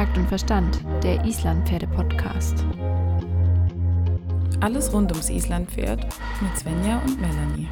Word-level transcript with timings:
Takt 0.00 0.16
und 0.16 0.28
Verstand, 0.28 0.80
der 1.02 1.22
Islandpferde-Podcast. 1.26 2.64
Alles 4.60 4.90
rund 4.94 5.12
ums 5.12 5.28
Islandpferd 5.28 6.06
mit 6.40 6.58
Svenja 6.58 7.02
und 7.04 7.20
Melanie. 7.20 7.68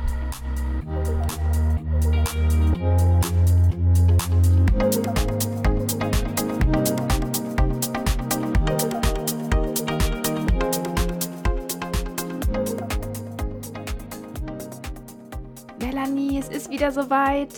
Melanie, 15.79 16.39
es 16.39 16.49
ist 16.51 16.69
wieder 16.69 16.93
soweit. 16.93 17.55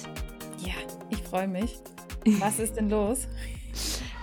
Ja, 0.59 0.75
ich 1.09 1.21
freue 1.25 1.49
mich. 1.49 1.81
Was 2.39 2.61
ist 2.61 2.77
denn 2.77 2.89
los? 2.89 3.27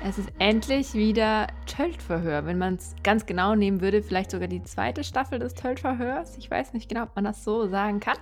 Es 0.04 0.20
ist 0.20 0.30
endlich 0.38 0.94
wieder 0.94 1.48
Töltverhör. 1.66 2.46
Wenn 2.46 2.60
man 2.60 2.76
es 2.76 2.96
ganz 3.04 3.26
genau 3.26 3.56
nehmen 3.56 3.82
würde, 3.82 4.04
vielleicht 4.04 4.30
sogar 4.30 4.48
die 4.48 4.62
zweite 4.62 5.04
Staffel 5.04 5.40
des 5.40 5.56
Töltverhörs. 5.56 6.38
Ich 6.38 6.50
weiß 6.50 6.74
nicht 6.74 6.88
genau, 6.88 7.04
ob 7.04 7.16
man 7.16 7.26
das 7.26 7.44
so 7.44 7.68
sagen 7.68 8.00
kann. 8.00 8.18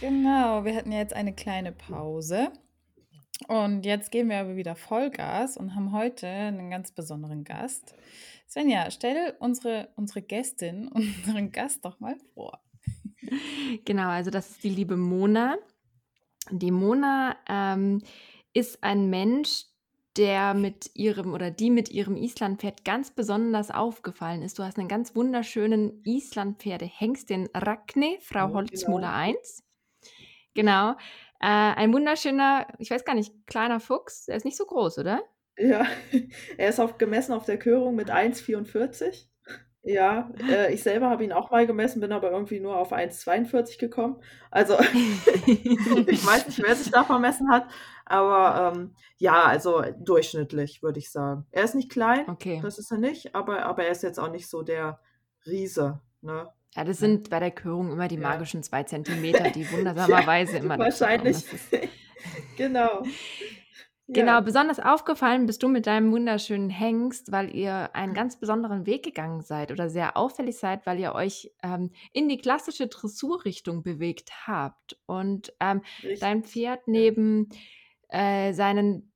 Genau, 0.00 0.64
wir 0.64 0.74
hatten 0.74 0.90
ja 0.90 0.98
jetzt 0.98 1.14
eine 1.14 1.32
kleine 1.32 1.70
Pause. 1.70 2.48
Und 3.46 3.86
jetzt 3.86 4.10
geben 4.10 4.30
wir 4.30 4.38
aber 4.38 4.56
wieder 4.56 4.74
Vollgas 4.74 5.56
und 5.56 5.74
haben 5.76 5.92
heute 5.92 6.26
einen 6.26 6.70
ganz 6.70 6.90
besonderen 6.90 7.44
Gast. 7.44 7.94
Svenja, 8.48 8.90
stell 8.90 9.34
unsere, 9.38 9.88
unsere 9.96 10.20
Gästin, 10.20 10.88
unseren 10.92 11.52
Gast 11.52 11.84
doch 11.84 12.00
mal 12.00 12.16
vor. 12.34 12.60
Genau, 13.84 14.08
also 14.08 14.30
das 14.30 14.50
ist 14.50 14.64
die 14.64 14.68
liebe 14.68 14.96
Mona. 14.96 15.56
Die 16.50 16.72
Mona 16.72 17.36
ähm, 17.48 18.02
ist 18.52 18.82
ein 18.82 19.08
Mensch, 19.08 19.64
der 20.16 20.54
mit 20.54 20.90
ihrem 20.94 21.32
oder 21.32 21.50
die 21.50 21.70
mit 21.70 21.90
ihrem 21.90 22.16
Islandpferd 22.16 22.84
ganz 22.84 23.10
besonders 23.10 23.70
aufgefallen 23.70 24.42
ist. 24.42 24.58
Du 24.58 24.62
hast 24.62 24.78
einen 24.78 24.88
ganz 24.88 25.16
wunderschönen 25.16 26.02
Islandpferde-Hengst, 26.04 27.30
den 27.30 27.48
Ragni, 27.54 28.18
Frau 28.20 28.48
Ja, 28.48 28.52
Holzmuller 28.52 29.08
genau. 29.08 29.38
1. 29.38 29.64
Genau. 30.54 30.90
Äh, 31.40 31.46
ein 31.46 31.92
wunderschöner, 31.92 32.68
ich 32.78 32.90
weiß 32.90 33.04
gar 33.04 33.14
nicht, 33.14 33.32
kleiner 33.46 33.80
Fuchs. 33.80 34.26
Der 34.26 34.36
ist 34.36 34.44
nicht 34.44 34.56
so 34.56 34.64
groß, 34.64 34.98
oder? 34.98 35.22
Ja, 35.58 35.86
er 36.58 36.68
ist 36.68 36.80
auf, 36.80 36.98
gemessen 36.98 37.32
auf 37.32 37.44
der 37.44 37.58
Körung 37.58 37.96
mit 37.96 38.10
1,44. 38.10 39.26
Ja, 39.86 40.30
äh, 40.48 40.72
ich 40.72 40.82
selber 40.82 41.10
habe 41.10 41.24
ihn 41.24 41.32
auch 41.32 41.50
mal 41.50 41.66
gemessen, 41.66 42.00
bin 42.00 42.10
aber 42.10 42.30
irgendwie 42.30 42.58
nur 42.58 42.78
auf 42.78 42.92
1,42 42.94 43.78
gekommen. 43.78 44.16
Also 44.50 44.78
ich 45.46 46.26
weiß 46.26 46.46
nicht, 46.46 46.62
wer 46.62 46.74
sich 46.74 46.90
da 46.90 47.04
vermessen 47.04 47.50
hat, 47.50 47.66
aber 48.06 48.72
ähm, 48.76 48.94
ja, 49.18 49.42
also 49.44 49.82
durchschnittlich 49.98 50.82
würde 50.82 50.98
ich 50.98 51.10
sagen. 51.10 51.46
Er 51.50 51.64
ist 51.64 51.74
nicht 51.74 51.90
klein, 51.90 52.28
Okay. 52.28 52.60
das 52.62 52.78
ist 52.78 52.90
er 52.90 52.98
nicht, 52.98 53.34
aber, 53.34 53.64
aber 53.66 53.84
er 53.84 53.92
ist 53.92 54.02
jetzt 54.02 54.18
auch 54.18 54.30
nicht 54.30 54.48
so 54.48 54.62
der 54.62 55.00
Riese, 55.46 56.00
ne? 56.22 56.48
Ja, 56.76 56.82
das 56.82 56.98
sind 56.98 57.30
bei 57.30 57.38
der 57.38 57.52
Körung 57.52 57.92
immer 57.92 58.08
die 58.08 58.16
Ja. 58.16 58.22
magischen 58.28 58.62
zwei 58.64 58.82
Zentimeter, 58.84 59.50
die 59.50 59.70
wundersamerweise 59.70 60.58
immer 60.58 60.76
dazu 60.76 61.04
kommen. 61.04 61.24
wahrscheinlich. 61.24 61.44
Genau. 62.56 63.02
Genau, 64.06 64.32
Ja. 64.32 64.40
besonders 64.40 64.80
aufgefallen 64.80 65.46
bist 65.46 65.62
du 65.62 65.68
mit 65.68 65.86
deinem 65.86 66.12
wunderschönen 66.12 66.68
Hengst, 66.68 67.32
weil 67.32 67.54
ihr 67.56 67.88
einen 67.94 68.12
ganz 68.12 68.38
besonderen 68.38 68.84
Weg 68.84 69.02
gegangen 69.02 69.40
seid 69.40 69.72
oder 69.72 69.88
sehr 69.88 70.18
auffällig 70.18 70.58
seid, 70.58 70.84
weil 70.84 70.98
ihr 71.00 71.14
euch 71.14 71.54
ähm, 71.62 71.90
in 72.12 72.28
die 72.28 72.36
klassische 72.36 72.86
Dressurrichtung 72.88 73.82
bewegt 73.82 74.46
habt. 74.46 74.98
Und 75.06 75.54
ähm, 75.58 75.80
dein. 76.20 76.44
Pferd 76.44 76.86
neben 76.86 77.48
äh, 78.14 78.52
seinen 78.52 79.12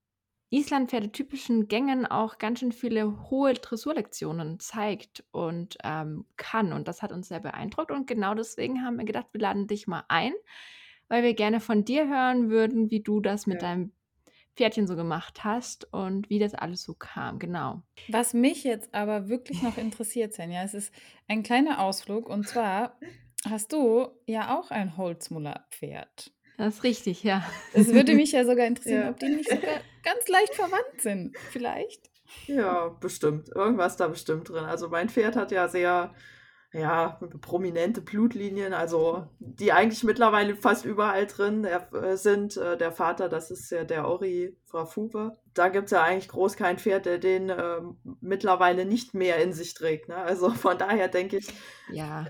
Islandpferdetypischen 0.50 1.68
Gängen 1.68 2.06
auch 2.06 2.38
ganz 2.38 2.60
schön 2.60 2.72
viele 2.72 3.30
hohe 3.30 3.52
Dressurlektionen 3.52 4.58
zeigt 4.60 5.22
und 5.30 5.77
ähm, 5.84 6.24
kann. 6.36 6.72
Und 6.72 6.88
das 6.88 7.02
hat 7.02 7.12
uns 7.12 7.28
sehr 7.28 7.41
beeindruckt. 7.41 7.91
Und 7.91 8.06
genau 8.06 8.34
deswegen 8.34 8.82
haben 8.82 8.97
wir 8.97 9.04
gedacht, 9.04 9.26
wir 9.32 9.41
laden 9.42 9.66
dich 9.66 9.87
mal 9.87 10.04
ein, 10.08 10.32
weil 11.08 11.22
wir 11.22 11.34
gerne 11.34 11.60
von 11.60 11.84
dir 11.84 12.08
hören 12.08 12.48
würden, 12.50 12.91
wie 12.91 13.00
du 13.03 13.20
das 13.20 13.47
mit 13.47 13.62
Ja. 13.62 13.69
deinem 13.69 13.92
Pferdchen 14.56 14.87
so 14.87 14.97
gemacht 14.97 15.44
hast 15.44 15.92
und 15.92 16.31
wie 16.31 16.38
das 16.38 16.54
alles 16.54 16.82
so 16.82 16.94
kam. 16.94 17.38
Genau. 17.38 17.82
Was 18.08 18.34
mich 18.34 18.64
jetzt 18.64 18.92
aber 18.94 19.28
wirklich 19.28 19.62
noch 19.62 19.76
interessiert, 19.76 20.32
Svenja, 20.32 20.62
es 20.64 20.75
ist 20.75 20.92
ein 21.28 21.42
kleiner 21.42 21.81
Ausflug 21.81 22.28
und 22.28 22.48
zwar 22.48 22.98
hast 23.48 23.72
du 23.72 24.08
ja 24.26 24.58
auch 24.58 24.70
ein 24.70 24.97
Holzmuller-Pferd. 24.97 26.32
Das 26.58 26.74
ist 26.74 26.82
richtig, 26.84 27.22
ja. 27.22 27.42
Es 27.72 27.92
würde 27.94 28.14
mich 28.14 28.32
ja 28.32 28.44
sogar 28.44 28.66
interessieren, 28.66 29.02
Ja. 29.02 29.10
ob 29.10 29.19
die 29.19 29.28
nicht 29.28 29.48
sogar 29.48 29.80
ganz 30.02 30.28
leicht 30.28 30.54
verwandt 30.54 31.00
sind. 31.00 31.34
Vielleicht. 31.50 32.10
Ja, 32.46 32.88
bestimmt. 32.88 33.48
Irgendwas 33.54 33.96
da 33.96 34.08
bestimmt 34.08 34.48
drin. 34.50 34.64
Also 34.64 34.88
mein 34.88 35.08
Pferd 35.08 35.36
hat 35.36 35.50
ja 35.52 35.69
sehr, 35.69 36.12
ja, 36.73 37.19
prominente 37.41 38.03
Blutlinien, 38.03 38.75
also 38.75 39.27
die 39.39 39.73
eigentlich 39.73 40.05
mittlerweile 40.05 40.55
fast 40.55 40.84
überall 40.84 41.27
drin 41.27 41.65
er, 41.65 41.93
äh, 41.95 42.17
sind. 42.17 42.59
Äh, 42.59 42.77
der 42.77 42.93
Vater, 42.93 43.31
das 43.31 43.51
ist 43.51 43.71
ja 43.71 43.84
der 43.84 44.06
Ori 44.06 44.55
Frafuwe. 44.67 45.39
Da 45.55 45.71
gibt 45.71 45.87
es 45.87 45.93
ja 45.93 46.03
eigentlich 46.03 46.29
groß 46.29 46.56
kein 46.56 46.79
Pferd, 46.79 47.06
der 47.06 47.19
den 47.19 47.49
ähm, 47.49 47.97
mittlerweile 48.21 48.84
nicht 48.84 49.15
mehr 49.15 49.43
in 49.43 49.55
sich 49.55 49.73
trägt. 49.73 50.09
Ne? 50.09 50.17
Also 50.17 50.51
von 50.51 50.77
daher 50.77 51.09
denke 51.09 51.39
ich, 51.39 51.49
Ja, 51.91 52.27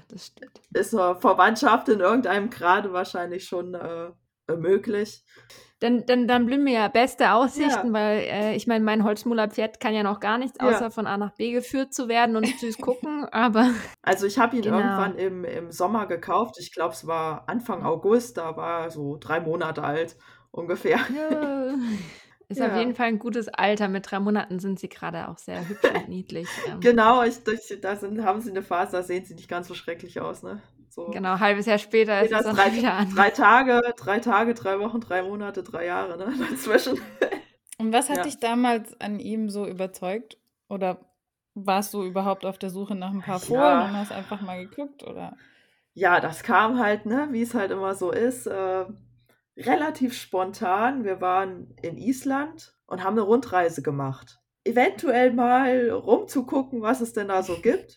ist 0.72 0.94
eine 0.94 1.20
Verwandtschaft 1.20 1.88
in 1.88 1.98
irgendeinem 1.98 2.48
Grade 2.48 2.92
wahrscheinlich 2.92 3.44
schon 3.44 3.74
äh, 3.74 4.10
möglich. 4.56 5.24
Dann, 5.80 6.04
dann, 6.06 6.26
dann 6.26 6.46
blühen 6.46 6.64
mir 6.64 6.72
ja 6.74 6.88
beste 6.88 7.32
Aussichten, 7.32 7.88
Ja. 7.88 7.92
weil 7.92 8.18
äh, 8.20 8.56
ich 8.56 8.66
meine, 8.66 8.84
mein 8.84 9.04
Holzmuller-Pferd 9.04 9.78
kann 9.78 9.94
ja 9.94 10.02
noch 10.02 10.18
gar 10.18 10.36
nichts, 10.36 10.58
Ja. 10.60 10.66
außer 10.68 10.90
von 10.90 11.06
A 11.06 11.16
nach 11.16 11.32
B 11.36 11.52
geführt 11.52 11.94
zu 11.94 12.08
werden 12.08 12.34
und 12.36 12.46
süß 12.48 12.78
gucken, 12.80 13.26
aber 13.30 13.70
Also 14.02 14.26
ich 14.26 14.38
habe 14.38 14.56
ihn 14.56 14.62
Genau. 14.62 14.78
irgendwann 14.78 15.14
im, 15.16 15.44
im 15.44 15.70
Sommer 15.70 16.06
gekauft. 16.06 16.56
Ich 16.58 16.72
glaube, 16.72 16.94
es 16.94 17.06
war 17.06 17.48
Anfang 17.48 17.84
August, 17.84 18.38
da 18.38 18.56
war 18.56 18.84
er 18.84 18.90
so 18.90 19.16
drei 19.20 19.38
Monate 19.40 19.84
alt 19.84 20.16
ungefähr. 20.50 20.98
ja, 21.14 21.74
ist 22.48 22.60
auf 22.60 22.68
Ja. 22.68 22.78
jeden 22.78 22.94
Fall 22.96 23.06
ein 23.06 23.18
gutes 23.20 23.48
Alter. 23.48 23.86
Mit 23.88 24.10
drei 24.10 24.18
Monaten 24.18 24.58
sind 24.58 24.80
sie 24.80 24.88
gerade 24.88 25.28
auch 25.28 25.38
sehr 25.38 25.68
hübsch 25.68 25.90
und 25.94 26.08
niedlich. 26.08 26.48
Ähm, 26.66 26.80
Genau, 26.80 27.22
ich, 27.22 27.36
ich, 27.46 27.80
da 27.80 27.94
sind, 27.94 28.24
haben 28.24 28.40
sie 28.40 28.50
eine 28.50 28.62
Phase, 28.62 28.92
da 28.96 29.02
sehen 29.04 29.24
sie 29.24 29.34
nicht 29.34 29.48
ganz 29.48 29.68
so 29.68 29.74
schrecklich 29.74 30.20
aus. 30.20 30.42
Ne? 30.42 30.60
So. 30.90 31.06
Genau, 31.06 31.32
ein 31.34 31.40
halbes 31.40 31.66
Jahr 31.66 31.78
später 31.78 32.20
ist 32.20 32.26
es 32.32 32.38
das 32.38 32.44
dann 32.46 32.56
drei, 32.56 32.72
wieder 32.76 32.94
an. 32.94 33.14
drei 33.14 33.30
Tage, 33.30 33.80
drei 33.96 34.18
Tage, 34.20 34.54
drei 34.54 34.78
Wochen, 34.80 35.00
drei 35.00 35.22
Monate, 35.22 35.62
drei 35.62 35.86
Jahre 35.86 36.16
ne? 36.18 36.32
dazwischen. 36.50 37.00
Und 37.78 37.92
was 37.92 38.08
hat 38.08 38.16
Ja. 38.18 38.22
dich 38.24 38.40
damals 38.40 39.00
an 39.00 39.20
ihm 39.20 39.50
so 39.50 39.66
überzeugt? 39.66 40.38
Oder 40.68 40.98
warst 41.54 41.94
du 41.94 42.02
überhaupt 42.04 42.44
auf 42.44 42.58
der 42.58 42.70
Suche 42.70 42.94
nach 42.94 43.10
ein 43.12 43.20
paar 43.22 43.38
Ja. 43.40 43.46
Fohlen 43.46 43.90
und 43.90 43.96
hast 43.96 44.12
einfach 44.12 44.40
mal 44.40 44.64
geguckt? 44.66 45.04
Oder? 45.04 45.36
Ja, 45.94 46.20
das 46.20 46.42
kam 46.42 46.78
halt, 46.78 47.06
ne, 47.06 47.28
wie 47.32 47.42
es 47.42 47.54
halt 47.54 47.70
immer 47.70 47.94
so 47.94 48.10
ist, 48.10 48.46
äh, 48.46 48.84
relativ 49.56 50.14
spontan. 50.14 51.04
Wir 51.04 51.20
waren 51.20 51.74
in 51.82 51.96
Island 51.98 52.74
und 52.86 53.02
haben 53.04 53.14
eine 53.14 53.22
Rundreise 53.22 53.82
gemacht. 53.82 54.38
Eventuell 54.64 55.32
mal 55.32 55.90
rumzugucken, 55.90 56.82
was 56.82 57.00
es 57.00 57.12
denn 57.12 57.28
da 57.28 57.42
so 57.42 57.60
gibt. 57.60 57.96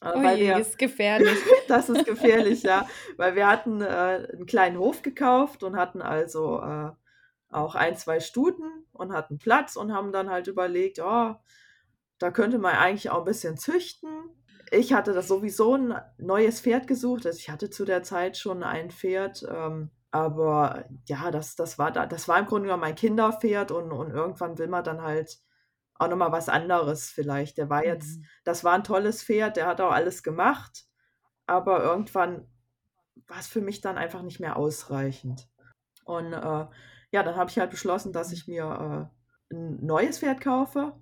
Oh 0.00 0.22
weil 0.22 0.38
je, 0.38 0.48
wir, 0.48 0.58
ist 0.58 0.78
gefährlich. 0.78 1.38
das 1.68 1.88
ist 1.88 2.06
gefährlich, 2.06 2.62
ja. 2.62 2.86
Weil 3.16 3.34
wir 3.34 3.48
hatten 3.48 3.80
äh, 3.80 4.28
einen 4.32 4.46
kleinen 4.46 4.78
Hof 4.78 5.02
gekauft 5.02 5.62
und 5.62 5.76
hatten 5.76 6.02
also 6.02 6.60
äh, 6.60 6.90
auch 7.50 7.74
ein, 7.74 7.96
zwei 7.96 8.20
Stuten 8.20 8.86
und 8.92 9.12
hatten 9.12 9.38
Platz 9.38 9.76
und 9.76 9.92
haben 9.92 10.12
dann 10.12 10.30
halt 10.30 10.46
überlegt, 10.46 11.00
oh, 11.00 11.34
da 12.18 12.30
könnte 12.30 12.58
man 12.58 12.74
eigentlich 12.76 13.10
auch 13.10 13.20
ein 13.20 13.24
bisschen 13.24 13.56
züchten. 13.56 14.10
Ich 14.70 14.92
hatte 14.92 15.12
das 15.14 15.28
sowieso 15.28 15.76
ein 15.76 15.94
neues 16.18 16.60
Pferd 16.60 16.86
gesucht. 16.86 17.26
Also 17.26 17.38
ich 17.38 17.50
hatte 17.50 17.70
zu 17.70 17.84
der 17.84 18.02
Zeit 18.02 18.36
schon 18.36 18.62
ein 18.62 18.90
Pferd, 18.90 19.46
ähm, 19.50 19.90
aber 20.10 20.84
ja, 21.06 21.30
das, 21.30 21.56
das 21.56 21.78
war 21.78 21.90
da, 21.90 22.06
das 22.06 22.28
war 22.28 22.38
im 22.38 22.46
Grunde 22.46 22.66
genommen 22.66 22.82
mein 22.82 22.94
Kinderpferd 22.94 23.70
und, 23.72 23.92
und 23.92 24.10
irgendwann 24.10 24.58
will 24.58 24.68
man 24.68 24.84
dann 24.84 25.02
halt 25.02 25.38
auch 25.98 26.08
nochmal 26.08 26.32
was 26.32 26.48
anderes 26.48 27.10
vielleicht. 27.10 27.58
Der 27.58 27.68
war 27.70 27.84
jetzt, 27.84 28.18
Mhm. 28.18 28.24
das 28.44 28.64
war 28.64 28.74
ein 28.74 28.84
tolles 28.84 29.22
Pferd, 29.22 29.56
der 29.56 29.66
hat 29.66 29.80
auch 29.80 29.92
alles 29.92 30.22
gemacht, 30.22 30.84
aber 31.46 31.82
irgendwann 31.82 32.46
war 33.26 33.38
es 33.38 33.46
für 33.48 33.60
mich 33.60 33.80
dann 33.80 33.98
einfach 33.98 34.22
nicht 34.22 34.40
mehr 34.40 34.56
ausreichend. 34.56 35.48
Und 36.04 36.32
äh, 36.32 36.66
ja, 37.12 37.22
dann 37.22 37.36
habe 37.36 37.50
ich 37.50 37.58
halt 37.58 37.70
beschlossen, 37.70 38.12
dass 38.12 38.32
ich 38.32 38.46
mir 38.48 39.10
äh, 39.50 39.54
ein 39.54 39.84
neues 39.84 40.18
Pferd 40.20 40.40
kaufe. 40.40 40.94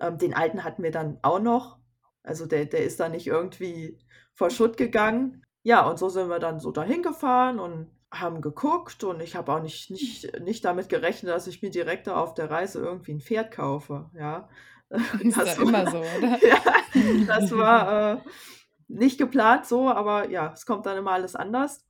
Ähm, 0.00 0.18
den 0.18 0.34
alten 0.34 0.64
hatten 0.64 0.82
wir 0.82 0.90
dann 0.90 1.18
auch 1.22 1.40
noch. 1.40 1.78
Also 2.22 2.46
der, 2.46 2.66
der 2.66 2.84
ist 2.84 3.00
dann 3.00 3.12
nicht 3.12 3.26
irgendwie 3.26 3.98
vor 4.34 4.50
Schutt 4.50 4.76
gegangen. 4.76 5.44
Ja, 5.62 5.86
und 5.88 5.98
so 5.98 6.08
sind 6.08 6.28
wir 6.28 6.38
dann 6.38 6.60
so 6.60 6.72
dahin 6.72 7.02
gefahren 7.02 7.58
und 7.58 7.90
haben 8.12 8.42
geguckt 8.42 9.02
und 9.04 9.20
ich 9.20 9.34
habe 9.36 9.52
auch 9.52 9.62
nicht, 9.62 9.90
nicht, 9.90 10.40
nicht 10.40 10.64
damit 10.64 10.88
gerechnet, 10.90 11.32
dass 11.32 11.46
ich 11.46 11.62
mir 11.62 11.70
direkt 11.70 12.06
da 12.06 12.16
auf 12.16 12.34
der 12.34 12.50
Reise 12.50 12.78
irgendwie 12.80 13.14
ein 13.14 13.20
Pferd 13.20 13.50
kaufe. 13.52 14.10
Ja. 14.14 14.48
Ist 15.20 15.38
Das 15.38 15.56
ja 15.56 15.62
immer 15.62 15.84
war- 15.86 15.90
so, 15.90 15.98
oder? 15.98 16.38
ja, 16.46 16.58
das 17.26 17.50
war 17.56 18.12
äh, 18.12 18.20
nicht 18.88 19.16
geplant 19.18 19.66
so, 19.66 19.88
aber 19.88 20.28
ja, 20.30 20.52
es 20.52 20.66
kommt 20.66 20.84
dann 20.86 20.98
immer 20.98 21.12
alles 21.12 21.34
anders. 21.34 21.86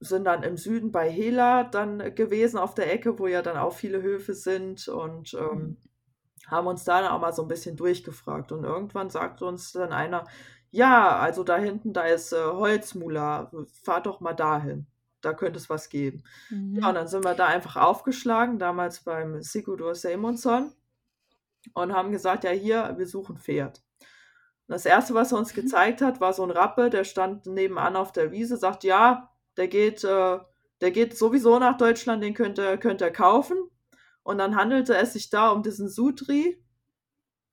Sind 0.00 0.24
dann 0.24 0.42
im 0.42 0.56
Süden 0.56 0.90
bei 0.90 1.08
Hela 1.08 1.62
dann 1.62 2.16
gewesen 2.16 2.58
auf 2.58 2.74
der 2.74 2.92
Ecke, 2.92 3.20
wo 3.20 3.28
ja 3.28 3.40
dann 3.40 3.56
auch 3.56 3.74
viele 3.74 4.02
Höfe 4.02 4.34
sind 4.34 4.88
und 4.88 5.32
ähm, 5.34 5.76
haben 6.48 6.66
uns 6.66 6.82
da 6.82 7.00
dann 7.02 7.12
auch 7.12 7.20
mal 7.20 7.32
so 7.32 7.42
ein 7.42 7.48
bisschen 7.48 7.76
durchgefragt. 7.76 8.50
Und 8.50 8.64
irgendwann 8.64 9.10
sagte 9.10 9.44
uns 9.44 9.70
dann 9.70 9.92
einer, 9.92 10.26
ja, 10.72 11.16
also 11.20 11.44
da 11.44 11.56
hinten, 11.56 11.92
da 11.92 12.02
ist 12.02 12.32
äh, 12.32 12.44
Holzmula, 12.44 13.52
fahr 13.84 14.02
doch 14.02 14.18
mal 14.18 14.32
dahin. 14.32 14.88
Da 15.22 15.32
könnte 15.32 15.58
es 15.58 15.70
was 15.70 15.88
geben. 15.88 16.24
Ja, 16.50 16.56
und 16.56 16.72
Mhm. 16.72 16.94
dann 16.94 17.08
sind 17.08 17.24
wir 17.24 17.34
da 17.34 17.46
einfach 17.46 17.76
aufgeschlagen, 17.76 18.58
damals 18.58 19.00
beim 19.04 19.42
Sigurdur 19.42 19.94
Simonsson 19.94 20.72
und 21.74 21.92
haben 21.94 22.12
gesagt, 22.12 22.44
ja, 22.44 22.50
hier, 22.50 22.94
wir 22.98 23.06
suchen 23.06 23.38
Pferd. 23.38 23.82
Und 24.66 24.74
das 24.74 24.86
erste, 24.86 25.14
was 25.14 25.32
er 25.32 25.38
uns 25.38 25.52
Mhm. 25.56 25.62
gezeigt 25.62 26.02
hat, 26.02 26.20
war 26.20 26.32
so 26.32 26.42
ein 26.44 26.50
Rappe, 26.50 26.90
der 26.90 27.04
stand 27.04 27.46
nebenan 27.46 27.96
auf 27.96 28.12
der 28.12 28.30
Wiese, 28.32 28.56
sagt, 28.56 28.84
ja, 28.84 29.30
der 29.56 29.68
geht, 29.68 30.04
äh, 30.04 30.38
der 30.80 30.90
geht 30.90 31.16
sowieso 31.16 31.58
nach 31.58 31.76
Deutschland, 31.76 32.22
den 32.22 32.34
könnt 32.34 32.58
ihr, 32.58 32.76
könnt 32.78 33.00
ihr 33.00 33.10
kaufen. 33.12 33.56
Und 34.24 34.38
dann 34.38 34.56
handelte 34.56 34.96
es 34.96 35.12
sich 35.14 35.30
da 35.30 35.50
um 35.50 35.62
diesen 35.62 35.88
Sutri. 35.88 36.62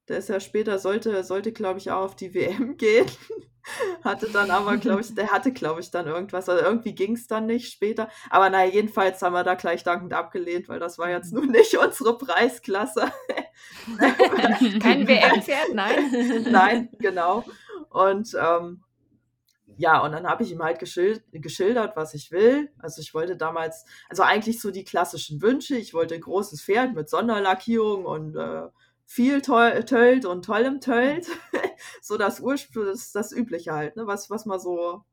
Der 0.07 0.18
ist 0.18 0.30
ja 0.30 0.39
später, 0.39 0.80
sollte, 0.80 1.24
sollte 1.24 1.51
glaube 1.51 1.80
ich, 1.80 1.92
auch 1.92 2.04
auf 2.06 2.15
die 2.15 2.33
WM 2.33 2.77
gehen. 2.77 3.06
Hatte 4.04 4.30
dann 4.30 4.51
aber, 4.51 4.77
glaube 4.77 5.01
ich, 5.01 5.13
der 5.13 5.31
hatte, 5.31 5.51
glaube 5.51 5.81
ich, 5.81 5.92
dann 5.92 6.07
irgendwas. 6.07 6.50
Also 6.50 6.63
irgendwie 6.63 6.94
ging 6.94 7.13
es 7.13 7.27
dann 7.27 7.45
nicht 7.45 7.71
später. 7.71 8.10
Aber 8.30 8.50
naja, 8.50 8.71
jedenfalls 8.71 9.21
haben 9.21 9.33
wir 9.33 9.44
da 9.44 9.56
gleich 9.56 9.83
dankend 9.83 10.13
abgelehnt, 10.13 10.69
weil 10.69 10.80
das 10.80 10.98
war 10.98 11.10
jetzt 11.10 11.33
nun 11.33 11.48
nicht 11.51 11.77
unsere 11.77 12.18
Preisklasse. 12.18 13.12
Kein 14.80 15.07
WM-Pferd, 15.07 15.74
nein. 15.74 16.45
Nein, 16.50 16.89
genau. 17.00 17.44
Und 17.89 18.36
ähm, 18.39 18.83
ja, 19.80 20.00
und 20.04 20.12
dann 20.12 20.27
habe 20.27 20.44
ich 20.44 20.51
ihm 20.51 20.62
halt 20.62 20.77
geschild 20.77 21.24
geschildert, 21.31 21.95
was 21.95 22.13
ich 22.13 22.31
will. 22.31 22.69
Also 22.80 23.01
ich 23.01 23.13
wollte 23.13 23.38
damals, 23.38 23.86
also 24.10 24.24
eigentlich 24.24 24.60
so 24.60 24.72
die 24.72 24.83
klassischen 24.83 25.42
Wünsche. 25.42 25.77
Ich 25.77 25.94
wollte 25.94 26.15
ein 26.15 26.22
großes 26.22 26.62
Pferd 26.62 26.95
mit 26.95 27.10
Sonderlackierung 27.10 28.04
und 28.04 28.36
äh, 28.36 28.68
viel 29.10 29.42
Tölt 29.42 30.26
und 30.26 30.46
tollem 30.46 30.82
Tölt. 30.82 31.26
so 32.02 32.16
das 32.16 32.40
Ursprung, 32.42 32.86
das, 32.86 33.12
das 33.12 33.32
Übliche 33.32 33.74
halt, 33.74 33.96
ne? 33.96 34.06
was, 34.06 34.30
was 34.30 34.46
man 34.46 34.60
so, 34.60 35.04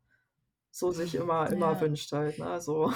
so 0.71 0.91
sich 0.91 1.15
immer, 1.15 1.51
immer 1.51 1.73
Ja. 1.73 1.81
wünscht 1.81 2.13
halt. 2.13 2.39
Ne? 2.39 2.61
So. 2.61 2.93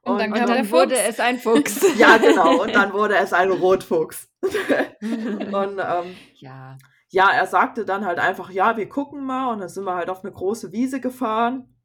Und 0.00 0.18
dann 0.18 0.32
Und 0.32 0.38
kam 0.38 0.46
der 0.46 0.56
dann 0.56 0.70
wurde 0.70 0.96
es 0.96 1.20
ein 1.20 1.38
Fuchs. 1.38 1.84
ja, 1.98 2.16
genau. 2.16 2.62
Und 2.62 2.74
dann 2.74 2.94
wurde 2.94 3.16
es 3.16 3.34
ein 3.34 3.50
Rotfuchs. 3.50 4.30
und 4.40 5.78
ähm, 5.80 6.16
ja. 6.36 6.78
ja, 7.10 7.30
er 7.30 7.46
sagte 7.46 7.84
dann 7.84 8.06
halt 8.06 8.18
einfach, 8.18 8.48
ja, 8.50 8.78
wir 8.78 8.88
gucken 8.88 9.22
mal. 9.22 9.52
Und 9.52 9.60
dann 9.60 9.68
sind 9.68 9.84
wir 9.84 9.96
halt 9.96 10.08
auf 10.08 10.24
eine 10.24 10.32
große 10.32 10.72
Wiese 10.72 10.98
gefahren. 10.98 11.76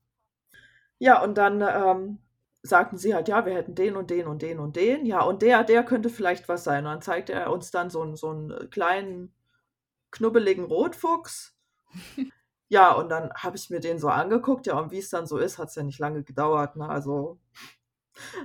Ja, 1.00 1.22
und 1.22 1.38
dann 1.38 1.62
ähm, 1.62 2.20
sagten 2.64 2.98
sie 2.98 3.14
halt, 3.16 3.28
ja, 3.28 3.46
wir 3.46 3.54
hätten 3.56 3.76
den 3.76 3.96
und 3.96 4.10
den 4.12 4.28
und 4.28 4.42
den 4.42 4.60
und 4.60 4.76
den. 4.76 5.06
Ja, 5.06 5.22
und 5.24 5.42
der, 5.42 5.64
der 5.64 5.84
könnte 5.84 6.10
vielleicht 6.10 6.48
was 6.50 6.64
sein. 6.64 6.86
Und 6.86 6.92
dann 6.94 7.02
zeigte 7.02 7.34
er 7.34 7.52
uns 7.52 7.72
dann 7.72 7.90
so, 7.90 8.02
einen- 8.02 8.16
so 8.16 8.30
einen 8.30 8.70
kleinen, 8.70 9.34
knubbeligen 10.12 10.66
Rotfuchs. 10.66 11.56
Ja, 12.70 12.94
und 12.94 13.10
dann 13.10 13.32
habe 13.36 13.58
ich 13.58 13.70
mir 13.70 13.82
den 13.82 14.00
so 14.00 14.08
angeguckt. 14.10 14.66
Ja, 14.66 14.80
und 14.80 14.92
wie 14.92 15.00
es 15.00 15.10
dann 15.10 15.28
so 15.28 15.38
ist, 15.38 15.58
hat 15.58 15.68
es 15.70 15.76
ja 15.76 15.84
nicht 15.84 16.00
lange 16.00 16.24
gedauert. 16.24 16.78
Ne? 16.78 16.88
Also 16.88 17.38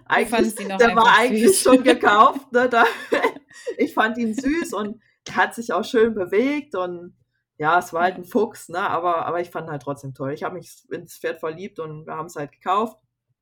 eigentlich, 0.06 0.54
der 0.78 0.94
war 0.96 1.16
eigentlich 1.18 1.48
süß. 1.48 1.60
schon 1.62 1.82
gekauft. 1.84 2.40
Ne? 2.52 2.68
Da, 2.68 2.84
ich 3.78 3.94
fand 3.94 4.18
ihn 4.18 4.34
süß 4.34 4.72
und 4.74 5.00
hat 5.30 5.54
sich 5.54 5.72
auch 5.72 5.84
schön 5.84 6.14
bewegt 6.14 6.74
und 6.74 7.16
ja, 7.58 7.78
es 7.78 7.92
war 7.92 8.02
halt 8.02 8.16
ein 8.16 8.24
Fuchs, 8.24 8.68
ne? 8.68 8.78
aber, 8.78 9.24
aber 9.26 9.40
ich 9.40 9.50
fand 9.50 9.66
ihn 9.68 9.70
halt 9.72 9.82
trotzdem 9.82 10.12
toll. 10.14 10.32
Ich 10.32 10.42
habe 10.42 10.54
mich 10.56 10.84
ins 10.90 11.16
Pferd 11.16 11.40
verliebt 11.40 11.78
und 11.80 12.06
wir 12.06 12.14
haben 12.14 12.26
es 12.26 12.36
halt 12.36 12.52
gekauft. 12.52 12.98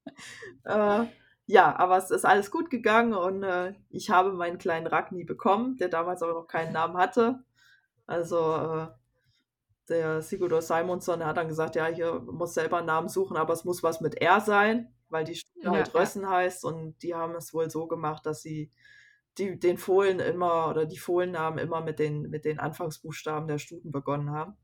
Äh, 0.64 1.06
ja, 1.46 1.76
aber 1.76 1.98
es 1.98 2.10
ist 2.10 2.24
alles 2.24 2.50
gut 2.50 2.70
gegangen 2.70 3.12
und 3.14 3.42
äh, 3.42 3.74
ich 3.90 4.10
habe 4.10 4.32
meinen 4.32 4.58
kleinen 4.58 4.86
Ragni 4.86 5.24
bekommen, 5.24 5.76
der 5.76 5.88
damals 5.88 6.22
aber 6.22 6.32
noch 6.32 6.46
keinen 6.46 6.72
Namen 6.72 6.96
hatte. 6.96 7.44
Also 8.06 8.38
äh, 8.54 8.88
der 9.88 10.22
Sigurdur 10.22 10.62
Simonsson, 10.62 11.24
hat 11.24 11.36
dann 11.36 11.48
gesagt, 11.48 11.76
ja, 11.76 11.86
hier 11.86 12.20
muss 12.20 12.54
selber 12.54 12.78
einen 12.78 12.86
Namen 12.86 13.08
suchen, 13.08 13.36
aber 13.36 13.52
es 13.52 13.64
muss 13.64 13.82
was 13.82 14.00
mit 14.00 14.20
R 14.20 14.40
sein, 14.40 14.94
weil 15.10 15.24
die 15.24 15.34
Stute 15.36 15.66
Ja, 15.66 15.70
halt 15.72 15.92
ja. 15.92 16.00
Rössen 16.00 16.28
heißt 16.28 16.64
und 16.64 17.02
die 17.02 17.14
haben 17.14 17.34
es 17.34 17.52
wohl 17.52 17.70
so 17.70 17.86
gemacht, 17.86 18.24
dass 18.26 18.40
sie 18.42 18.72
die, 19.38 19.58
den 19.58 19.78
Fohlen 19.78 20.20
immer 20.20 20.68
oder 20.70 20.86
die 20.86 20.98
Fohlennamen 20.98 21.58
immer 21.58 21.80
mit 21.82 21.98
den, 21.98 22.30
mit 22.30 22.44
den 22.44 22.58
Anfangsbuchstaben 22.60 23.48
der 23.48 23.58
Stuten 23.58 23.92
begonnen 23.92 24.30
haben. 24.30 24.56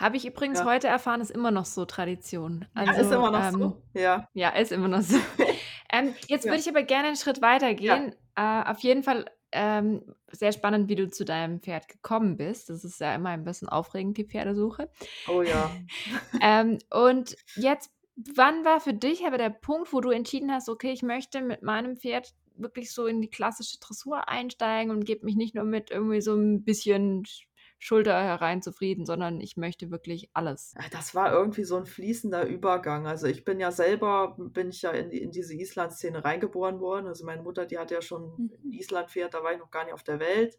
Habe 0.00 0.16
ich 0.16 0.26
übrigens 0.26 0.60
Ja. 0.60 0.64
heute 0.64 0.88
erfahren, 0.88 1.20
ist 1.20 1.30
immer 1.30 1.50
noch 1.50 1.66
so 1.66 1.84
Tradition. 1.84 2.66
Ja, 2.74 2.82
Also, 2.82 3.00
ist 3.02 3.12
immer 3.12 3.30
noch 3.30 3.44
ähm, 3.46 3.52
so. 3.60 3.82
Ja. 3.92 4.26
Ja, 4.32 4.48
ist 4.50 4.72
immer 4.72 4.88
noch 4.88 5.02
so. 5.02 5.16
ähm, 5.92 6.14
jetzt 6.26 6.44
Ja. 6.46 6.52
würde 6.52 6.60
ich 6.60 6.68
aber 6.68 6.82
gerne 6.82 7.08
einen 7.08 7.16
Schritt 7.16 7.42
weiter 7.42 7.74
gehen. 7.74 8.14
Äh, 8.34 8.62
auf 8.64 8.78
jeden 8.80 9.02
Fall 9.02 9.26
ähm, 9.52 10.02
sehr 10.30 10.52
spannend, 10.52 10.88
wie 10.88 10.94
du 10.94 11.10
zu 11.10 11.24
deinem 11.24 11.60
Pferd 11.60 11.88
gekommen 11.88 12.36
bist. 12.36 12.70
Das 12.70 12.84
ist 12.84 13.00
ja 13.00 13.14
immer 13.14 13.30
ein 13.30 13.44
bisschen 13.44 13.68
aufregend, 13.68 14.16
die 14.16 14.24
Pferdesuche. 14.24 14.88
Oh 15.28 15.42
ja. 15.42 15.70
Ähm, 16.40 16.78
und 16.90 17.36
jetzt, 17.56 17.90
wann 18.34 18.64
war 18.64 18.80
für 18.80 18.94
dich 18.94 19.26
aber 19.26 19.36
der 19.38 19.50
Punkt, 19.50 19.92
wo 19.92 20.00
du 20.00 20.10
entschieden 20.10 20.50
hast, 20.52 20.68
okay, 20.68 20.92
ich 20.92 21.02
möchte 21.02 21.42
mit 21.42 21.62
meinem 21.62 21.96
Pferd 21.96 22.32
wirklich 22.56 22.92
so 22.92 23.06
in 23.06 23.20
die 23.20 23.28
klassische 23.28 23.78
Dressur 23.80 24.28
einsteigen 24.28 24.90
und 24.90 25.04
gebe 25.04 25.24
mich 25.26 25.34
nicht 25.36 25.54
nur 25.54 25.64
mit 25.64 25.90
irgendwie 25.90 26.20
so 26.20 26.34
ein 26.34 26.62
bisschen 26.64 27.24
Sch- 27.24 27.44
Schulter 27.82 28.22
herein 28.22 28.60
zufrieden, 28.62 29.06
sondern 29.06 29.40
ich 29.40 29.56
möchte 29.56 29.90
wirklich 29.90 30.28
alles. 30.34 30.74
Ja, 30.78 30.84
Das 30.92 31.14
war 31.14 31.32
irgendwie 31.32 31.64
so 31.64 31.76
ein 31.76 31.86
fließender 31.86 32.46
Übergang. 32.46 33.06
Also 33.06 33.26
ich 33.26 33.44
bin 33.44 33.58
ja 33.58 33.72
selber, 33.72 34.36
bin 34.38 34.68
ich 34.68 34.82
ja 34.82 34.90
in, 34.90 35.10
in 35.10 35.30
diese 35.30 35.54
Island-Szene 35.54 36.22
reingeboren 36.22 36.78
worden. 36.78 37.06
Also 37.06 37.24
meine 37.24 37.42
Mutter, 37.42 37.64
die 37.66 37.78
hat 37.78 37.90
ja 37.90 38.02
schon 38.02 38.34
Mhm. 38.36 38.50
ein 38.64 38.72
Island-Pferd, 38.72 39.32
da 39.34 39.42
war 39.42 39.52
ich 39.54 39.58
noch 39.58 39.70
gar 39.70 39.84
nicht 39.84 39.94
auf 39.94 40.02
der 40.04 40.20
Welt. 40.20 40.58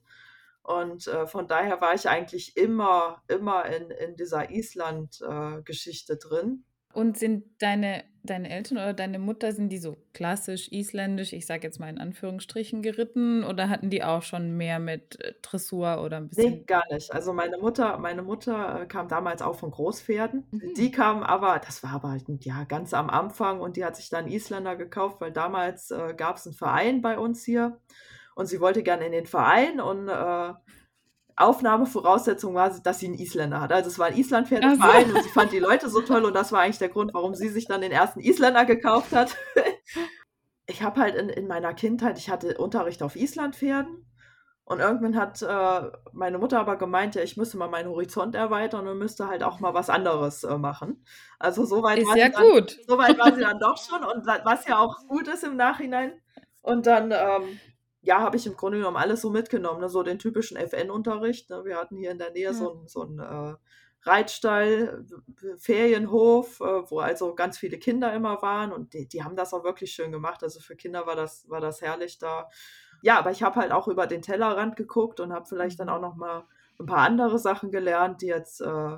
Und 0.64 1.08
äh, 1.08 1.26
von 1.28 1.48
daher 1.48 1.80
war 1.80 1.94
ich 1.94 2.10
eigentlich 2.10 2.58
immer, 2.58 3.24
immer 3.28 3.66
in, 3.66 3.90
in 3.92 4.16
dieser 4.16 4.50
Island-Geschichte 4.52 6.18
drin. 6.18 6.66
Und 6.94 7.18
sind 7.18 7.46
deine, 7.62 8.04
deine 8.24 8.50
Eltern 8.50 8.78
oder 8.78 8.94
deine 8.94 9.20
Mutter, 9.20 9.52
sind 9.52 9.70
die 9.70 9.78
so 9.78 9.98
klassisch 10.14 10.70
isländisch, 10.72 11.34
ich 11.34 11.46
sage 11.46 11.64
jetzt 11.64 11.80
mal 11.80 11.90
in 11.90 11.98
Anführungsstrichen, 12.00 12.82
geritten 12.82 13.44
oder 13.44 13.70
hatten 13.70 13.90
die 13.90 14.04
auch 14.04 14.24
schon 14.24 14.58
mehr 14.58 14.80
mit 14.80 15.20
äh, 15.22 15.34
Dressur 15.42 16.04
oder 16.04 16.18
ein 16.18 16.30
Nee, 16.34 16.52
bisschen? 16.52 16.66
gar 16.66 16.84
nicht. 16.92 17.12
Also 17.14 17.34
meine 17.34 17.58
Mutter, 17.58 17.98
meine 17.98 18.22
Mutter 18.22 18.82
äh, 18.84 18.86
kam 18.86 19.10
damals 19.10 19.42
auch 19.42 19.56
von 19.56 19.70
Großpferden. 19.72 20.46
Mhm. 20.52 20.74
Die 20.78 20.92
kam 20.92 21.24
aber, 21.24 21.60
das 21.60 21.84
war 21.84 21.92
aber 21.92 22.12
halt, 22.12 22.24
ja 22.46 22.64
ganz 22.64 22.94
am 22.94 23.10
Anfang 23.10 23.60
und 23.60 23.76
die 23.76 23.84
hat 23.84 23.98
sich 23.98 24.10
dann 24.10 24.28
Isländer 24.30 24.78
gekauft, 24.78 25.20
weil 25.20 25.34
damals 25.34 25.92
äh, 25.92 26.14
gab 26.16 26.38
es 26.38 26.48
einen 26.48 26.56
Verein 26.56 27.02
bei 27.02 27.20
uns 27.20 27.44
hier 27.44 27.82
und 28.36 28.46
sie 28.46 28.62
wollte 28.62 28.82
gerne 28.82 29.06
in 29.08 29.12
den 29.12 29.26
Verein 29.26 29.82
und 29.82 30.08
äh, 30.08 30.54
Aufnahmevoraussetzung 31.44 32.54
war, 32.56 32.70
dass 32.82 33.00
sie 33.00 33.08
einen 33.08 33.16
Isländer 33.16 33.62
hat. 33.62 33.72
Also 33.72 33.90
es 33.90 34.00
war 34.00 34.08
ein 34.08 34.18
Islandpferdeverein 34.18 35.06
Ach 35.06 35.10
so. 35.10 35.16
und 35.16 35.24
sie 35.24 35.30
fand 35.30 35.52
die 35.52 35.60
Leute 35.60 35.90
so 35.90 36.02
toll 36.02 36.24
und 36.26 36.34
das 36.36 36.52
war 36.52 36.62
eigentlich 36.62 36.80
der 36.80 36.90
Grund, 36.90 37.14
warum 37.14 37.36
sie 37.36 37.50
sich 37.50 37.66
dann 37.68 37.82
den 37.82 37.92
ersten 37.92 38.20
Isländer 38.20 38.66
gekauft 38.66 39.12
hat. 39.14 39.36
ich 40.68 40.82
habe 40.84 41.02
halt 41.02 41.16
in, 41.16 41.30
in 41.30 41.48
meiner 41.48 41.74
Kindheit, 41.74 42.18
ich 42.18 42.30
hatte 42.30 42.58
Unterricht 42.58 43.04
auf 43.04 43.16
Islandpferden 43.16 44.06
und 44.64 44.80
irgendwann 44.80 45.18
hat 45.18 45.42
äh, 45.42 45.92
meine 46.14 46.38
Mutter 46.38 46.60
aber 46.60 46.78
gemeint, 46.78 47.16
ja, 47.16 47.24
ich 47.24 47.36
müsste 47.36 47.58
mal 47.58 47.68
meinen 47.68 47.90
Horizont 47.90 48.36
erweitern 48.36 48.88
und 48.88 48.98
müsste 49.00 49.28
halt 49.28 49.44
auch 49.44 49.60
mal 49.60 49.74
was 49.74 49.90
anderes 49.90 50.44
äh, 50.44 50.58
machen. 50.58 51.04
Also 51.40 51.66
soweit 51.66 52.00
Ist 52.00 52.08
war 52.08 52.18
ja 52.18 52.28
sie 52.28 52.32
dann, 52.32 52.50
gut. 52.52 52.78
soweit 52.88 53.18
war 53.20 53.34
sie 53.34 53.42
dann 53.42 53.60
doch 53.60 53.78
schon 53.78 54.04
und 54.04 54.26
wa- 54.26 54.40
was 54.46 54.66
ja 54.68 54.78
auch 54.80 54.96
gut 55.08 55.28
ist 55.28 55.44
im 55.44 55.58
Nachhinein. 55.58 56.14
Und 56.62 56.86
dann, 56.86 57.12
ähm, 57.12 57.60
ja, 58.02 58.20
habe 58.22 58.38
ich 58.38 58.48
im 58.48 58.56
Grunde 58.56 58.78
genommen 58.80 58.98
alles 58.98 59.22
so 59.22 59.30
mitgenommen, 59.30 59.82
ne? 59.82 59.90
so 59.90 60.04
den 60.04 60.20
typischen 60.20 60.58
FN-Unterricht. 60.58 61.50
Ne? 61.50 61.64
Wir 61.66 61.78
hatten 61.78 61.98
hier 61.98 62.12
in 62.12 62.18
der 62.18 62.32
Nähe 62.32 62.48
Ja. 62.48 62.54
so 62.54 62.72
einen 62.72 62.88
so 62.88 63.02
einen, 63.04 63.20
äh, 63.20 63.56
Reitstall, 64.04 65.06
Ferienhof, 65.60 66.60
äh, 66.60 66.90
wo 66.90 67.00
also 67.00 67.36
ganz 67.36 67.58
viele 67.60 67.78
Kinder 67.78 68.12
immer 68.14 68.42
waren 68.42 68.72
und 68.72 68.94
die, 68.94 69.08
die 69.08 69.24
haben 69.24 69.36
das 69.36 69.54
auch 69.54 69.64
wirklich 69.64 69.92
schön 69.92 70.12
gemacht. 70.12 70.42
Also 70.44 70.60
für 70.60 70.76
Kinder 70.76 71.06
war 71.06 71.16
das, 71.16 71.48
war 71.50 71.62
das 71.62 71.82
herrlich 71.82 72.18
da. 72.18 72.50
Ja, 73.04 73.20
aber 73.20 73.32
ich 73.32 73.44
habe 73.44 73.60
halt 73.60 73.72
auch 73.72 73.88
über 73.88 74.08
den 74.08 74.22
Tellerrand 74.24 74.76
geguckt 74.76 75.20
und 75.20 75.32
habe 75.34 75.46
vielleicht 75.46 75.80
dann 75.80 75.88
Mhm. 75.88 75.94
auch 75.94 76.02
noch 76.02 76.16
mal 76.16 76.46
ein 76.80 76.86
paar 76.88 77.00
andere 77.06 77.38
Sachen 77.38 77.72
gelernt, 77.72 78.22
die 78.24 78.28
jetzt 78.28 78.62
äh, 78.62 78.98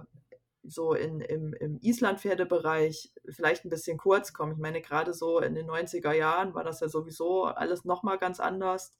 so 0.63 0.93
in, 0.93 1.20
im, 1.22 1.53
im 1.60 1.79
Islandpferdebereich 1.82 3.12
vielleicht 3.29 3.65
ein 3.65 3.70
bisschen 3.70 3.98
kurz 3.98 4.34
kommen. 4.34 4.53
Ich 4.53 4.58
meine, 4.60 4.82
gerade 4.82 5.13
so 5.13 5.39
in 5.39 5.55
den 5.55 5.67
90er 5.67 6.13
Jahren 6.13 6.53
war 6.53 6.63
das 6.63 6.79
ja 6.79 6.89
sowieso 6.89 7.43
alles 7.46 7.86
nochmal 7.86 8.17
ganz 8.17 8.39
anders. 8.39 8.93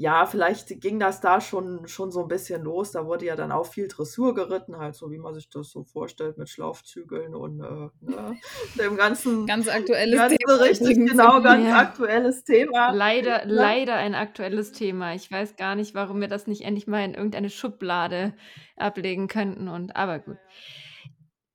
Ja, 0.00 0.26
vielleicht 0.26 0.80
ging 0.80 1.00
das 1.00 1.20
da 1.20 1.40
schon, 1.40 1.88
schon 1.88 2.12
so 2.12 2.22
ein 2.22 2.28
bisschen 2.28 2.62
los. 2.62 2.92
Da 2.92 3.04
wurde 3.04 3.26
ja 3.26 3.34
dann 3.34 3.50
auch 3.50 3.66
viel 3.66 3.88
Dressur 3.88 4.32
geritten, 4.32 4.78
halt 4.78 4.94
so 4.94 5.10
wie 5.10 5.18
man 5.18 5.34
sich 5.34 5.50
das 5.50 5.70
so 5.70 5.82
vorstellt 5.82 6.38
mit 6.38 6.48
Schlaufzügeln 6.48 7.34
und 7.34 7.58
äh, 7.58 7.88
ne, 8.00 8.36
dem 8.78 8.96
ganzen, 8.96 9.44
Ganz 9.46 9.66
aktuelles 9.66 10.16
ganz 10.20 10.36
Thema 10.36 10.54
richtig, 10.62 10.96
genau, 10.98 11.42
ganz 11.42 11.64
Ja. 11.66 11.78
aktuelles 11.78 12.44
Thema. 12.44 12.92
Leider, 12.92 13.44
Ne? 13.44 13.52
leider 13.52 13.94
ein 13.94 14.14
aktuelles 14.14 14.70
Thema. 14.70 15.14
Ich 15.14 15.32
weiß 15.32 15.56
gar 15.56 15.74
nicht, 15.74 15.96
warum 15.96 16.20
wir 16.20 16.28
das 16.28 16.46
nicht 16.46 16.62
endlich 16.62 16.86
mal 16.86 17.04
in 17.04 17.14
irgendeine 17.14 17.50
Schublade 17.50 18.34
ablegen 18.76 19.26
könnten. 19.26 19.66
Und 19.68 19.96
aber 19.96 20.20
gut. 20.20 20.38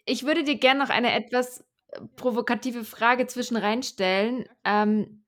Ich 0.05 0.25
würde 0.25 0.43
dir 0.43 0.57
gerne 0.57 0.79
noch 0.81 0.89
eine 0.89 1.13
etwas 1.13 1.61
äh, 1.89 1.99
provokative 2.15 2.83
Frage 2.83 3.27
zwischen 3.27 3.57
reinstellen. 3.57 4.45
Ähm, 4.63 5.23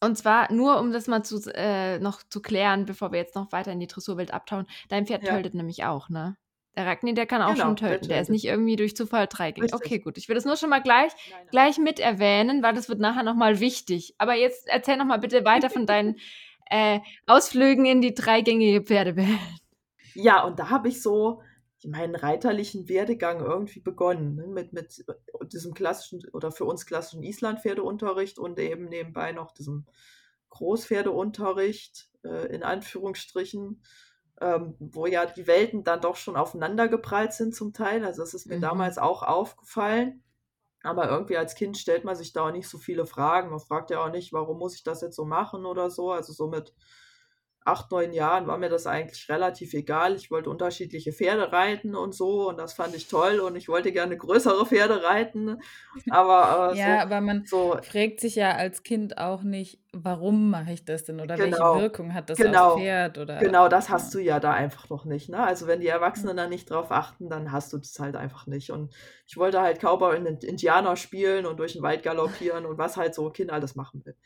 Und 0.00 0.18
zwar 0.18 0.52
nur, 0.52 0.80
um 0.80 0.92
das 0.92 1.06
mal 1.06 1.22
zu, 1.24 1.40
äh, 1.54 1.98
noch 2.00 2.22
zu 2.28 2.42
klären, 2.42 2.86
bevor 2.86 3.12
wir 3.12 3.18
jetzt 3.20 3.36
noch 3.36 3.52
weiter 3.52 3.70
in 3.72 3.80
die 3.80 3.86
Dressurwelt 3.86 4.32
abtauen. 4.34 4.66
Dein 4.88 5.06
Pferd 5.06 5.24
Ja. 5.24 5.32
töltet 5.34 5.54
nämlich 5.54 5.84
auch, 5.84 6.08
ne? 6.08 6.36
Der 6.76 6.86
Ragni, 6.86 7.14
der 7.14 7.26
kann 7.26 7.42
auch 7.42 7.54
Genau, 7.54 7.66
schon 7.66 7.76
der 7.76 7.90
töten. 7.90 8.08
Der 8.08 8.20
ist 8.22 8.28
töltet. 8.28 8.30
nicht 8.30 8.44
irgendwie 8.46 8.76
durch 8.76 8.96
Zufall 8.96 9.26
dreigängig. 9.28 9.72
Okay, 9.74 9.98
gut. 9.98 10.16
Ich 10.18 10.28
will 10.28 10.34
das 10.34 10.44
nur 10.44 10.56
schon 10.56 10.70
mal 10.70 10.80
gleich, 10.82 11.12
Nein, 11.30 11.38
nein. 11.40 11.48
gleich 11.50 11.78
mit 11.78 12.00
erwähnen, 12.00 12.62
weil 12.62 12.74
das 12.74 12.88
wird 12.88 12.98
nachher 12.98 13.22
nochmal 13.22 13.60
wichtig. 13.60 14.14
Aber 14.18 14.34
jetzt 14.34 14.66
erzähl 14.68 14.96
noch 14.96 15.04
mal 15.04 15.18
bitte 15.18 15.44
weiter 15.44 15.68
von 15.70 15.86
deinen 15.86 16.16
äh, 16.70 17.00
Ausflügen 17.26 17.84
in 17.86 18.00
die 18.00 18.14
dreigängige 18.14 18.82
Pferdewelt. 18.82 19.28
Ja, 20.14 20.42
und 20.44 20.58
da 20.58 20.68
habe 20.70 20.88
ich 20.88 21.02
so 21.02 21.42
meinen 21.84 22.14
reiterlichen 22.14 22.88
Werdegang 22.88 23.40
irgendwie 23.40 23.80
begonnen, 23.80 24.36
ne? 24.36 24.46
mit, 24.46 24.72
mit 24.72 25.04
diesem 25.52 25.74
klassischen 25.74 26.22
oder 26.32 26.52
für 26.52 26.64
uns 26.64 26.86
klassischen 26.86 27.22
Islandpferdeunterricht 27.22 28.38
und 28.38 28.58
eben 28.58 28.86
nebenbei 28.86 29.32
noch 29.32 29.52
diesem 29.52 29.86
Großpferdeunterricht, 30.50 32.10
äh, 32.24 32.54
in 32.54 32.62
Anführungsstrichen, 32.62 33.82
ähm, 34.40 34.76
wo 34.78 35.06
ja 35.06 35.26
die 35.26 35.46
Welten 35.46 35.84
dann 35.84 36.00
doch 36.00 36.16
schon 36.16 36.36
aufeinander 36.36 36.88
geprallt 36.88 37.32
sind 37.32 37.54
zum 37.54 37.72
Teil. 37.72 38.04
Also 38.04 38.22
das 38.22 38.34
ist 38.34 38.46
mir 38.46 38.58
Mhm. 38.58 38.60
damals 38.60 38.98
auch 38.98 39.22
aufgefallen. 39.22 40.22
Aber 40.82 41.08
irgendwie 41.08 41.36
als 41.36 41.54
Kind 41.54 41.78
stellt 41.78 42.04
man 42.04 42.16
sich 42.16 42.32
da 42.32 42.48
auch 42.48 42.52
nicht 42.52 42.68
so 42.68 42.78
viele 42.78 43.06
Fragen. 43.06 43.50
Man 43.50 43.60
fragt 43.60 43.90
ja 43.90 44.04
auch 44.04 44.10
nicht, 44.10 44.32
warum 44.32 44.58
muss 44.58 44.74
ich 44.74 44.82
das 44.82 45.00
jetzt 45.00 45.16
so 45.16 45.24
machen 45.24 45.64
oder 45.64 45.90
so. 45.90 46.10
Also 46.10 46.32
so 46.32 46.48
mit 46.48 46.74
acht, 47.64 47.90
neun 47.90 48.12
Jahren 48.12 48.46
war 48.46 48.58
mir 48.58 48.68
das 48.68 48.86
eigentlich 48.86 49.28
relativ 49.28 49.74
egal. 49.74 50.14
Ich 50.14 50.30
wollte 50.30 50.50
unterschiedliche 50.50 51.12
Pferde 51.12 51.52
reiten 51.52 51.94
und 51.94 52.14
so 52.14 52.48
und 52.48 52.58
das 52.58 52.72
fand 52.72 52.94
ich 52.94 53.08
toll 53.08 53.40
und 53.40 53.56
ich 53.56 53.68
wollte 53.68 53.92
gerne 53.92 54.16
größere 54.16 54.66
Pferde 54.66 55.02
reiten. 55.02 55.60
Aber 56.10 56.72
äh, 56.72 56.78
Ja, 56.78 56.96
so, 56.96 57.02
aber 57.02 57.20
man 57.20 57.44
so 57.46 57.76
fragt 57.82 58.20
sich 58.20 58.34
ja 58.36 58.52
als 58.56 58.82
Kind 58.82 59.18
auch 59.18 59.42
nicht, 59.42 59.80
warum 59.92 60.50
mache 60.50 60.72
ich 60.72 60.84
das 60.84 61.04
denn 61.04 61.20
oder 61.20 61.38
welche 61.38 61.52
Genau, 61.52 61.78
Wirkung 61.78 62.14
hat 62.14 62.30
das 62.30 62.38
genau, 62.38 62.76
Pferd 62.76 63.18
oder 63.18 63.38
genau, 63.38 63.68
das 63.68 63.88
ja. 63.88 63.94
hast 63.94 64.14
du 64.14 64.18
ja 64.18 64.40
da 64.40 64.52
einfach 64.52 64.88
noch 64.88 65.04
nicht. 65.04 65.28
Ne? 65.28 65.38
Also 65.38 65.66
wenn 65.66 65.80
die 65.80 65.88
Erwachsenen 65.88 66.36
da 66.36 66.48
nicht 66.48 66.70
drauf 66.70 66.90
achten, 66.90 67.28
dann 67.28 67.52
hast 67.52 67.72
du 67.72 67.78
das 67.78 67.98
halt 67.98 68.16
einfach 68.16 68.46
nicht. 68.46 68.70
Und 68.70 68.94
ich 69.26 69.36
wollte 69.36 69.60
halt 69.60 69.80
Cowboy 69.80 70.16
und 70.16 70.44
Indianer 70.44 70.96
spielen 70.96 71.46
und 71.46 71.58
durch 71.58 71.74
den 71.74 71.82
Wald 71.82 72.02
galoppieren 72.02 72.66
und 72.66 72.78
was 72.78 72.96
halt 72.96 73.14
so 73.14 73.26
ein 73.26 73.32
Kind 73.32 73.50
alles 73.50 73.76
machen 73.76 74.04
will. 74.04 74.16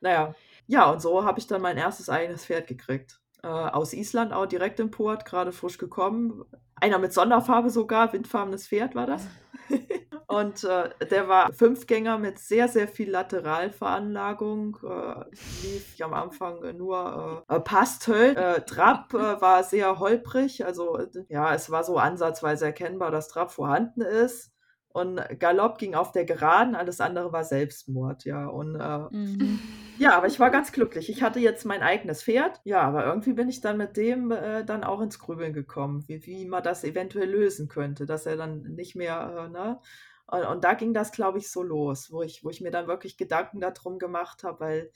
Naja, 0.00 0.34
ja, 0.66 0.90
und 0.90 1.00
so 1.02 1.24
habe 1.24 1.38
ich 1.38 1.46
dann 1.46 1.62
mein 1.62 1.76
erstes 1.76 2.08
eigenes 2.08 2.44
Pferd 2.46 2.66
gekriegt. 2.66 3.20
Äh, 3.42 3.48
aus 3.48 3.92
Island 3.92 4.32
auch 4.32 4.46
direkt 4.46 4.78
im 4.80 4.90
Port, 4.90 5.24
gerade 5.24 5.52
frisch 5.52 5.78
gekommen. 5.78 6.44
Einer 6.76 6.98
mit 6.98 7.12
Sonderfarbe 7.12 7.70
sogar, 7.70 8.12
windfarbenes 8.12 8.68
Pferd 8.68 8.94
war 8.94 9.06
das. 9.06 9.26
und 10.28 10.64
äh, 10.64 10.90
der 11.10 11.28
war 11.28 11.52
Fünfgänger 11.52 12.18
mit 12.18 12.38
sehr, 12.38 12.68
sehr 12.68 12.86
viel 12.88 13.10
Lateralveranlagung. 13.10 14.78
Äh, 14.82 15.24
lief 15.62 15.96
am 16.00 16.14
Anfang 16.14 16.76
nur 16.76 17.44
äh, 17.48 17.60
Pastöl. 17.60 18.36
Äh, 18.36 18.62
Trab 18.64 19.12
äh, 19.14 19.18
war 19.40 19.64
sehr 19.64 19.98
holprig, 19.98 20.64
also 20.64 20.98
äh, 20.98 21.08
ja, 21.28 21.54
es 21.54 21.70
war 21.70 21.84
so 21.84 21.98
ansatzweise 21.98 22.66
erkennbar, 22.66 23.10
dass 23.10 23.28
Trab 23.28 23.50
vorhanden 23.52 24.02
ist. 24.02 24.52
Und 24.88 25.20
Galopp 25.38 25.78
ging 25.78 25.94
auf 25.94 26.12
der 26.12 26.26
Geraden, 26.26 26.74
alles 26.74 27.00
andere 27.00 27.32
war 27.32 27.44
Selbstmord, 27.44 28.24
ja. 28.24 28.46
Und 28.46 28.76
äh, 28.76 28.98
Mhm. 29.10 29.58
Ja, 30.02 30.16
aber 30.16 30.26
ich 30.26 30.40
war 30.40 30.50
ganz 30.50 30.72
glücklich. 30.72 31.08
Ich 31.08 31.22
hatte 31.22 31.38
jetzt 31.40 31.64
mein 31.64 31.82
eigenes 31.82 32.22
Pferd. 32.24 32.60
Ja, 32.64 32.80
aber 32.82 33.04
irgendwie 33.06 33.32
bin 33.34 33.48
ich 33.48 33.60
dann 33.60 33.76
mit 33.76 33.96
dem 33.96 34.30
äh, 34.32 34.64
dann 34.64 34.84
auch 34.84 35.00
ins 35.00 35.18
Grübeln 35.18 35.52
gekommen, 35.52 36.04
wie, 36.08 36.24
wie 36.26 36.44
man 36.46 36.62
das 36.62 36.84
eventuell 36.84 37.30
lösen 37.30 37.68
könnte, 37.68 38.06
dass 38.06 38.26
er 38.26 38.36
dann 38.36 38.62
nicht 38.62 38.96
mehr, 38.96 39.46
äh, 39.46 39.50
ne? 39.50 39.80
Und, 40.26 40.44
und 40.46 40.64
da 40.64 40.74
ging 40.74 40.94
das, 40.94 41.12
glaube 41.12 41.38
ich, 41.38 41.50
so 41.50 41.62
los, 41.62 42.10
wo 42.10 42.22
ich, 42.22 42.42
wo 42.44 42.50
ich 42.50 42.60
mir 42.60 42.70
dann 42.70 42.86
wirklich 42.88 43.16
Gedanken 43.16 43.60
darum 43.60 43.98
gemacht 43.98 44.44
habe, 44.44 44.60
weil 44.60 44.92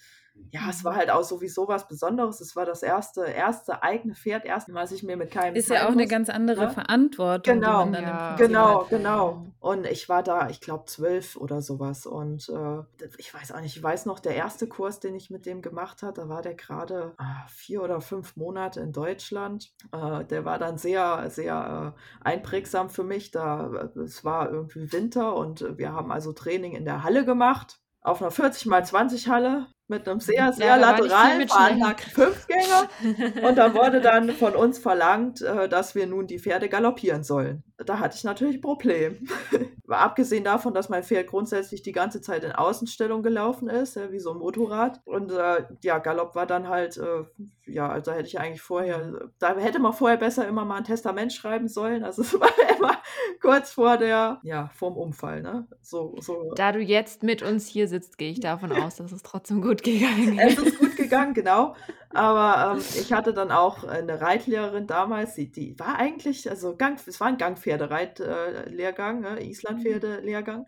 ja, 0.53 0.61
es 0.71 0.85
war 0.85 0.93
Mhm. 0.93 0.97
halt 0.97 1.11
auch 1.11 1.23
sowieso 1.25 1.69
was 1.69 1.89
Besonderes. 1.89 2.41
Es 2.41 2.57
war 2.57 2.65
das 2.65 2.83
erste, 2.83 3.23
erste 3.25 3.83
eigene 3.83 4.15
Pferd, 4.15 4.45
erst 4.45 4.73
was 4.73 4.93
ich 4.93 5.03
mir 5.03 5.17
mit 5.17 5.31
keinem 5.31 5.55
Ist 5.55 5.69
ja 5.69 5.77
auch 5.77 5.81
teilen 5.81 5.93
eine 5.95 6.03
muss. 6.03 6.11
ganz 6.11 6.29
andere 6.31 6.65
Ne? 6.65 6.71
Verantwortung, 6.71 7.55
die 7.57 7.61
Genau, 7.61 7.79
man 7.85 7.93
dann 7.93 8.03
im 8.05 8.09
Ja. 8.09 8.37
Genau, 8.37 8.83
hat. 8.83 8.89
genau. 8.91 9.47
Und 9.61 9.87
ich 9.87 10.09
war 10.09 10.23
da, 10.23 10.49
ich 10.49 10.61
glaube, 10.61 10.85
zwölf 10.87 11.37
oder 11.37 11.61
sowas. 11.63 12.07
Und 12.07 12.49
äh, 12.49 12.83
ich 13.19 13.35
weiß 13.35 13.53
auch 13.53 13.61
nicht, 13.61 13.77
ich 13.77 13.83
weiß 13.83 14.07
noch, 14.07 14.19
der 14.21 14.35
erste 14.37 14.67
Kurs, 14.69 15.01
den 15.01 15.15
ich 15.15 15.31
mit 15.31 15.45
dem 15.47 15.61
gemacht 15.63 16.03
habe, 16.03 16.13
da 16.21 16.29
war 16.29 16.43
der 16.43 16.55
gerade 16.55 17.15
ah, 17.19 17.47
vier 17.49 17.83
oder 17.83 18.01
fünf 18.01 18.37
Monate 18.37 18.81
in 18.81 18.93
Deutschland. 18.93 19.73
Äh, 19.93 20.25
der 20.25 20.45
war 20.45 20.59
dann 20.59 20.79
sehr, 20.79 21.29
sehr 21.31 21.95
äh, 21.97 22.27
einprägsam 22.29 22.89
für 22.91 23.05
mich. 23.05 23.31
Da, 23.31 23.71
äh, 23.97 23.99
es 24.01 24.25
war 24.25 24.51
irgendwie 24.51 24.93
Winter 24.93 25.35
und 25.37 25.63
äh, 25.63 25.77
wir 25.79 25.93
haben 25.93 26.13
also 26.13 26.33
Training 26.33 26.73
in 26.73 26.85
der 26.85 27.03
Halle 27.03 27.25
gemacht. 27.25 27.79
Auf 28.03 28.23
einer 28.23 28.31
40 28.31 28.67
mal 28.67 28.85
20 28.87 29.29
Halle 29.29 29.67
mit 29.89 30.09
einem 30.09 30.21
sehr, 30.21 30.53
sehr 30.53 30.67
Ja, 30.67 30.79
da 30.79 30.87
war 30.87 30.93
nicht 30.93 31.03
viel 31.03 31.11
lateral 31.11 31.39
mit 31.39 31.51
veranlagten 31.51 32.11
Fünfgänger. 32.11 33.49
Und 33.49 33.57
da 33.57 33.75
wurde 33.75 34.01
dann 34.01 34.31
von 34.31 34.55
uns 34.57 34.79
verlangt, 34.79 35.43
äh, 35.43 35.69
dass 35.69 35.95
wir 35.95 36.07
nun 36.07 36.27
die 36.27 36.39
Pferde 36.39 36.69
galoppieren 36.69 37.23
sollen. 37.23 37.63
Da 37.85 37.99
hatte 37.99 38.17
ich 38.17 38.25
natürlich 38.25 38.57
ein 38.57 38.61
Problem. 38.63 39.29
Abgesehen 39.89 40.45
davon, 40.45 40.73
dass 40.73 40.89
mein 40.89 41.05
Pferd 41.05 41.27
grundsätzlich 41.27 41.83
die 41.83 41.93
ganze 41.93 42.23
Zeit 42.23 42.43
in 42.43 42.53
Außenstellung 42.53 43.23
gelaufen 43.23 43.69
ist, 43.69 43.97
äh, 43.97 44.11
wie 44.13 44.19
so 44.19 44.33
ein 44.33 44.39
Motorrad. 44.39 45.01
Und 45.05 45.31
äh, 45.31 45.65
ja, 45.83 45.99
Galopp 45.99 46.35
war 46.35 46.47
dann 46.47 46.69
halt, 46.69 46.97
äh, 46.97 47.25
ja, 47.67 47.89
also 47.89 48.13
hätte 48.13 48.29
ich 48.29 48.41
eigentlich 48.41 48.63
vorher, 48.63 49.29
da 49.39 49.57
hätte 49.57 49.79
man 49.79 49.93
vorher 49.93 50.17
besser 50.17 50.49
immer 50.49 50.65
mal 50.65 50.79
ein 50.79 50.85
Testament 50.85 51.35
schreiben 51.35 51.69
sollen. 51.69 52.03
Also 52.03 52.23
es 52.23 52.33
war 52.41 52.49
immer 52.79 52.97
kurz 53.43 53.73
vor 53.73 53.99
der, 53.99 54.41
ja, 54.43 54.71
vorm 54.75 54.97
Unfall, 54.97 55.43
ne? 55.43 55.69
So, 55.83 56.17
so. 56.21 56.53
Da 56.57 56.73
du 56.73 56.81
jetzt 56.81 57.23
mit 57.23 57.43
uns 57.43 57.67
hier 57.67 57.89
sitzt, 57.89 58.17
gehe 58.17 58.31
ich 58.31 58.41
davon 58.41 58.73
aus, 58.73 58.97
dass 58.97 59.13
es 59.13 59.23
trotzdem 59.23 59.61
gut 59.61 59.83
gegangen 59.83 60.39
Es 60.39 60.57
ist. 60.57 60.67
ist 60.67 60.79
gut 60.79 60.96
gegangen, 61.09 61.35
genau. 61.35 61.75
Aber 62.11 62.77
ähm, 62.77 62.85
ich 62.95 63.13
hatte 63.13 63.33
dann 63.33 63.51
auch 63.51 63.85
eine 63.85 64.21
Reitlehrerin 64.21 64.87
damals, 64.87 65.35
die, 65.35 65.51
die 65.51 65.79
war 65.79 65.99
eigentlich, 65.99 66.49
also 66.49 66.77
Gang, 66.77 66.99
es 67.07 67.21
war 67.21 67.29
ein 67.29 67.39
Gangpferdereit-Lehrgang, 67.39 69.21
ne? 69.21 69.45
Islandpferde-Lehrgang. 69.45 70.67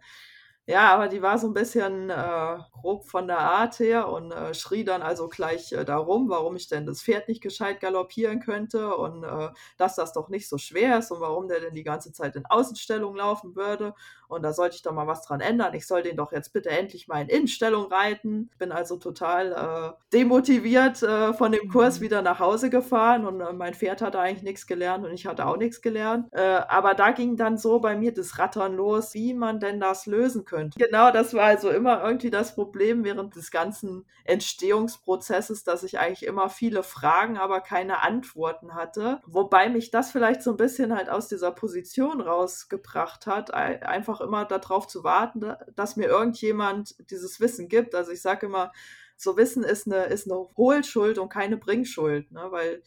Ja, 0.70 0.92
aber 0.92 1.08
die 1.08 1.22
war 1.22 1.38
so 1.38 1.46
ein 1.46 1.54
bisschen 1.54 2.10
äh, 2.10 2.58
grob 2.72 3.06
von 3.08 3.26
der 3.26 3.38
Art 3.38 3.78
her 3.78 4.06
und 4.12 4.30
äh, 4.32 4.52
schrie 4.52 4.84
dann 4.84 5.00
also 5.00 5.26
gleich 5.26 5.72
äh, 5.72 5.82
darum, 5.86 6.28
warum 6.28 6.56
ich 6.56 6.68
denn 6.68 6.84
das 6.84 7.00
Pferd 7.00 7.26
nicht 7.26 7.40
gescheit 7.42 7.80
galoppieren 7.80 8.40
könnte 8.40 8.94
und 8.94 9.24
äh, 9.24 9.48
dass 9.78 9.94
das 9.94 10.12
doch 10.12 10.28
nicht 10.28 10.46
so 10.46 10.58
schwer 10.58 10.98
ist 10.98 11.10
und 11.10 11.20
warum 11.20 11.48
der 11.48 11.60
denn 11.60 11.74
die 11.74 11.84
ganze 11.84 12.12
Zeit 12.12 12.36
in 12.36 12.44
Außenstellung 12.44 13.16
laufen 13.16 13.56
würde. 13.56 13.94
Und 14.28 14.42
da 14.42 14.52
sollte 14.52 14.76
ich 14.76 14.82
doch 14.82 14.92
mal 14.92 15.06
was 15.06 15.22
dran 15.22 15.40
ändern. 15.40 15.72
Ich 15.72 15.86
soll 15.86 16.02
den 16.02 16.18
doch 16.18 16.32
jetzt 16.32 16.52
bitte 16.52 16.68
endlich 16.68 17.08
mal 17.08 17.22
in 17.22 17.28
Innenstellung 17.30 17.90
reiten. 17.90 18.50
Bin 18.58 18.70
also 18.70 18.98
total 18.98 19.52
äh, 19.94 20.02
demotiviert 20.12 21.02
äh, 21.02 21.32
von 21.32 21.50
dem 21.50 21.66
Kurs 21.68 21.98
Mhm. 21.98 22.02
wieder 22.02 22.20
nach 22.20 22.40
Hause 22.40 22.68
gefahren 22.68 23.24
und 23.24 23.56
mein 23.56 23.72
Pferd 23.72 24.02
hatte 24.02 24.18
eigentlich 24.20 24.42
nichts 24.42 24.66
gelernt 24.66 25.06
und 25.06 25.12
ich 25.14 25.24
hatte 25.26 25.46
auch 25.46 25.56
nichts 25.56 25.80
gelernt. 25.80 26.28
Aber 26.34 26.94
da 26.94 27.10
ging 27.12 27.36
dann 27.36 27.56
so 27.56 27.80
bei 27.80 27.96
mir 27.96 28.12
das 28.12 28.38
Rattern 28.38 28.74
los, 28.76 29.14
wie 29.14 29.32
man 29.34 29.60
denn 29.60 29.80
das 29.80 30.04
lösen 30.06 30.44
könnte. 30.44 30.57
Genau, 30.76 31.10
das 31.10 31.34
war 31.34 31.44
also 31.46 31.70
immer 31.70 32.04
irgendwie 32.04 32.30
das 32.30 32.54
Problem 32.54 33.02
während 33.02 33.34
des 33.34 33.50
ganzen 33.50 34.06
Entstehungsprozesses, 34.24 35.64
dass 35.64 35.82
ich 35.82 35.98
eigentlich 35.98 36.24
immer 36.24 36.50
viele 36.50 36.84
Fragen, 36.84 37.36
aber 37.36 37.60
keine 37.60 38.02
Antworten 38.02 38.74
hatte. 38.74 39.20
Wobei 39.26 39.70
mich 39.70 39.90
das 39.90 40.12
vielleicht 40.12 40.42
so 40.42 40.52
ein 40.52 40.56
bisschen 40.56 40.94
halt 40.94 41.08
aus 41.08 41.26
dieser 41.26 41.50
Position 41.50 42.20
rausgebracht 42.20 43.26
hat, 43.26 43.52
ei- 43.52 43.82
einfach 43.84 44.20
immer 44.20 44.44
darauf 44.44 44.86
zu 44.86 45.02
warten, 45.02 45.40
da- 45.40 45.58
dass 45.74 45.96
mir 45.96 46.06
irgendjemand 46.06 46.94
dieses 47.10 47.40
Wissen 47.40 47.68
gibt. 47.68 47.94
Also 47.96 48.12
ich 48.12 48.22
sage 48.22 48.46
immer, 48.46 48.70
so 49.16 49.36
Wissen 49.36 49.64
ist 49.64 49.86
eine, 49.86 50.04
ist 50.04 50.30
eine 50.30 50.38
Hohlschuld 50.56 51.18
und 51.18 51.28
keine 51.28 51.56
Bringschuld, 51.56 52.30
ne? 52.30 52.46
weil 52.50 52.82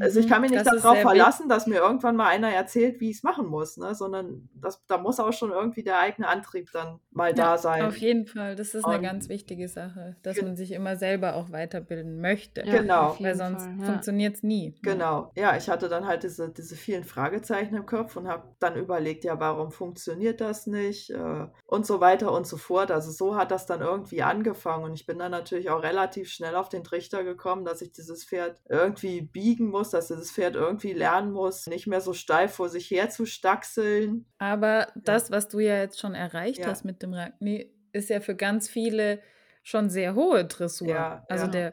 also 0.00 0.20
ich 0.20 0.26
Mhm. 0.26 0.30
kann 0.30 0.40
mich 0.42 0.50
nicht 0.50 0.66
Das 0.66 0.82
darauf 0.82 0.98
verlassen, 0.98 1.48
dass 1.48 1.66
mir 1.66 1.76
irgendwann 1.76 2.16
mal 2.16 2.26
einer 2.28 2.50
erzählt, 2.50 3.00
wie 3.00 3.10
ich 3.10 3.18
es 3.18 3.22
machen 3.22 3.46
muss, 3.46 3.76
ne? 3.76 3.94
sondern 3.94 4.48
das, 4.54 4.84
da 4.86 4.98
muss 4.98 5.20
auch 5.20 5.32
schon 5.32 5.50
irgendwie 5.50 5.82
der 5.82 5.98
eigene 5.98 6.28
Antrieb 6.28 6.70
dann 6.72 7.00
mal 7.10 7.32
da 7.34 7.42
Ja, 7.42 7.54
auf 7.54 7.60
sein. 7.60 7.90
jeden 7.92 8.26
Fall. 8.26 8.56
Das 8.56 8.74
ist 8.74 8.84
eine 8.84 8.96
Und 8.96 9.02
ganz 9.02 9.28
wichtige 9.28 9.68
Sache, 9.68 10.16
dass 10.22 10.40
man 10.42 10.56
sich 10.56 10.72
immer 10.72 10.96
selber 10.96 11.34
auch 11.36 11.50
weiterbilden 11.50 12.20
möchte, 12.20 12.62
Ja, 12.64 12.78
genau, 12.80 13.08
auf 13.10 13.20
weil 13.22 13.34
sonst. 13.34 13.64
Ja. 13.78 13.84
funktioniert 13.84 14.36
es 14.36 14.42
nie. 14.42 14.70
Ne? 14.70 14.74
genau. 14.82 15.32
Ja, 15.36 15.56
ich 15.56 15.68
hatte 15.68 15.88
dann 15.88 16.06
halt 16.06 16.22
diese, 16.22 16.50
diese 16.50 16.76
vielen 16.76 17.04
Fragezeichen 17.04 17.74
im 17.74 17.86
Kopf 17.86 18.16
und 18.16 18.28
habe 18.28 18.54
dann 18.58 18.76
überlegt, 18.76 19.24
ja, 19.24 19.38
warum 19.40 19.70
funktioniert 19.70 20.40
das 20.40 20.66
nicht 20.66 21.10
äh, 21.10 21.46
und 21.66 21.86
so 21.86 22.00
weiter 22.00 22.32
und 22.32 22.46
so 22.46 22.56
fort. 22.56 22.90
Also 22.90 23.10
so 23.10 23.36
hat 23.36 23.50
das 23.50 23.66
dann 23.66 23.80
irgendwie 23.80 24.22
angefangen 24.22 24.84
und 24.84 24.94
ich 24.94 25.06
bin 25.06 25.18
dann 25.18 25.30
natürlich 25.30 25.70
auch 25.70 25.82
relativ 25.82 26.28
schnell 26.30 26.54
auf 26.56 26.68
den 26.68 26.84
Trichter 26.84 27.24
gekommen, 27.24 27.64
dass 27.64 27.80
ich 27.82 27.92
dieses 27.92 28.24
Pferd 28.24 28.60
irgendwie 28.68 29.22
biegen 29.22 29.68
muss, 29.68 29.85
dass 29.90 30.08
dieses 30.08 30.30
Pferd 30.32 30.54
irgendwie 30.54 30.92
lernen 30.92 31.32
muss, 31.32 31.66
nicht 31.66 31.86
mehr 31.86 32.00
so 32.00 32.12
steif 32.12 32.54
vor 32.54 32.68
sich 32.68 32.90
her 32.90 33.10
zu 33.10 33.26
stachseln. 33.26 34.26
Aber 34.38 34.88
das, 34.94 35.30
was 35.30 35.48
du 35.48 35.58
ja 35.58 35.78
jetzt 35.78 36.00
schon 36.00 36.14
erreicht 36.14 36.60
ja, 36.60 36.66
hast 36.66 36.84
mit 36.84 37.02
dem 37.02 37.14
Ragni, 37.14 37.72
ist 37.92 38.10
ja 38.10 38.20
für 38.20 38.34
ganz 38.36 38.68
viele 38.68 39.20
schon 39.62 39.90
sehr 39.90 40.14
hohe 40.14 40.44
Dressur. 40.44 40.88
ja, 40.88 41.24
Also 41.28 41.46
ja, 41.46 41.50
der 41.50 41.72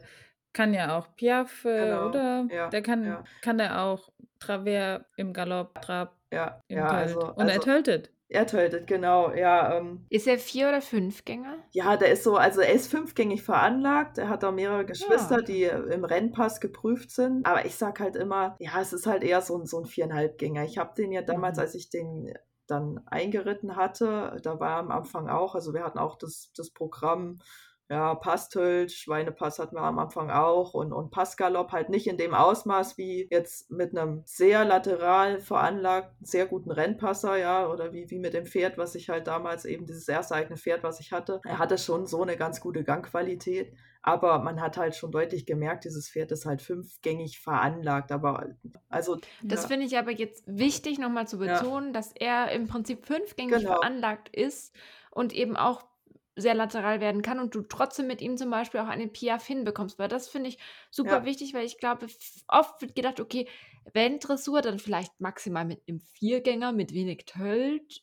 kann 0.52 0.72
ja 0.72 0.96
auch 0.96 1.14
Piaffe 1.16 1.68
genau, 1.68 2.08
oder 2.08 2.46
der 2.70 2.82
kann, 2.82 3.04
ja. 3.04 3.24
kann 3.42 3.58
der 3.58 3.82
auch 3.82 4.10
Travers 4.38 5.02
im 5.16 5.32
Galopp, 5.32 5.80
Trab, 5.80 6.16
Ja, 6.32 6.60
im 6.68 6.78
ja, 6.78 6.88
Tölt. 6.88 7.00
also, 7.00 7.34
Und 7.34 7.48
er 7.48 7.54
also, 7.54 7.60
töltet. 7.60 8.10
Er 8.28 8.46
tötet, 8.46 8.86
genau, 8.86 9.32
ja. 9.32 9.76
Ähm, 9.76 10.06
ist 10.08 10.26
er 10.26 10.38
Vier- 10.38 10.68
oder 10.68 10.80
Fünfgänger? 10.80 11.58
Ja, 11.72 11.96
der 11.96 12.12
ist 12.12 12.24
so, 12.24 12.36
also 12.36 12.60
er 12.62 12.72
ist 12.72 12.90
fünfgängig 12.90 13.42
veranlagt. 13.42 14.18
Er 14.18 14.28
hat 14.28 14.44
auch 14.44 14.52
mehrere 14.52 14.86
Geschwister, 14.86 15.40
ja. 15.40 15.42
die 15.42 15.62
im 15.64 16.04
Rennpass 16.04 16.60
geprüft 16.60 17.10
sind. 17.10 17.46
Aber 17.46 17.66
ich 17.66 17.76
sag 17.76 18.00
halt 18.00 18.16
immer, 18.16 18.56
ja, 18.58 18.80
es 18.80 18.92
ist 18.92 19.06
halt 19.06 19.22
eher 19.22 19.42
so 19.42 19.58
ein, 19.58 19.66
so 19.66 19.78
ein 19.78 19.86
Viereinhalbgänger. 19.86 20.64
Ich 20.64 20.78
habe 20.78 20.94
den 20.96 21.12
ja 21.12 21.22
damals, 21.22 21.58
mhm. 21.58 21.62
als 21.62 21.74
ich 21.74 21.90
den 21.90 22.32
dann 22.66 23.02
eingeritten 23.06 23.76
hatte, 23.76 24.38
da 24.42 24.58
war 24.58 24.70
er 24.70 24.78
am 24.78 24.90
Anfang 24.90 25.28
auch, 25.28 25.54
also 25.54 25.74
wir 25.74 25.84
hatten 25.84 25.98
auch 25.98 26.16
das, 26.16 26.50
das 26.56 26.70
Programm 26.70 27.40
ja, 27.90 28.14
Pastölt, 28.14 28.92
Schweinepass 28.92 29.58
hatten 29.58 29.76
wir 29.76 29.82
am 29.82 29.98
Anfang 29.98 30.30
auch 30.30 30.72
und, 30.72 30.92
und 30.92 31.10
Passgalopp 31.10 31.72
halt 31.72 31.90
nicht 31.90 32.06
in 32.06 32.16
dem 32.16 32.32
Ausmaß 32.32 32.96
wie 32.96 33.28
jetzt 33.30 33.70
mit 33.70 33.96
einem 33.96 34.22
sehr 34.24 34.64
lateral 34.64 35.38
veranlagten, 35.40 36.24
sehr 36.24 36.46
guten 36.46 36.70
Rennpasser, 36.70 37.36
ja, 37.36 37.68
oder 37.68 37.92
wie, 37.92 38.08
wie 38.10 38.18
mit 38.18 38.32
dem 38.32 38.46
Pferd, 38.46 38.78
was 38.78 38.94
ich 38.94 39.10
halt 39.10 39.26
damals 39.26 39.66
eben 39.66 39.84
dieses 39.84 40.08
erste 40.08 40.34
eigene 40.34 40.56
Pferd, 40.56 40.82
was 40.82 40.98
ich 40.98 41.12
hatte. 41.12 41.42
Er 41.44 41.58
hatte 41.58 41.76
schon 41.76 42.06
so 42.06 42.22
eine 42.22 42.38
ganz 42.38 42.60
gute 42.60 42.84
Gangqualität, 42.84 43.74
aber 44.00 44.38
man 44.38 44.62
hat 44.62 44.78
halt 44.78 44.96
schon 44.96 45.12
deutlich 45.12 45.44
gemerkt, 45.44 45.84
dieses 45.84 46.08
Pferd 46.08 46.32
ist 46.32 46.46
halt 46.46 46.62
fünfgängig 46.62 47.40
veranlagt, 47.40 48.12
aber 48.12 48.54
also. 48.88 49.18
Das 49.42 49.62
ja. 49.62 49.68
finde 49.68 49.86
ich 49.86 49.98
aber 49.98 50.10
jetzt 50.10 50.42
wichtig 50.46 50.98
nochmal 50.98 51.28
zu 51.28 51.36
betonen, 51.36 51.88
ja. 51.88 51.92
dass 51.92 52.12
er 52.12 52.50
im 52.52 52.66
Prinzip 52.66 53.04
fünfgängig 53.04 53.56
genau. 53.56 53.74
veranlagt 53.74 54.34
ist 54.34 54.74
und 55.10 55.34
eben 55.34 55.56
auch 55.56 55.84
sehr 56.36 56.54
lateral 56.54 57.00
werden 57.00 57.22
kann 57.22 57.38
und 57.38 57.54
du 57.54 57.62
trotzdem 57.62 58.06
mit 58.06 58.20
ihm 58.20 58.36
zum 58.36 58.50
Beispiel 58.50 58.80
auch 58.80 58.88
einen 58.88 59.12
Piaf 59.12 59.46
hinbekommst. 59.46 59.98
Weil 59.98 60.08
das 60.08 60.28
finde 60.28 60.48
ich 60.48 60.58
super 60.90 61.18
ja. 61.18 61.24
wichtig, 61.24 61.54
weil 61.54 61.64
ich 61.64 61.78
glaube, 61.78 62.06
oft 62.48 62.80
wird 62.82 62.94
gedacht, 62.94 63.20
okay, 63.20 63.48
wenn 63.92 64.18
Dressur, 64.18 64.62
dann 64.62 64.78
vielleicht 64.78 65.20
maximal 65.20 65.64
mit 65.64 65.82
einem 65.86 66.00
Viergänger, 66.00 66.72
mit 66.72 66.92
wenig 66.92 67.26
Tölt. 67.26 68.02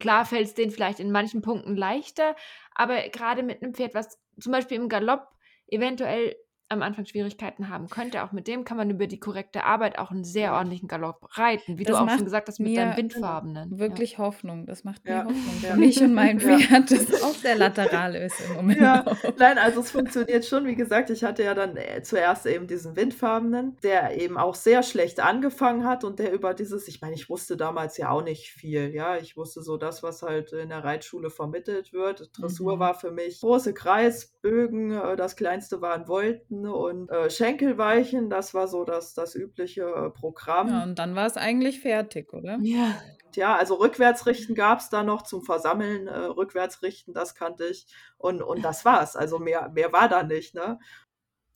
Klar 0.00 0.24
fällt 0.24 0.48
es 0.48 0.54
denen 0.54 0.72
vielleicht 0.72 0.98
in 0.98 1.12
manchen 1.12 1.42
Punkten 1.42 1.76
leichter, 1.76 2.34
aber 2.74 3.08
gerade 3.10 3.42
mit 3.44 3.62
einem 3.62 3.74
Pferd, 3.74 3.94
was 3.94 4.18
zum 4.40 4.50
Beispiel 4.50 4.78
im 4.78 4.88
Galopp 4.88 5.28
eventuell 5.68 6.34
am 6.72 6.82
Anfang 6.82 7.06
Schwierigkeiten 7.06 7.68
haben 7.68 7.88
könnte. 7.88 8.22
Auch 8.24 8.32
mit 8.32 8.48
dem 8.48 8.64
kann 8.64 8.76
man 8.76 8.90
über 8.90 9.06
die 9.06 9.20
korrekte 9.20 9.64
Arbeit 9.64 9.98
auch 9.98 10.10
einen 10.10 10.24
sehr 10.24 10.52
ordentlichen 10.52 10.88
Galopp 10.88 11.28
reiten, 11.38 11.78
wie 11.78 11.84
das 11.84 11.96
du 11.96 12.02
auch 12.02 12.10
schon 12.10 12.24
gesagt 12.24 12.48
hast 12.48 12.58
mit 12.58 12.76
deinem 12.76 12.96
Windfarbenen. 12.96 13.78
Wirklich 13.78 14.12
ja. 14.12 14.18
Hoffnung. 14.18 14.66
Das 14.66 14.84
macht 14.84 15.04
mir 15.04 15.10
ja. 15.10 15.24
Hoffnung 15.24 15.54
für 15.60 15.76
mich 15.76 16.00
und 16.02 16.14
mein 16.14 16.40
Pferd, 16.40 16.90
das 16.90 17.22
auch 17.22 17.34
sehr 17.34 17.56
lateral 17.56 18.14
ist 18.14 18.40
im 18.48 18.54
Moment. 18.54 18.80
Ja. 18.80 19.04
Nein, 19.38 19.58
also 19.58 19.80
es 19.80 19.90
funktioniert 19.90 20.44
schon. 20.44 20.66
Wie 20.66 20.74
gesagt, 20.74 21.10
ich 21.10 21.24
hatte 21.24 21.42
ja 21.42 21.54
dann 21.54 21.76
äh, 21.76 22.02
zuerst 22.02 22.46
eben 22.46 22.66
diesen 22.66 22.96
Windfarbenen, 22.96 23.76
der 23.82 24.20
eben 24.20 24.38
auch 24.38 24.54
sehr 24.54 24.82
schlecht 24.82 25.20
angefangen 25.20 25.84
hat 25.84 26.04
und 26.04 26.18
der 26.18 26.32
über 26.32 26.54
dieses, 26.54 26.88
ich 26.88 27.00
meine, 27.00 27.14
ich 27.14 27.28
wusste 27.28 27.56
damals 27.56 27.96
ja 27.96 28.10
auch 28.10 28.22
nicht 28.22 28.50
viel. 28.50 28.94
Ja, 28.94 29.16
ich 29.16 29.36
wusste 29.36 29.62
so 29.62 29.76
das, 29.76 30.02
was 30.02 30.22
halt 30.22 30.52
in 30.52 30.70
der 30.70 30.84
Reitschule 30.84 31.30
vermittelt 31.30 31.92
wird. 31.92 32.30
Dressur 32.38 32.76
mhm. 32.76 32.80
war 32.80 32.94
für 32.94 33.10
mich 33.10 33.40
große 33.40 33.74
Kreisbögen, 33.74 34.92
äh, 34.92 35.16
das 35.16 35.36
kleinste 35.36 35.80
waren 35.80 36.06
Volten 36.06 36.61
und 36.66 37.10
äh, 37.10 37.30
Schenkelweichen. 37.30 38.30
Das 38.30 38.54
war 38.54 38.68
so 38.68 38.84
das, 38.84 39.14
das 39.14 39.34
übliche 39.34 39.82
äh, 39.82 40.10
Programm. 40.10 40.68
Ja, 40.68 40.82
und 40.82 40.98
dann 40.98 41.14
war 41.14 41.26
es 41.26 41.36
eigentlich 41.36 41.80
fertig, 41.80 42.32
oder? 42.32 42.58
Ja. 42.62 42.94
Ja, 43.34 43.56
also 43.56 43.76
Rückwärtsrichten 43.76 44.54
gab 44.54 44.80
es 44.80 44.90
da 44.90 45.02
noch 45.02 45.22
zum 45.22 45.42
Versammeln, 45.42 46.06
äh, 46.06 46.18
Rückwärtsrichten, 46.18 47.14
das 47.14 47.34
kannte 47.34 47.66
ich. 47.66 47.86
Und, 48.18 48.42
und 48.42 48.62
das 48.62 48.84
war's. 48.84 49.16
Also 49.16 49.38
mehr, 49.38 49.70
mehr 49.70 49.92
war 49.92 50.08
da 50.08 50.22
nicht, 50.22 50.54
ne? 50.54 50.78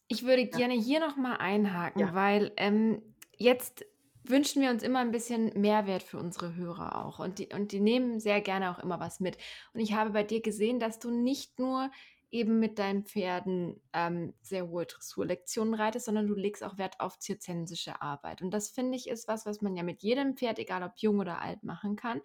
Ich 0.08 0.24
würde 0.24 0.42
ja. 0.42 0.56
gerne 0.56 0.74
hier 0.74 1.00
nochmal 1.00 1.36
einhaken, 1.38 2.00
ja. 2.00 2.14
weil 2.14 2.52
ähm, 2.56 3.02
jetzt 3.36 3.84
wünschen 4.24 4.62
wir 4.62 4.70
uns 4.70 4.82
immer 4.82 5.00
ein 5.00 5.10
bisschen 5.10 5.52
Mehrwert 5.60 6.02
für 6.02 6.18
unsere 6.18 6.54
Hörer 6.54 7.04
auch. 7.04 7.18
Und 7.18 7.38
die, 7.38 7.48
und 7.52 7.72
die 7.72 7.80
nehmen 7.80 8.20
sehr 8.20 8.40
gerne 8.40 8.70
auch 8.70 8.78
immer 8.78 9.00
was 9.00 9.20
mit. 9.20 9.36
Und 9.74 9.80
ich 9.80 9.94
habe 9.94 10.10
bei 10.10 10.22
dir 10.22 10.40
gesehen, 10.40 10.80
dass 10.80 10.98
du 10.98 11.10
nicht 11.10 11.58
nur 11.58 11.90
eben 12.36 12.58
mit 12.58 12.78
deinen 12.78 13.04
Pferden 13.04 13.80
ähm, 13.94 14.34
sehr 14.42 14.68
hohe 14.68 14.84
Dressurlektionen 14.84 15.74
reitest, 15.74 16.06
sondern 16.06 16.26
du 16.26 16.34
legst 16.34 16.62
auch 16.62 16.76
Wert 16.76 17.00
auf 17.00 17.18
zirzensische 17.18 18.02
Arbeit. 18.02 18.42
Und 18.42 18.50
das 18.52 18.68
finde 18.68 18.96
ich 18.96 19.08
ist 19.08 19.26
was, 19.26 19.46
was 19.46 19.62
man 19.62 19.74
ja 19.74 19.82
mit 19.82 20.02
jedem 20.02 20.36
Pferd, 20.36 20.58
egal 20.58 20.82
ob 20.82 20.92
jung 20.98 21.18
oder 21.18 21.40
alt, 21.40 21.62
machen 21.64 21.96
kann. 21.96 22.20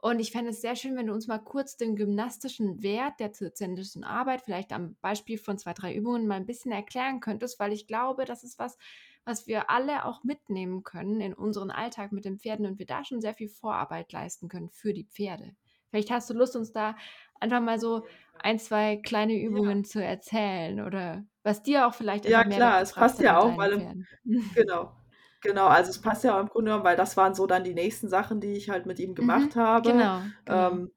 Und 0.00 0.20
ich 0.20 0.32
fände 0.32 0.50
es 0.50 0.60
sehr 0.60 0.76
schön, 0.76 0.96
wenn 0.96 1.06
du 1.06 1.12
uns 1.12 1.26
mal 1.26 1.38
kurz 1.38 1.76
den 1.76 1.96
gymnastischen 1.96 2.82
Wert 2.82 3.18
der 3.20 3.32
zirzensischen 3.32 4.04
Arbeit, 4.04 4.42
vielleicht 4.42 4.72
am 4.72 4.96
Beispiel 5.00 5.38
von 5.38 5.58
zwei, 5.58 5.72
drei 5.72 5.94
Übungen, 5.94 6.26
mal 6.26 6.36
ein 6.36 6.46
bisschen 6.46 6.70
erklären 6.72 7.20
könntest, 7.20 7.58
weil 7.58 7.72
ich 7.72 7.86
glaube, 7.86 8.24
das 8.24 8.44
ist 8.44 8.58
was, 8.58 8.76
was 9.24 9.46
wir 9.46 9.70
alle 9.70 10.04
auch 10.04 10.24
mitnehmen 10.24 10.84
können 10.84 11.20
in 11.20 11.34
unseren 11.34 11.70
Alltag 11.70 12.12
mit 12.12 12.24
den 12.24 12.38
Pferden 12.38 12.66
und 12.66 12.78
wir 12.78 12.86
da 12.86 13.04
schon 13.04 13.20
sehr 13.20 13.34
viel 13.34 13.48
Vorarbeit 13.48 14.12
leisten 14.12 14.48
können 14.48 14.70
für 14.70 14.92
die 14.92 15.04
Pferde. 15.04 15.54
Vielleicht 15.90 16.10
hast 16.10 16.28
du 16.30 16.34
Lust, 16.34 16.56
uns 16.56 16.72
da 16.72 16.96
einfach 17.40 17.60
mal 17.60 17.78
so 17.78 18.06
ein, 18.40 18.58
zwei 18.58 18.96
kleine 18.96 19.40
Übungen 19.40 19.82
ja. 19.82 19.84
zu 19.84 20.02
erzählen 20.04 20.80
oder 20.80 21.24
was 21.42 21.62
dir 21.62 21.86
auch 21.86 21.94
vielleicht 21.94 22.26
Ja, 22.26 22.44
klar, 22.44 22.80
es 22.82 22.92
passt 22.92 23.20
ja 23.20 23.38
auch, 23.38 23.56
weil 23.56 23.72
im, 23.72 24.06
genau. 24.54 24.92
Genau, 25.40 25.68
also 25.68 25.90
es 25.90 26.00
passt 26.00 26.24
ja 26.24 26.36
auch 26.36 26.40
im 26.40 26.48
Grunde 26.48 26.70
genommen, 26.70 26.84
weil 26.84 26.96
das 26.96 27.16
waren 27.16 27.34
so 27.34 27.46
dann 27.46 27.62
die 27.62 27.74
nächsten 27.74 28.08
Sachen, 28.08 28.40
die 28.40 28.54
ich 28.54 28.70
halt 28.70 28.86
mit 28.86 28.98
ihm 28.98 29.14
gemacht 29.14 29.54
mhm, 29.54 29.60
habe. 29.60 29.92
Genau. 29.92 30.20
genau. 30.44 30.68
Ähm, 30.68 30.90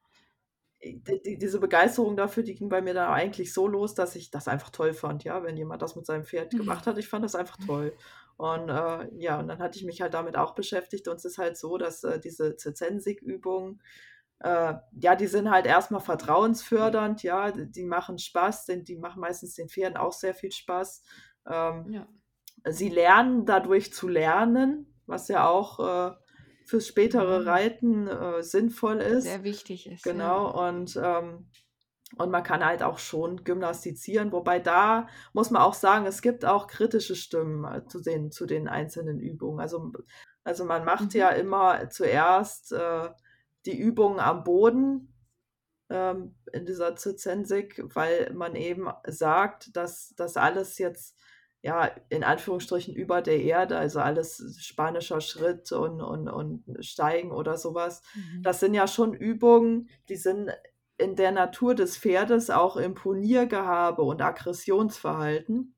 die, 0.83 1.37
diese 1.37 1.59
Begeisterung 1.59 2.17
dafür, 2.17 2.41
die 2.41 2.55
ging 2.55 2.69
bei 2.69 2.81
mir 2.81 2.95
dann 2.95 3.11
eigentlich 3.11 3.53
so 3.53 3.67
los, 3.67 3.93
dass 3.93 4.15
ich 4.15 4.31
das 4.31 4.47
einfach 4.47 4.71
toll 4.71 4.93
fand, 4.93 5.23
ja, 5.23 5.43
wenn 5.43 5.57
jemand 5.57 5.83
das 5.83 5.95
mit 5.95 6.07
seinem 6.07 6.23
Pferd 6.23 6.53
mhm. 6.53 6.57
gemacht 6.57 6.87
hat. 6.87 6.97
Ich 6.97 7.07
fand 7.07 7.23
das 7.23 7.35
einfach 7.35 7.57
toll. 7.65 7.93
Und 8.37 8.69
äh, 8.69 9.07
ja, 9.17 9.39
und 9.39 9.47
dann 9.47 9.59
hatte 9.59 9.77
ich 9.77 9.85
mich 9.85 10.01
halt 10.01 10.15
damit 10.15 10.35
auch 10.35 10.55
beschäftigt. 10.55 11.07
Und 11.07 11.17
es 11.17 11.25
ist 11.25 11.37
halt 11.37 11.57
so, 11.57 11.77
dass 11.77 12.03
äh, 12.03 12.19
diese 12.19 12.55
Zensik-Übungen, 12.55 13.79
äh, 14.43 14.73
ja, 14.99 15.15
die 15.15 15.27
sind 15.27 15.51
halt 15.51 15.67
erstmal 15.67 16.01
vertrauensfördernd, 16.01 17.21
ja, 17.21 17.51
die 17.51 17.83
machen 17.83 18.17
Spaß, 18.17 18.65
denn 18.65 18.83
die 18.83 18.97
machen 18.97 19.19
meistens 19.19 19.53
den 19.53 19.69
Pferden 19.69 19.97
auch 19.97 20.13
sehr 20.13 20.33
viel 20.33 20.51
Spaß. 20.51 21.03
Ähm, 21.47 21.91
ja. 21.91 22.07
Sie 22.69 22.89
lernen 22.89 23.45
dadurch 23.45 23.93
zu 23.93 24.07
lernen, 24.07 24.99
was 25.05 25.27
ja 25.27 25.47
auch 25.47 25.79
äh, 25.79 26.15
fürs 26.65 26.87
spätere 26.87 27.41
mhm. 27.41 27.47
Reiten 27.47 28.07
äh, 28.07 28.41
sinnvoll 28.41 28.97
ist. 28.97 29.25
Sehr 29.25 29.43
wichtig 29.43 29.87
ist. 29.87 30.03
Genau, 30.03 30.47
ja. 30.47 30.69
und, 30.69 30.99
ähm, 31.03 31.49
und 32.17 32.31
man 32.31 32.43
kann 32.43 32.65
halt 32.65 32.81
auch 32.81 32.97
schon 32.97 33.43
gymnastizieren, 33.43 34.31
wobei 34.31 34.59
da 34.59 35.07
muss 35.33 35.51
man 35.51 35.61
auch 35.61 35.75
sagen, 35.75 36.07
es 36.07 36.23
gibt 36.23 36.45
auch 36.45 36.65
kritische 36.65 37.15
Stimmen 37.15 37.63
äh, 37.65 37.85
zu 37.85 38.01
den, 38.01 38.31
zu 38.31 38.47
den 38.47 38.67
einzelnen 38.67 39.19
Übungen. 39.19 39.59
Also, 39.59 39.91
also 40.43 40.65
man 40.65 40.83
macht 40.83 41.13
mhm. 41.13 41.19
ja 41.19 41.29
immer 41.29 41.89
zuerst 41.91 42.71
äh, 42.71 43.09
die 43.65 43.77
Übungen 43.77 44.19
am 44.19 44.43
Boden 44.43 45.11
ähm, 45.89 46.35
in 46.51 46.65
dieser 46.65 46.95
Zizensik, 46.95 47.81
weil 47.95 48.31
man 48.33 48.55
eben 48.55 48.87
sagt, 49.05 49.75
dass 49.75 50.13
das 50.15 50.37
alles 50.37 50.77
jetzt 50.77 51.17
ja 51.61 51.91
in 52.09 52.23
Anführungsstrichen 52.23 52.95
über 52.95 53.21
der 53.21 53.39
Erde, 53.41 53.77
also 53.77 53.99
alles 53.99 54.57
spanischer 54.59 55.21
Schritt 55.21 55.71
und, 55.71 56.01
und, 56.01 56.27
und 56.27 56.63
Steigen 56.83 57.31
oder 57.31 57.57
sowas, 57.57 58.01
mhm. 58.15 58.41
das 58.41 58.59
sind 58.59 58.73
ja 58.73 58.87
schon 58.87 59.13
Übungen, 59.13 59.89
die 60.09 60.15
sind 60.15 60.49
in 60.97 61.15
der 61.15 61.31
Natur 61.31 61.75
des 61.75 61.97
Pferdes 61.97 62.49
auch 62.49 62.77
Imponiergehabe 62.77 64.03
und 64.03 64.21
Aggressionsverhalten. 64.21 65.75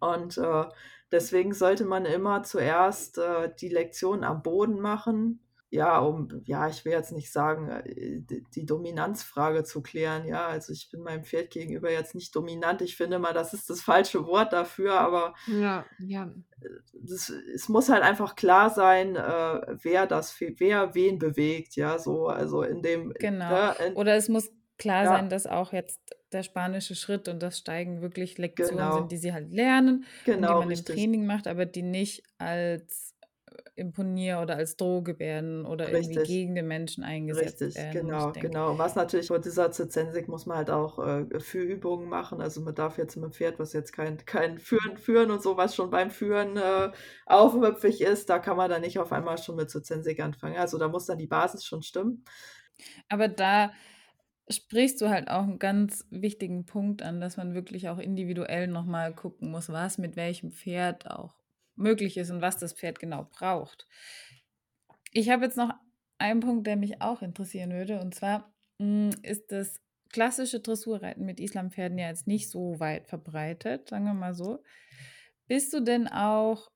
Und 0.00 0.38
äh, 0.38 0.64
deswegen 1.10 1.54
sollte 1.54 1.84
man 1.84 2.04
immer 2.04 2.42
zuerst 2.42 3.18
äh, 3.18 3.52
die 3.60 3.68
Lektion 3.68 4.22
am 4.22 4.42
Boden 4.42 4.80
machen 4.80 5.40
ja, 5.70 6.00
um, 6.00 6.42
ja, 6.44 6.68
ich 6.68 6.84
will 6.84 6.92
jetzt 6.92 7.12
nicht 7.12 7.30
sagen, 7.30 7.68
äh, 7.68 8.20
die 8.54 8.66
Dominanzfrage 8.66 9.62
zu 9.62 9.82
klären. 9.82 10.26
Ja, 10.26 10.48
also 10.48 10.72
ich 10.72 10.90
bin 10.90 11.00
meinem 11.00 11.22
Pferd 11.22 11.50
gegenüber 11.50 11.90
jetzt 11.90 12.16
nicht 12.16 12.34
dominant. 12.34 12.82
Ich 12.82 12.96
finde 12.96 13.20
mal, 13.20 13.32
das 13.32 13.54
ist 13.54 13.70
das 13.70 13.80
falsche 13.80 14.26
Wort 14.26 14.52
dafür, 14.52 14.94
aber 14.94 15.34
ja, 15.46 15.86
ja. 16.00 16.24
Äh, 16.60 16.68
das, 16.92 17.30
es 17.30 17.68
muss 17.68 17.88
halt 17.88 18.02
einfach 18.02 18.34
klar 18.34 18.70
sein, 18.70 19.14
äh, 19.14 19.76
wer 19.82 20.08
das, 20.08 20.34
wer 20.40 20.94
wen 20.96 21.20
bewegt. 21.20 21.76
Ja, 21.76 22.00
so, 22.00 22.26
also 22.26 22.62
in 22.62 22.82
dem. 22.82 23.12
Genau. 23.20 23.48
Ne, 23.48 23.74
in, 23.86 23.94
Oder 23.94 24.16
es 24.16 24.28
muss 24.28 24.50
klar 24.76 25.04
ja. 25.04 25.10
sein, 25.10 25.28
dass 25.28 25.46
auch 25.46 25.72
jetzt 25.72 26.00
der 26.32 26.42
spanische 26.42 26.96
Schritt 26.96 27.28
und 27.28 27.40
das 27.40 27.58
Steigen 27.58 28.02
wirklich 28.02 28.38
Lektionen 28.38 28.78
genau. 28.78 28.96
sind, 28.96 29.12
die 29.12 29.18
sie 29.18 29.32
halt 29.32 29.52
lernen, 29.52 30.04
genau, 30.24 30.60
die 30.60 30.66
man 30.66 30.76
im 30.76 30.84
Training 30.84 31.26
macht, 31.26 31.46
aber 31.46 31.64
die 31.64 31.82
nicht 31.82 32.24
als 32.38 33.09
imponier 33.74 34.40
oder 34.40 34.56
als 34.56 34.76
Droge 34.76 35.18
werden 35.18 35.66
oder 35.66 35.92
Richtig. 35.92 36.16
irgendwie 36.16 36.26
gegen 36.26 36.54
den 36.54 36.66
Menschen 36.68 37.04
eingesetzt 37.04 37.60
Richtig, 37.60 37.76
werden. 37.76 37.92
genau, 37.92 38.32
genau. 38.32 38.78
Was 38.78 38.94
natürlich 38.94 39.30
mit 39.30 39.44
dieser 39.44 39.70
Zensik 39.70 40.28
muss 40.28 40.46
man 40.46 40.58
halt 40.58 40.70
auch 40.70 40.98
äh, 40.98 41.40
Führübungen 41.40 42.08
machen. 42.08 42.40
Also 42.40 42.60
man 42.60 42.74
darf 42.74 42.98
jetzt 42.98 43.16
mit 43.16 43.24
dem 43.24 43.32
Pferd, 43.32 43.58
was 43.58 43.72
jetzt 43.72 43.92
kein, 43.92 44.18
kein 44.24 44.58
Führen, 44.58 44.96
Führen 44.96 45.30
und 45.30 45.42
sowas 45.42 45.74
schon 45.74 45.90
beim 45.90 46.10
Führen 46.10 46.56
äh, 46.56 46.90
aufmüpfig 47.26 48.00
ist, 48.00 48.30
da 48.30 48.38
kann 48.38 48.56
man 48.56 48.70
dann 48.70 48.82
nicht 48.82 48.98
auf 48.98 49.12
einmal 49.12 49.38
schon 49.38 49.56
mit 49.56 49.70
Zensik 49.70 50.20
anfangen. 50.20 50.56
Also 50.56 50.78
da 50.78 50.88
muss 50.88 51.06
dann 51.06 51.18
die 51.18 51.26
Basis 51.26 51.64
schon 51.64 51.82
stimmen. 51.82 52.24
Aber 53.08 53.28
da 53.28 53.72
sprichst 54.48 55.00
du 55.00 55.08
halt 55.08 55.28
auch 55.28 55.42
einen 55.42 55.58
ganz 55.58 56.06
wichtigen 56.10 56.66
Punkt 56.66 57.02
an, 57.02 57.20
dass 57.20 57.36
man 57.36 57.54
wirklich 57.54 57.88
auch 57.88 57.98
individuell 57.98 58.66
nochmal 58.66 59.14
gucken 59.14 59.50
muss, 59.50 59.68
was 59.68 59.98
mit 59.98 60.16
welchem 60.16 60.50
Pferd 60.50 61.10
auch 61.10 61.39
möglich 61.76 62.16
ist 62.16 62.30
und 62.30 62.40
was 62.40 62.58
das 62.58 62.72
Pferd 62.72 62.98
genau 62.98 63.26
braucht. 63.30 63.86
Ich 65.12 65.30
habe 65.30 65.44
jetzt 65.44 65.56
noch 65.56 65.72
ein 66.18 66.40
Punkt, 66.40 66.66
der 66.66 66.76
mich 66.76 67.00
auch 67.00 67.22
interessieren 67.22 67.72
würde. 67.72 68.00
Und 68.00 68.14
zwar 68.14 68.52
mh, 68.78 69.12
hm, 69.14 69.22
ist 69.22 69.50
das 69.50 69.80
klassische 70.10 70.60
Dressurreiten 70.60 71.24
mit 71.24 71.40
Islampferden 71.40 71.98
ja 71.98 72.08
jetzt 72.08 72.26
nicht 72.26 72.50
so 72.50 72.78
weit 72.80 73.06
verbreitet, 73.06 73.88
sagen 73.88 74.04
wir 74.04 74.14
mal 74.14 74.34
so. 74.34 74.62
Bist 75.46 75.72
du 75.72 75.80
denn 75.80 76.08
auch 76.08 76.70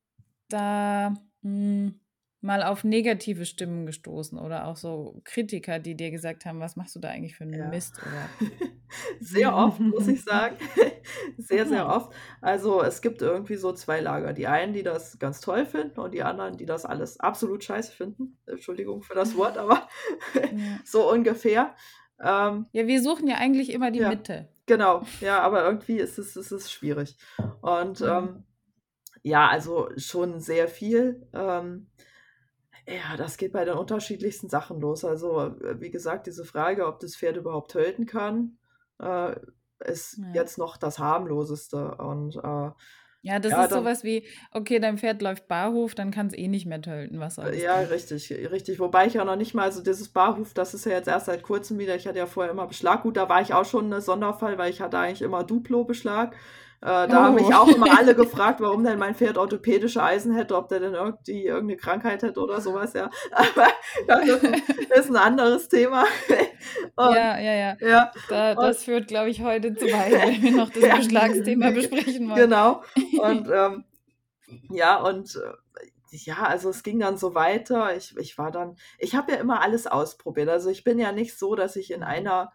da 0.48 1.10
mh, 1.42 1.50
hm, 1.88 2.00
mal 2.40 2.62
auf 2.62 2.84
negative 2.84 3.46
Stimmen 3.46 3.86
gestoßen 3.86 4.38
oder 4.38 4.66
auch 4.66 4.76
so 4.76 5.20
Kritiker, 5.24 5.78
die 5.78 5.96
dir 5.96 6.10
gesagt 6.10 6.44
haben, 6.44 6.60
was 6.60 6.76
machst 6.76 6.94
du 6.94 7.00
da 7.00 7.08
eigentlich 7.08 7.36
für 7.36 7.44
einen 7.44 7.54
ja. 7.54 7.68
Mist? 7.68 7.98
Oder? 8.02 8.50
sehr 9.20 9.54
oft, 9.54 9.80
muss 9.80 10.08
ich 10.08 10.22
sagen. 10.24 10.56
sehr, 11.38 11.66
sehr 11.66 11.88
oft. 11.88 12.12
Also 12.40 12.82
es 12.82 13.00
gibt 13.00 13.22
irgendwie 13.22 13.56
so 13.56 13.72
zwei 13.72 14.00
Lager. 14.00 14.32
Die 14.32 14.46
einen, 14.46 14.72
die 14.72 14.82
das 14.82 15.18
ganz 15.18 15.40
toll 15.40 15.66
finden 15.66 16.00
und 16.00 16.12
die 16.14 16.22
anderen, 16.22 16.56
die 16.56 16.66
das 16.66 16.84
alles 16.84 17.20
absolut 17.20 17.64
scheiße 17.64 17.92
finden. 17.92 18.38
Entschuldigung 18.46 19.02
für 19.02 19.14
das 19.14 19.36
Wort, 19.36 19.58
aber 19.58 19.88
so 20.84 21.10
ungefähr. 21.10 21.74
Ähm, 22.20 22.66
ja, 22.72 22.86
wir 22.86 23.02
suchen 23.02 23.28
ja 23.28 23.36
eigentlich 23.36 23.72
immer 23.72 23.90
die 23.90 24.00
ja, 24.00 24.08
Mitte. 24.08 24.48
Genau, 24.66 25.02
ja, 25.20 25.40
aber 25.40 25.64
irgendwie 25.64 25.96
ist 25.96 26.18
es, 26.18 26.36
ist 26.36 26.52
es 26.52 26.70
schwierig. 26.70 27.16
Und 27.60 28.00
mhm. 28.00 28.08
ähm, 28.08 28.44
ja, 29.22 29.48
also 29.48 29.88
schon 29.96 30.40
sehr 30.40 30.68
viel. 30.68 31.26
Ähm, 31.32 31.88
ja, 32.86 33.16
das 33.16 33.38
geht 33.38 33.52
bei 33.52 33.64
den 33.64 33.74
unterschiedlichsten 33.74 34.50
Sachen 34.50 34.80
los. 34.80 35.04
Also, 35.04 35.40
äh, 35.40 35.80
wie 35.80 35.90
gesagt, 35.90 36.26
diese 36.26 36.44
Frage, 36.44 36.86
ob 36.86 37.00
das 37.00 37.16
Pferd 37.16 37.36
überhaupt 37.36 37.70
töten 37.70 38.06
kann, 38.06 38.58
äh, 39.00 39.34
ist 39.84 40.18
ja. 40.18 40.32
jetzt 40.34 40.58
noch 40.58 40.76
das 40.76 40.98
harmloseste. 40.98 41.96
Und 41.96 42.36
äh, 42.36 42.70
ja, 43.24 43.38
das 43.38 43.52
ja, 43.52 43.62
ist 43.62 43.72
dann, 43.72 43.80
sowas 43.80 44.04
wie, 44.04 44.26
okay, 44.52 44.78
dein 44.80 44.98
Pferd 44.98 45.22
läuft 45.22 45.48
Barhof, 45.48 45.94
dann 45.94 46.10
kann 46.10 46.26
es 46.26 46.34
eh 46.34 46.46
nicht 46.46 46.66
mehr 46.66 46.82
töten, 46.82 47.20
was 47.20 47.36
soll 47.36 47.54
Ja, 47.54 47.80
gehen. 47.80 47.88
richtig, 47.88 48.30
richtig. 48.30 48.78
Wobei 48.78 49.06
ich 49.06 49.14
ja 49.14 49.24
noch 49.24 49.36
nicht 49.36 49.54
mal, 49.54 49.62
also 49.62 49.82
dieses 49.82 50.10
Barhof, 50.10 50.52
das 50.52 50.74
ist 50.74 50.84
ja 50.84 50.92
jetzt 50.92 51.08
erst 51.08 51.26
seit 51.26 51.42
kurzem 51.42 51.78
wieder, 51.78 51.96
ich 51.96 52.06
hatte 52.06 52.18
ja 52.18 52.26
vorher 52.26 52.52
immer 52.52 52.66
Beschlag. 52.66 53.02
Gut, 53.02 53.16
da 53.16 53.26
war 53.30 53.40
ich 53.40 53.54
auch 53.54 53.64
schon 53.64 53.90
ein 53.90 54.02
Sonderfall, 54.02 54.58
weil 54.58 54.70
ich 54.70 54.82
hatte 54.82 54.98
eigentlich 54.98 55.22
immer 55.22 55.42
Duplo-Beschlag. 55.42 56.36
Äh, 56.84 57.08
da 57.08 57.08
oh. 57.08 57.12
haben 57.14 57.34
mich 57.36 57.46
oh. 57.46 57.52
auch 57.54 57.68
immer 57.68 57.98
alle 57.98 58.14
gefragt, 58.14 58.60
warum 58.60 58.84
denn 58.84 58.98
mein 58.98 59.14
Pferd 59.14 59.38
orthopädische 59.38 60.02
Eisen 60.02 60.34
hätte, 60.34 60.54
ob 60.54 60.68
der 60.68 60.80
denn 60.80 60.92
irgendwie 60.92 61.46
irgendeine 61.46 61.78
Krankheit 61.78 62.22
hätte 62.22 62.38
oder 62.38 62.60
sowas, 62.60 62.92
ja. 62.92 63.08
Aber 63.32 63.68
das 64.06 64.26
ist 64.98 65.08
ein 65.08 65.16
anderes 65.16 65.70
Thema. 65.70 66.04
Und, 66.94 67.14
ja, 67.14 67.38
ja, 67.38 67.54
ja. 67.54 67.76
ja. 67.80 68.12
Da, 68.28 68.54
das 68.54 68.76
und, 68.76 68.84
führt, 68.84 69.08
glaube 69.08 69.30
ich, 69.30 69.42
heute 69.42 69.74
zu 69.74 69.86
weit, 69.86 70.12
wenn 70.12 70.42
wir 70.42 70.52
noch 70.52 70.68
das 70.68 70.82
ja, 70.82 70.96
Beschlagsthema 70.96 71.70
besprechen 71.70 72.28
wollen. 72.28 72.40
Genau. 72.40 72.82
Und 73.18 73.48
ähm, 73.50 73.84
ja, 74.68 75.00
und 75.00 75.36
äh, 75.36 75.52
ja, 76.10 76.42
also 76.42 76.68
es 76.68 76.82
ging 76.82 76.98
dann 76.98 77.16
so 77.16 77.34
weiter. 77.34 77.96
Ich, 77.96 78.14
ich 78.18 78.36
war 78.36 78.50
dann, 78.50 78.76
ich 78.98 79.14
habe 79.14 79.32
ja 79.32 79.38
immer 79.38 79.62
alles 79.62 79.86
ausprobiert. 79.86 80.50
Also 80.50 80.68
ich 80.68 80.84
bin 80.84 80.98
ja 80.98 81.12
nicht 81.12 81.38
so, 81.38 81.54
dass 81.54 81.76
ich 81.76 81.90
in 81.90 82.02
einer 82.02 82.52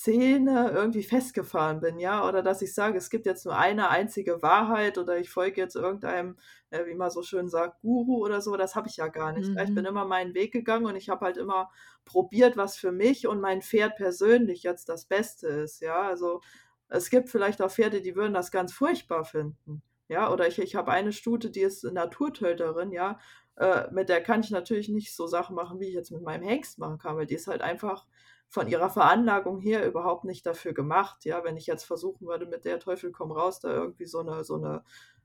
Szene 0.00 0.70
irgendwie 0.74 1.02
festgefahren 1.02 1.80
bin, 1.80 1.98
ja, 1.98 2.26
oder 2.26 2.42
dass 2.42 2.62
ich 2.62 2.72
sage, 2.72 2.96
es 2.96 3.10
gibt 3.10 3.26
jetzt 3.26 3.44
nur 3.44 3.56
eine 3.56 3.90
einzige 3.90 4.40
Wahrheit 4.40 4.96
oder 4.96 5.18
ich 5.18 5.28
folge 5.28 5.60
jetzt 5.60 5.76
irgendeinem, 5.76 6.38
äh, 6.70 6.86
wie 6.86 6.94
man 6.94 7.10
so 7.10 7.22
schön 7.22 7.50
sagt, 7.50 7.82
Guru 7.82 8.24
oder 8.24 8.40
so, 8.40 8.56
das 8.56 8.74
habe 8.74 8.88
ich 8.88 8.96
ja 8.96 9.08
gar 9.08 9.32
nicht. 9.32 9.50
Mhm. 9.50 9.58
Ich 9.58 9.74
bin 9.74 9.84
mhm. 9.84 9.90
immer 9.90 10.04
meinen 10.06 10.32
Weg 10.32 10.52
gegangen 10.52 10.86
und 10.86 10.96
ich 10.96 11.10
habe 11.10 11.26
halt 11.26 11.36
immer 11.36 11.70
probiert, 12.06 12.56
was 12.56 12.76
für 12.76 12.92
mich 12.92 13.26
und 13.26 13.42
mein 13.42 13.60
Pferd 13.60 13.96
persönlich 13.96 14.62
jetzt 14.62 14.88
das 14.88 15.04
Beste 15.04 15.48
ist, 15.48 15.80
ja, 15.82 16.00
also 16.00 16.40
es 16.88 17.10
gibt 17.10 17.28
vielleicht 17.28 17.60
auch 17.60 17.70
Pferde, 17.70 18.00
die 18.00 18.16
würden 18.16 18.32
das 18.32 18.50
ganz 18.50 18.72
furchtbar 18.72 19.24
finden, 19.24 19.82
ja, 20.08 20.32
oder 20.32 20.48
ich, 20.48 20.58
ich 20.58 20.76
habe 20.76 20.92
eine 20.92 21.12
Stute, 21.12 21.50
die 21.50 21.60
ist 21.60 21.84
Naturtöterin, 21.84 22.90
ja, 22.92 23.18
äh, 23.56 23.90
mit 23.92 24.08
der 24.08 24.22
kann 24.22 24.40
ich 24.40 24.50
natürlich 24.50 24.88
nicht 24.88 25.14
so 25.14 25.26
Sachen 25.26 25.54
machen, 25.54 25.78
wie 25.78 25.88
ich 25.88 25.94
jetzt 25.94 26.10
mit 26.10 26.22
meinem 26.22 26.44
Hengst 26.44 26.78
machen 26.78 26.96
kann, 26.96 27.16
weil 27.16 27.26
die 27.26 27.34
ist 27.34 27.48
halt 27.48 27.60
einfach 27.60 28.06
von 28.50 28.66
ihrer 28.66 28.90
Veranlagung 28.90 29.60
her 29.60 29.86
überhaupt 29.86 30.24
nicht 30.24 30.44
dafür 30.44 30.74
gemacht. 30.74 31.24
Ja, 31.24 31.44
wenn 31.44 31.56
ich 31.56 31.66
jetzt 31.66 31.84
versuchen 31.84 32.26
würde, 32.26 32.46
mit 32.46 32.64
der 32.64 32.80
Teufel 32.80 33.12
komm 33.12 33.30
raus, 33.30 33.60
da 33.60 33.72
irgendwie 33.72 34.06
so 34.06 34.18
eine, 34.18 34.42
so 34.42 34.56
eine, 34.56 34.84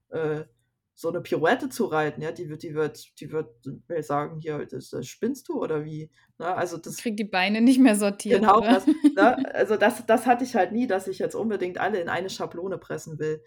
äh, 0.09 0.45
so 0.93 1.09
eine 1.09 1.21
Pirouette 1.21 1.67
zu 1.69 1.85
reiten, 1.85 2.21
ja, 2.21 2.31
die 2.31 2.49
wird, 2.49 2.61
die 2.61 2.75
wird, 2.75 3.19
die 3.19 3.31
wird 3.31 3.49
mir 3.87 4.03
sagen, 4.03 4.39
hier, 4.39 4.63
das, 4.67 4.91
das 4.91 5.07
spinnst 5.07 5.49
du 5.49 5.59
oder 5.61 5.83
wie? 5.83 6.11
Na, 6.37 6.51
ne, 6.51 6.55
also 6.55 6.77
das 6.77 6.97
kriegt 6.97 7.19
die 7.19 7.25
Beine 7.25 7.61
nicht 7.61 7.79
mehr 7.79 7.95
sortiert. 7.95 8.41
Genau, 8.41 8.61
das, 8.61 8.85
na, 9.15 9.35
ne, 9.37 9.45
also 9.55 9.75
das, 9.75 10.05
das 10.05 10.27
hatte 10.27 10.43
ich 10.43 10.55
halt 10.55 10.71
nie, 10.71 10.85
dass 10.85 11.07
ich 11.07 11.17
jetzt 11.17 11.35
unbedingt 11.35 11.79
alle 11.79 11.99
in 11.99 12.09
eine 12.09 12.29
Schablone 12.29 12.77
pressen 12.77 13.17
will. 13.17 13.43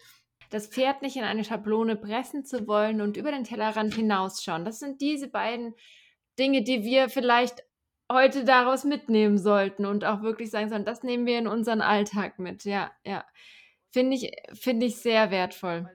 Das 0.49 0.67
Pferd 0.67 1.01
nicht 1.01 1.15
in 1.15 1.23
eine 1.23 1.45
Schablone 1.45 1.95
pressen 1.95 2.43
zu 2.43 2.67
wollen 2.67 2.99
und 2.99 3.15
über 3.15 3.31
den 3.31 3.45
Tellerrand 3.45 3.95
hinausschauen. 3.95 4.65
Das 4.65 4.79
sind 4.79 4.99
diese 4.99 5.29
beiden 5.29 5.73
Dinge, 6.37 6.63
die 6.63 6.83
wir 6.83 7.07
vielleicht 7.07 7.63
heute 8.11 8.43
daraus 8.43 8.83
mitnehmen 8.83 9.37
sollten 9.37 9.85
und 9.85 10.05
auch 10.05 10.21
wirklich 10.21 10.51
sagen 10.51 10.69
sollen, 10.69 10.85
das 10.85 11.03
nehmen 11.03 11.25
wir 11.25 11.37
in 11.37 11.47
unseren 11.47 11.81
Alltag 11.81 12.39
mit. 12.39 12.65
Ja, 12.65 12.91
ja. 13.05 13.23
Finde 13.91 14.15
ich, 14.15 14.31
finde 14.53 14.85
ich 14.85 14.97
sehr 14.97 15.31
wertvoll. 15.31 15.89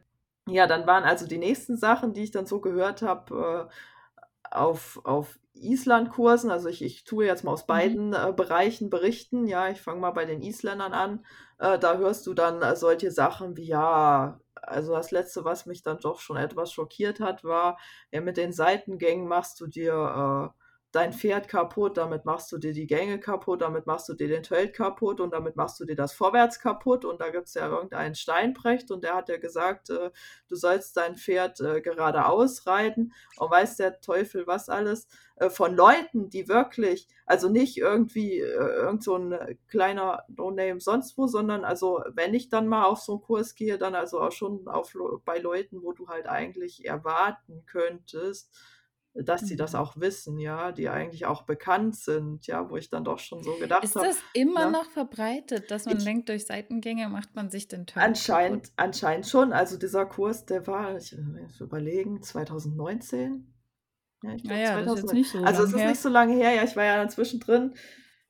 Ja, 0.49 0.67
dann 0.67 0.87
waren 0.87 1.05
also 1.05 1.27
die 1.27 1.39
nächsten 1.39 1.77
Sachen, 1.77 2.13
die 2.13 2.25
ich 2.25 2.31
dann 2.31 2.47
so 2.47 2.61
gehört 2.61 3.03
habe, 3.03 3.69
äh, 3.71 4.55
auf, 4.55 5.01
auf 5.05 5.39
Island-Kursen. 5.55 6.51
Also 6.51 6.69
ich, 6.69 6.83
ich 6.83 7.05
tue 7.05 7.27
jetzt 7.27 7.45
mal 7.45 7.53
aus 7.53 7.63
mhm. 7.63 7.69
beiden 7.69 8.09
mhm. 8.09 8.15
äh, 8.15 8.33
Bereichen 8.33 8.91
berichten. 8.91 9.47
Ja, 9.47 9.69
ich 9.69 9.81
fange 9.81 10.01
mal 10.01 10.11
bei 10.11 10.25
den 10.25 10.43
Isländern 10.43 10.93
an. 10.93 11.25
Äh, 11.59 11.79
da 11.79 11.97
hörst 11.97 12.27
du 12.27 12.35
dann 12.35 12.63
äh, 12.63 12.77
solche 12.77 13.11
Sachen 13.11 13.57
wie, 13.57 13.67
ja, 13.67 14.41
also 14.55 14.93
das 14.95 15.11
letzte, 15.11 15.45
was 15.45 15.67
mich 15.67 15.83
dann 15.83 15.99
doch 15.99 16.21
schon 16.21 16.37
etwas 16.37 16.73
schockiert 16.73 17.21
hat, 17.21 17.45
war, 17.45 17.79
ja, 18.13 18.21
mit 18.21 18.37
den 18.37 18.53
Seitengängen 18.53 19.29
machst 19.29 19.61
du 19.61 19.67
dir 19.67 20.53
äh, 20.55 20.64
dein 20.95 21.13
Pferd 21.13 21.49
kaputt, 21.49 21.97
damit 21.97 22.25
machst 22.25 22.53
du 22.53 22.59
dir 22.59 22.73
die 22.73 22.87
Gänge 22.87 23.19
kaputt, 23.19 23.63
damit 23.63 23.87
machst 23.87 24.09
du 24.09 24.15
dir 24.15 24.29
den 24.29 24.45
Feld 24.45 24.75
kaputt 24.75 25.21
und 25.21 25.33
damit 25.33 25.57
machst 25.57 25.81
du 25.81 25.85
dir 25.85 25.97
das 25.97 26.13
Vorwärts 26.13 26.61
kaputt. 26.61 27.05
Und 27.05 27.21
da 27.21 27.31
gibt 27.31 27.49
es 27.49 27.55
ja 27.55 27.69
irgendeinen 27.69 28.15
Steinbrecht 28.15 28.91
und 28.93 29.03
der 29.03 29.17
hat 29.17 29.29
ja 29.29 29.39
gesagt, 29.39 29.91
äh, 29.91 30.11
du 30.49 30.55
sollst 30.55 30.97
dein 30.97 31.17
Pferd 31.17 31.61
äh, 31.61 31.81
geradeaus 31.81 32.67
reiten 32.67 33.13
und 33.39 33.51
weiß 33.51 33.77
der 33.77 34.01
Teufel 34.01 34.47
was 34.47 34.69
alles. 34.69 35.09
Äh, 35.37 35.51
von 35.51 35.75
Leuten, 35.75 36.31
die 36.31 36.49
wirklich, 36.49 37.09
also 37.27 37.49
nicht 37.49 37.77
irgendwie 37.77 38.39
äh, 38.39 38.45
irgend 38.45 39.03
so 39.03 39.17
ein 39.17 39.59
kleiner 39.67 40.23
No-Name 40.29 40.81
sonst 40.81 41.19
wo, 41.19 41.27
sondern 41.27 41.65
also 41.65 42.05
wenn 42.13 42.35
ich 42.35 42.51
dann 42.51 42.69
mal 42.69 42.85
auf 42.85 43.01
so 43.01 43.15
einen 43.15 43.23
Kurs 43.23 43.57
gehe, 43.57 43.79
dann 43.79 43.97
also 43.97 44.21
auch 44.21 44.33
schon 44.33 44.69
auf, 44.69 44.95
bei 45.25 45.39
Leuten, 45.39 45.83
wo 45.83 45.93
du 45.93 46.07
halt 46.07 46.29
eigentlich 46.29 46.85
erwarten 46.85 47.65
könntest, 47.67 48.55
dass 49.15 49.43
sie 49.43 49.55
das 49.55 49.75
mhm. 49.75 49.79
auch 49.79 49.97
wissen, 49.97 50.39
ja, 50.39 50.73
die 50.73 50.89
eigentlich 50.89 51.25
auch 51.25 51.43
bekannt 51.43 51.95
sind, 51.95 52.47
ja, 52.49 52.69
wo 52.69 52.77
ich 52.77 52.91
dann 52.91 53.05
doch 53.05 53.21
schon 53.21 53.45
so 53.45 53.53
gedacht 53.55 53.83
habe. 53.83 53.87
Ist 53.87 53.97
das 53.97 54.19
hab, 54.19 54.25
immer 54.35 54.63
ja, 54.63 54.71
noch 54.71 54.91
verbreitet, 54.91 55.71
dass 55.71 55.87
man 55.87 55.99
ich, 55.99 56.05
denkt, 56.05 56.29
durch 56.29 56.47
Seitengänge 56.47 57.09
macht 57.09 57.35
man 57.37 57.49
sich 57.49 57.69
den 57.69 57.87
Turn 57.87 58.03
Anscheinend, 58.03 58.65
kaputt? 58.65 58.73
anscheinend 58.77 59.27
schon. 59.27 59.53
Also 59.53 59.79
dieser 59.79 60.05
Kurs, 60.07 60.47
der 60.47 60.67
war, 60.67 60.97
ich 60.97 61.17
muss 61.17 61.61
überlegen, 61.61 62.23
2019. 62.23 63.55
Ja, 64.23 64.33
ich 64.35 64.43
glaub, 64.43 64.57
naja, 64.57 64.73
2019. 64.73 64.87
das 64.87 64.97
ist 64.97 65.03
jetzt 65.03 65.13
nicht 65.15 65.31
so 65.31 65.45
Also 65.45 65.63
es 65.63 65.71
ist 65.71 65.79
her. 65.79 65.89
nicht 65.91 66.01
so 66.01 66.09
lange 66.09 66.35
her, 66.35 66.53
ja, 66.53 66.65
ich 66.65 66.75
war 66.75 66.85
ja 66.85 66.97
dann 66.97 67.11
zwischendrin. 67.11 67.75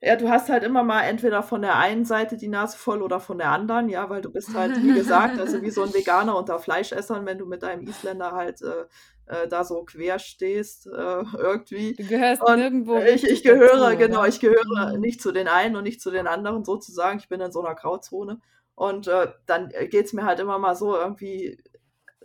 Ja, 0.03 0.16
du 0.16 0.29
hast 0.29 0.51
halt 0.51 0.64
immer 0.64 0.83
mal 0.83 1.01
entweder 1.05 1.42
von 1.42 1.62
der 1.62 1.77
einen 1.79 2.05
Seite 2.05 2.37
die 2.37 2.49
Nase 2.49 2.77
voll 2.77 3.01
oder 3.01 3.20
von 3.20 3.38
der 3.38 3.51
anderen, 3.53 3.88
ja, 3.88 4.11
weil 4.11 4.20
du 4.20 4.31
bist 4.31 4.55
halt, 4.55 4.83
wie 4.83 4.92
gesagt, 4.92 5.40
also 5.40 5.62
wie 5.62 5.70
so 5.70 5.83
ein 5.83 5.94
Veganer 5.94 6.37
unter 6.37 6.59
Fleischessern, 6.59 7.25
wenn 7.25 7.38
du 7.38 7.47
mit 7.47 7.62
deinem 7.62 7.87
Isländer 7.87 8.33
halt 8.33 8.61
äh, 8.61 8.85
äh, 9.26 9.48
da 9.48 9.64
so 9.64 9.84
quer 9.84 10.18
stehst 10.18 10.87
äh, 10.87 10.90
irgendwie. 11.38 11.94
Du 11.94 12.06
gehörst 12.06 12.42
und 12.42 12.56
nirgendwo. 12.56 12.98
Ich, 12.98 13.24
ich 13.24 13.42
gehöre, 13.42 13.90
dazu, 13.90 13.96
genau, 13.96 14.20
oder? 14.20 14.28
ich 14.28 14.40
gehöre 14.40 14.94
mhm. 14.94 15.00
nicht 15.00 15.22
zu 15.22 15.32
den 15.32 15.48
einen 15.48 15.76
und 15.76 15.84
nicht 15.84 16.00
zu 16.00 16.10
den 16.10 16.26
anderen 16.26 16.64
sozusagen. 16.64 17.18
Ich 17.18 17.28
bin 17.28 17.40
in 17.40 17.52
so 17.52 17.64
einer 17.64 17.74
Grauzone. 17.74 18.40
Und 18.74 19.06
äh, 19.06 19.28
dann 19.46 19.68
geht 19.68 20.06
es 20.06 20.12
mir 20.12 20.24
halt 20.24 20.40
immer 20.40 20.58
mal 20.58 20.74
so 20.74 20.96
irgendwie, 20.96 21.62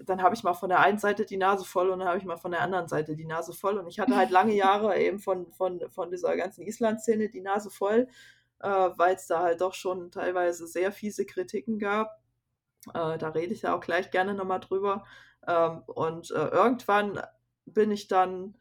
dann 0.03 0.23
habe 0.23 0.33
ich 0.33 0.43
mal 0.43 0.53
von 0.53 0.69
der 0.69 0.79
einen 0.79 0.97
Seite 0.97 1.25
die 1.25 1.37
Nase 1.37 1.63
voll 1.63 1.89
und 1.89 1.99
dann 1.99 2.07
habe 2.07 2.17
ich 2.17 2.25
mal 2.25 2.37
von 2.37 2.51
der 2.51 2.61
anderen 2.61 2.87
Seite 2.87 3.15
die 3.15 3.25
Nase 3.25 3.53
voll. 3.53 3.77
Und 3.77 3.87
ich 3.87 3.99
hatte 3.99 4.15
halt 4.15 4.31
lange 4.31 4.53
Jahre 4.55 4.97
eben 4.99 5.19
von, 5.19 5.51
von, 5.53 5.81
von 5.89 6.09
dieser 6.09 6.35
ganzen 6.35 6.65
Island-Szene 6.65 7.29
die 7.29 7.41
Nase 7.41 7.69
voll, 7.69 8.07
äh, 8.61 8.67
weil 8.67 9.15
es 9.15 9.27
da 9.27 9.41
halt 9.41 9.61
doch 9.61 9.73
schon 9.73 10.11
teilweise 10.11 10.67
sehr 10.67 10.91
fiese 10.91 11.25
Kritiken 11.25 11.77
gab. 11.77 12.19
Äh, 12.93 13.17
da 13.17 13.29
rede 13.29 13.53
ich 13.53 13.63
ja 13.63 13.75
auch 13.75 13.81
gleich 13.81 14.11
gerne 14.11 14.33
nochmal 14.33 14.59
drüber. 14.59 15.05
Ähm, 15.47 15.83
und 15.87 16.31
äh, 16.31 16.47
irgendwann 16.47 17.21
bin 17.65 17.91
ich 17.91 18.07
dann 18.07 18.55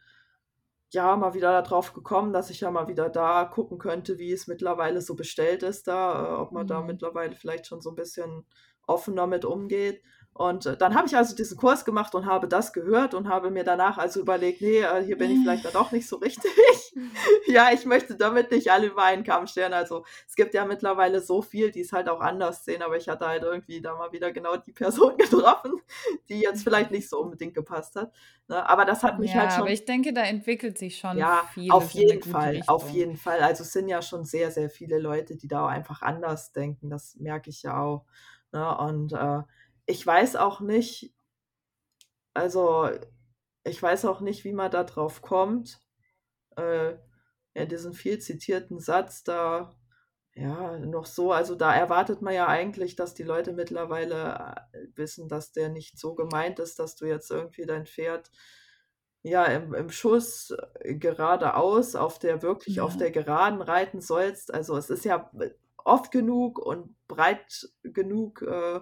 ja 0.91 1.17
mal 1.17 1.35
wieder 1.35 1.63
darauf 1.63 1.93
gekommen, 1.93 2.33
dass 2.33 2.51
ich 2.51 2.61
ja 2.61 2.71
mal 2.71 2.89
wieder 2.89 3.09
da 3.11 3.45
gucken 3.45 3.79
könnte, 3.79 4.19
wie 4.19 4.33
es 4.33 4.47
mittlerweile 4.47 5.03
so 5.03 5.15
bestellt 5.15 5.63
ist 5.63 5.87
da, 5.87 6.25
äh, 6.25 6.41
ob 6.41 6.53
man 6.53 6.65
mhm. 6.65 6.69
da 6.69 6.81
mittlerweile 6.83 7.35
vielleicht 7.35 7.67
schon 7.67 7.81
so 7.81 7.91
ein 7.91 7.97
bisschen 7.97 8.47
offener 8.87 9.27
mit 9.27 9.45
umgeht. 9.45 10.03
Und 10.35 10.67
äh, 10.67 10.77
dann 10.77 10.95
habe 10.95 11.09
ich 11.09 11.17
also 11.17 11.35
diesen 11.35 11.57
Kurs 11.57 11.85
gemacht 11.85 12.15
und 12.15 12.27
habe 12.27 12.47
das 12.47 12.73
gehört 12.73 13.13
und 13.13 13.29
habe 13.29 13.51
mir 13.51 13.65
danach 13.65 13.99
also 13.99 14.21
überlegt, 14.21 14.61
nee, 14.61 14.81
äh, 14.81 15.03
hier 15.05 15.19
bin 15.19 15.33
ich 15.33 15.41
vielleicht 15.41 15.65
dann 15.65 15.73
doch 15.73 15.91
nicht 15.91 16.09
so 16.09 16.17
richtig. 16.17 16.53
ja, 17.47 17.71
ich 17.73 17.85
möchte 17.85 18.17
damit 18.17 18.51
nicht 18.51 18.71
alle 18.71 18.87
über 18.87 19.05
einen 19.05 19.25
Kamm 19.25 19.47
stellen. 19.47 19.73
Also 19.73 20.05
es 20.27 20.35
gibt 20.35 20.55
ja 20.55 20.65
mittlerweile 20.65 21.21
so 21.21 21.43
viel, 21.43 21.71
die 21.71 21.81
es 21.81 21.93
halt 21.93 22.09
auch 22.09 22.21
anders 22.21 22.65
sehen, 22.65 22.83
aber 22.83 22.97
ich 22.97 23.09
hatte 23.09 23.27
halt 23.27 23.43
irgendwie 23.43 23.81
da 23.81 23.95
mal 23.97 24.13
wieder 24.13 24.33
genau 24.33 24.57
die 24.57 24.73
Person 24.73 25.17
getroffen, 25.19 25.81
die 26.29 26.41
jetzt 26.41 26.63
vielleicht 26.63 26.91
nicht 26.91 27.09
so 27.09 27.21
unbedingt 27.21 27.55
gepasst 27.55 27.97
hat. 27.97 28.13
Ne? 28.49 28.69
Aber 28.69 28.85
das 28.85 29.03
hat 29.03 29.19
mich 29.19 29.35
ja, 29.35 29.41
halt 29.41 29.53
schon. 29.53 29.63
Aber 29.63 29.71
ich 29.71 29.85
denke, 29.85 30.13
da 30.13 30.23
entwickelt 30.23 30.79
sich 30.79 30.99
schon 30.99 31.19
ja, 31.19 31.43
viel. 31.53 31.71
auf 31.71 31.91
jeden 31.91 32.23
Fall, 32.23 32.63
auf 32.67 32.91
jeden 32.91 33.17
Fall. 33.17 33.41
Also 33.41 33.63
es 33.63 33.73
sind 33.73 33.89
ja 33.89 34.03
schon 34.03 34.25
sehr, 34.25 34.51
sehr 34.51 34.71
viele 34.71 34.99
Leute, 34.99 35.37
die 35.37 35.49
da 35.49 35.65
auch 35.65 35.69
einfach 35.69 36.03
anders 36.03 36.53
denken. 36.53 36.91
Das 36.91 37.17
merke 37.17 37.51
ich 37.51 37.63
ja 37.63 37.81
auch. 37.81 38.05
Ne? 38.53 38.79
Und 38.79 39.13
äh, 39.13 39.43
ich 39.89 40.07
weiß 40.07 40.37
auch 40.37 40.61
nicht, 40.61 41.15
also 42.35 42.91
ich 43.65 43.83
weiß 43.83 44.05
auch 44.05 44.21
nicht, 44.21 44.45
wie 44.45 44.53
man 44.53 44.71
da 44.71 44.85
drauf 44.85 45.23
kommt. 45.23 45.81
Äh, 46.57 46.97
ja, 47.55 47.65
diesen 47.65 47.95
viel 47.95 48.19
zitierten 48.19 48.79
Satz 48.79 49.25
da, 49.25 49.75
ja, 50.35 50.79
noch 50.79 51.07
so, 51.07 51.33
also 51.33 51.55
da 51.55 51.75
erwartet 51.75 52.21
man 52.23 52.35
ja 52.35 52.47
eigentlich, 52.47 52.97
dass 52.97 53.15
die 53.15 53.23
Leute 53.25 53.53
mittlerweile 53.53 54.55
äh, 54.73 54.87
wissen, 54.95 55.27
dass 55.27 55.53
der 55.53 55.71
nicht 55.71 55.99
so 55.99 56.15
gemeint 56.15 56.59
ist, 56.59 56.79
dass 56.79 56.95
du 56.95 57.07
jetzt 57.07 57.31
irgendwie 57.31 57.65
dein 57.65 57.87
Pferd 57.87 58.31
ja 59.23 59.45
im, 59.47 59.73
im 59.75 59.91
Schuss 59.91 60.55
äh, 60.81 60.95
geradeaus 60.95 61.95
auf 61.95 62.19
der 62.19 62.43
wirklich 62.43 62.77
ja. 62.77 62.83
auf 62.83 62.99
der 62.99 63.11
Geraden 63.11 63.63
reiten 63.63 64.03
sollst. 64.03 64.53
Also 64.53 64.77
es 64.77 64.91
ist 64.91 65.07
ja 65.07 65.31
oft 65.79 66.13
genug 66.13 66.59
und 66.59 66.95
breit 67.09 67.71
genug 67.83 68.43
äh, 68.43 68.81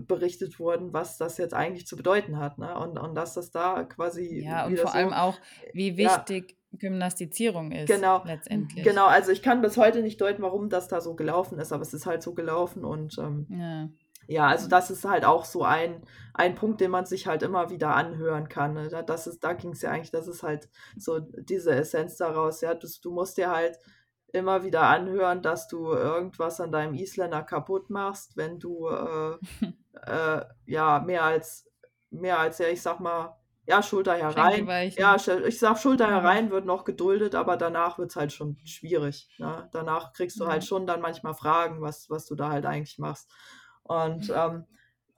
berichtet 0.00 0.58
worden, 0.58 0.92
was 0.92 1.18
das 1.18 1.38
jetzt 1.38 1.54
eigentlich 1.54 1.86
zu 1.86 1.96
bedeuten 1.96 2.38
hat. 2.38 2.58
Ne? 2.58 2.76
Und, 2.78 2.98
und 2.98 3.14
dass 3.14 3.34
das 3.34 3.50
da 3.50 3.84
quasi. 3.84 4.44
Ja, 4.44 4.66
und 4.66 4.78
vor 4.78 4.90
so, 4.90 4.96
allem 4.96 5.12
auch, 5.12 5.38
wie 5.72 5.96
wichtig 5.96 6.56
ja, 6.72 6.78
Gymnastizierung 6.78 7.72
ist. 7.72 7.88
Genau. 7.88 8.22
Letztendlich. 8.24 8.84
Genau, 8.84 9.06
also 9.06 9.32
ich 9.32 9.42
kann 9.42 9.60
bis 9.60 9.76
heute 9.76 10.02
nicht 10.02 10.20
deuten, 10.20 10.42
warum 10.42 10.68
das 10.68 10.88
da 10.88 11.00
so 11.00 11.14
gelaufen 11.14 11.58
ist, 11.58 11.72
aber 11.72 11.82
es 11.82 11.94
ist 11.94 12.06
halt 12.06 12.22
so 12.22 12.34
gelaufen 12.34 12.84
und. 12.84 13.18
Ähm, 13.18 13.46
ja. 13.50 13.88
Ja, 14.30 14.46
also 14.46 14.68
das 14.68 14.90
ist 14.90 15.06
halt 15.06 15.24
auch 15.24 15.46
so 15.46 15.62
ein, 15.62 16.02
ein 16.34 16.54
Punkt, 16.54 16.82
den 16.82 16.90
man 16.90 17.06
sich 17.06 17.26
halt 17.26 17.42
immer 17.42 17.70
wieder 17.70 17.94
anhören 17.96 18.50
kann. 18.50 18.74
Ne? 18.74 18.90
Das 19.06 19.26
ist, 19.26 19.42
da 19.42 19.54
ging 19.54 19.70
es 19.70 19.80
ja 19.80 19.90
eigentlich, 19.90 20.10
das 20.10 20.28
ist 20.28 20.42
halt 20.42 20.68
so 20.98 21.18
diese 21.20 21.74
Essenz 21.74 22.18
daraus, 22.18 22.60
ja. 22.60 22.74
Du, 22.74 22.86
du 23.02 23.10
musst 23.10 23.38
dir 23.38 23.50
halt 23.50 23.78
immer 24.32 24.62
wieder 24.62 24.82
anhören, 24.82 25.42
dass 25.42 25.68
du 25.68 25.92
irgendwas 25.92 26.60
an 26.60 26.72
deinem 26.72 26.94
Isländer 26.94 27.42
kaputt 27.42 27.90
machst, 27.90 28.36
wenn 28.36 28.58
du 28.58 28.88
äh, 28.88 29.36
äh, 30.06 30.44
ja 30.66 31.00
mehr 31.00 31.24
als 31.24 31.68
mehr 32.10 32.38
als 32.38 32.58
ja, 32.58 32.68
ich 32.68 32.82
sag 32.82 33.00
mal, 33.00 33.36
ja, 33.68 33.82
Schulter 33.82 34.14
herein. 34.14 34.66
Ja, 34.96 35.16
ich 35.16 35.58
sag 35.58 35.78
Schulter 35.78 36.08
herein 36.08 36.50
wird 36.50 36.64
noch 36.64 36.84
geduldet, 36.84 37.34
aber 37.34 37.58
danach 37.58 37.98
wird 37.98 38.10
es 38.10 38.16
halt 38.16 38.32
schon 38.32 38.56
schwierig. 38.64 39.28
Ne? 39.36 39.68
Danach 39.72 40.14
kriegst 40.14 40.40
du 40.40 40.44
halt 40.44 40.48
mhm. 40.48 40.52
halt 40.52 40.64
schon 40.64 40.86
dann 40.86 41.02
manchmal 41.02 41.34
Fragen, 41.34 41.82
was, 41.82 42.08
was 42.08 42.24
du 42.24 42.34
da 42.34 42.48
halt 42.48 42.64
eigentlich 42.64 42.98
machst. 42.98 43.30
Und 43.82 44.28
mhm. 44.28 44.34
ähm, 44.34 44.66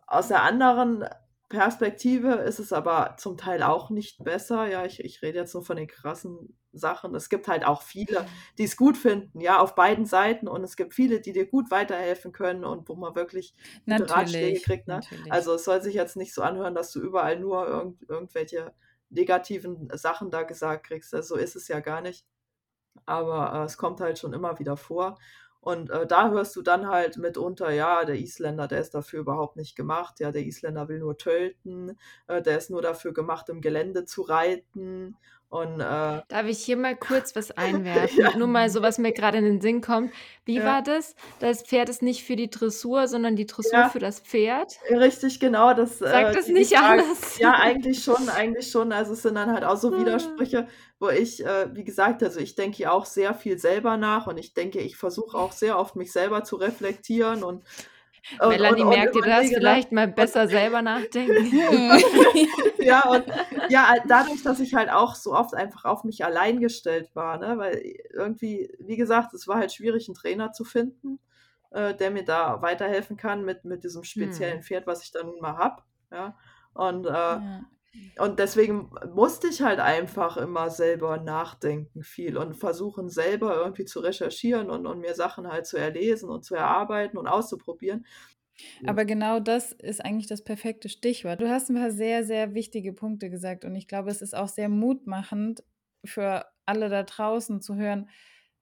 aus 0.08 0.28
der 0.28 0.42
anderen 0.42 1.04
Perspektive 1.50 2.34
ist 2.34 2.60
es 2.60 2.72
aber 2.72 3.16
zum 3.18 3.36
Teil 3.36 3.64
auch 3.64 3.90
nicht 3.90 4.22
besser. 4.22 4.68
Ja, 4.68 4.84
ich, 4.84 5.00
ich 5.00 5.20
rede 5.20 5.38
jetzt 5.38 5.52
nur 5.52 5.64
von 5.64 5.76
den 5.76 5.88
krassen 5.88 6.56
Sachen. 6.72 7.12
Es 7.16 7.28
gibt 7.28 7.48
halt 7.48 7.64
auch 7.66 7.82
viele, 7.82 8.24
die 8.56 8.62
es 8.62 8.76
gut 8.76 8.96
finden, 8.96 9.40
ja, 9.40 9.58
auf 9.58 9.74
beiden 9.74 10.06
Seiten. 10.06 10.46
Und 10.46 10.62
es 10.62 10.76
gibt 10.76 10.94
viele, 10.94 11.20
die 11.20 11.32
dir 11.32 11.46
gut 11.46 11.72
weiterhelfen 11.72 12.30
können 12.30 12.64
und 12.64 12.88
wo 12.88 12.94
man 12.94 13.16
wirklich 13.16 13.56
gute 13.84 14.08
Ratschläge 14.08 14.60
kriegt. 14.60 14.86
Ne? 14.86 15.00
Also 15.28 15.54
es 15.54 15.64
soll 15.64 15.82
sich 15.82 15.94
jetzt 15.94 16.16
nicht 16.16 16.32
so 16.32 16.42
anhören, 16.42 16.76
dass 16.76 16.92
du 16.92 17.00
überall 17.00 17.40
nur 17.40 17.66
irgend, 17.66 18.08
irgendwelche 18.08 18.72
negativen 19.08 19.88
Sachen 19.94 20.30
da 20.30 20.44
gesagt 20.44 20.86
kriegst. 20.86 21.12
Also 21.12 21.34
so 21.34 21.40
ist 21.40 21.56
es 21.56 21.66
ja 21.66 21.80
gar 21.80 22.00
nicht. 22.00 22.24
Aber 23.06 23.54
äh, 23.54 23.64
es 23.64 23.76
kommt 23.76 24.00
halt 24.00 24.20
schon 24.20 24.34
immer 24.34 24.60
wieder 24.60 24.76
vor. 24.76 25.18
Und 25.60 25.90
äh, 25.90 26.06
da 26.06 26.30
hörst 26.30 26.56
du 26.56 26.62
dann 26.62 26.88
halt 26.88 27.18
mitunter, 27.18 27.70
ja, 27.70 28.04
der 28.04 28.16
Isländer, 28.16 28.66
der 28.66 28.80
ist 28.80 28.94
dafür 28.94 29.20
überhaupt 29.20 29.56
nicht 29.56 29.76
gemacht. 29.76 30.18
Ja, 30.20 30.32
der 30.32 30.44
Isländer 30.44 30.88
will 30.88 31.00
nur 31.00 31.18
töten. 31.18 31.98
Äh, 32.28 32.42
der 32.42 32.58
ist 32.58 32.70
nur 32.70 32.82
dafür 32.82 33.12
gemacht, 33.12 33.48
im 33.50 33.60
Gelände 33.60 34.06
zu 34.06 34.22
reiten. 34.22 35.16
Und, 35.50 35.80
äh, 35.80 36.22
Darf 36.28 36.46
ich 36.46 36.60
hier 36.60 36.76
mal 36.76 36.96
kurz 36.96 37.34
was 37.34 37.50
einwerfen? 37.56 38.20
ja. 38.20 38.36
Nur 38.36 38.46
mal 38.46 38.70
so, 38.70 38.82
was 38.82 38.98
mir 38.98 39.12
gerade 39.12 39.38
in 39.38 39.44
den 39.44 39.60
Sinn 39.60 39.80
kommt. 39.80 40.12
Wie 40.44 40.58
ja. 40.58 40.64
war 40.64 40.82
das? 40.82 41.16
Das 41.40 41.62
Pferd 41.62 41.88
ist 41.88 42.02
nicht 42.02 42.22
für 42.22 42.36
die 42.36 42.48
Dressur, 42.48 43.08
sondern 43.08 43.34
die 43.34 43.46
Dressur 43.46 43.80
ja. 43.80 43.88
für 43.88 43.98
das 43.98 44.20
Pferd? 44.20 44.78
Richtig, 44.88 45.40
genau. 45.40 45.74
Das, 45.74 45.98
Sagt 45.98 46.30
äh, 46.30 46.36
das 46.36 46.46
nicht 46.46 46.72
Frage, 46.76 47.02
anders? 47.02 47.38
Ja, 47.38 47.54
eigentlich 47.54 48.02
schon, 48.04 48.28
eigentlich 48.28 48.70
schon. 48.70 48.92
Also 48.92 49.14
es 49.14 49.22
sind 49.22 49.34
dann 49.34 49.50
halt 49.52 49.64
auch 49.64 49.76
so 49.76 49.92
ah. 49.92 49.98
Widersprüche, 49.98 50.68
wo 51.00 51.08
ich, 51.08 51.44
äh, 51.44 51.74
wie 51.74 51.84
gesagt, 51.84 52.22
also 52.22 52.38
ich 52.38 52.54
denke 52.54 52.84
ja 52.84 52.92
auch 52.92 53.04
sehr 53.04 53.34
viel 53.34 53.58
selber 53.58 53.96
nach 53.96 54.28
und 54.28 54.38
ich 54.38 54.54
denke, 54.54 54.78
ich 54.78 54.96
versuche 54.96 55.36
auch 55.36 55.50
sehr 55.50 55.80
oft 55.80 55.96
mich 55.96 56.12
selber 56.12 56.44
zu 56.44 56.56
reflektieren 56.56 57.42
und 57.42 57.64
und, 58.40 58.48
Melanie 58.48 58.82
und, 58.82 58.88
merkt, 58.88 59.14
und, 59.14 59.24
du 59.24 59.28
darfst 59.28 59.54
vielleicht 59.54 59.92
mal 59.92 60.08
besser 60.08 60.48
selber 60.48 60.82
nachdenken. 60.82 61.46
ja, 62.78 63.08
und 63.08 63.24
ja, 63.68 63.94
dadurch, 64.06 64.42
dass 64.42 64.60
ich 64.60 64.74
halt 64.74 64.90
auch 64.90 65.14
so 65.14 65.34
oft 65.34 65.54
einfach 65.54 65.84
auf 65.84 66.04
mich 66.04 66.24
allein 66.24 66.60
gestellt 66.60 67.10
war, 67.14 67.38
ne, 67.38 67.58
weil 67.58 67.82
irgendwie, 68.12 68.72
wie 68.78 68.96
gesagt, 68.96 69.34
es 69.34 69.48
war 69.48 69.56
halt 69.56 69.72
schwierig, 69.72 70.08
einen 70.08 70.14
Trainer 70.14 70.52
zu 70.52 70.64
finden, 70.64 71.18
äh, 71.70 71.94
der 71.94 72.10
mir 72.10 72.24
da 72.24 72.62
weiterhelfen 72.62 73.16
kann 73.16 73.44
mit, 73.44 73.64
mit 73.64 73.84
diesem 73.84 74.04
speziellen 74.04 74.58
hm. 74.58 74.64
Pferd, 74.64 74.86
was 74.86 75.02
ich 75.02 75.12
dann 75.12 75.32
mal 75.40 75.56
habe. 75.56 75.82
Ja. 76.10 76.36
Und 76.74 77.06
äh, 77.06 77.10
ja. 77.10 77.60
Und 78.18 78.38
deswegen 78.38 78.90
musste 79.14 79.48
ich 79.48 79.62
halt 79.62 79.80
einfach 79.80 80.36
immer 80.36 80.70
selber 80.70 81.18
nachdenken 81.18 82.02
viel 82.02 82.36
und 82.36 82.54
versuchen 82.54 83.08
selber 83.08 83.56
irgendwie 83.56 83.84
zu 83.84 84.00
recherchieren 84.00 84.70
und, 84.70 84.86
und 84.86 85.00
mir 85.00 85.14
Sachen 85.14 85.48
halt 85.48 85.66
zu 85.66 85.76
erlesen 85.76 86.30
und 86.30 86.44
zu 86.44 86.54
erarbeiten 86.54 87.18
und 87.18 87.26
auszuprobieren. 87.26 88.06
Aber 88.86 89.04
genau 89.04 89.40
das 89.40 89.72
ist 89.72 90.04
eigentlich 90.04 90.26
das 90.26 90.44
perfekte 90.44 90.88
Stichwort. 90.88 91.40
Du 91.40 91.48
hast 91.48 91.70
ein 91.70 91.76
paar 91.76 91.90
sehr, 91.90 92.24
sehr 92.24 92.54
wichtige 92.54 92.92
Punkte 92.92 93.30
gesagt 93.30 93.64
und 93.64 93.74
ich 93.74 93.88
glaube, 93.88 94.10
es 94.10 94.22
ist 94.22 94.36
auch 94.36 94.48
sehr 94.48 94.68
mutmachend 94.68 95.64
für 96.04 96.46
alle 96.66 96.88
da 96.88 97.02
draußen 97.02 97.60
zu 97.60 97.74
hören, 97.74 98.08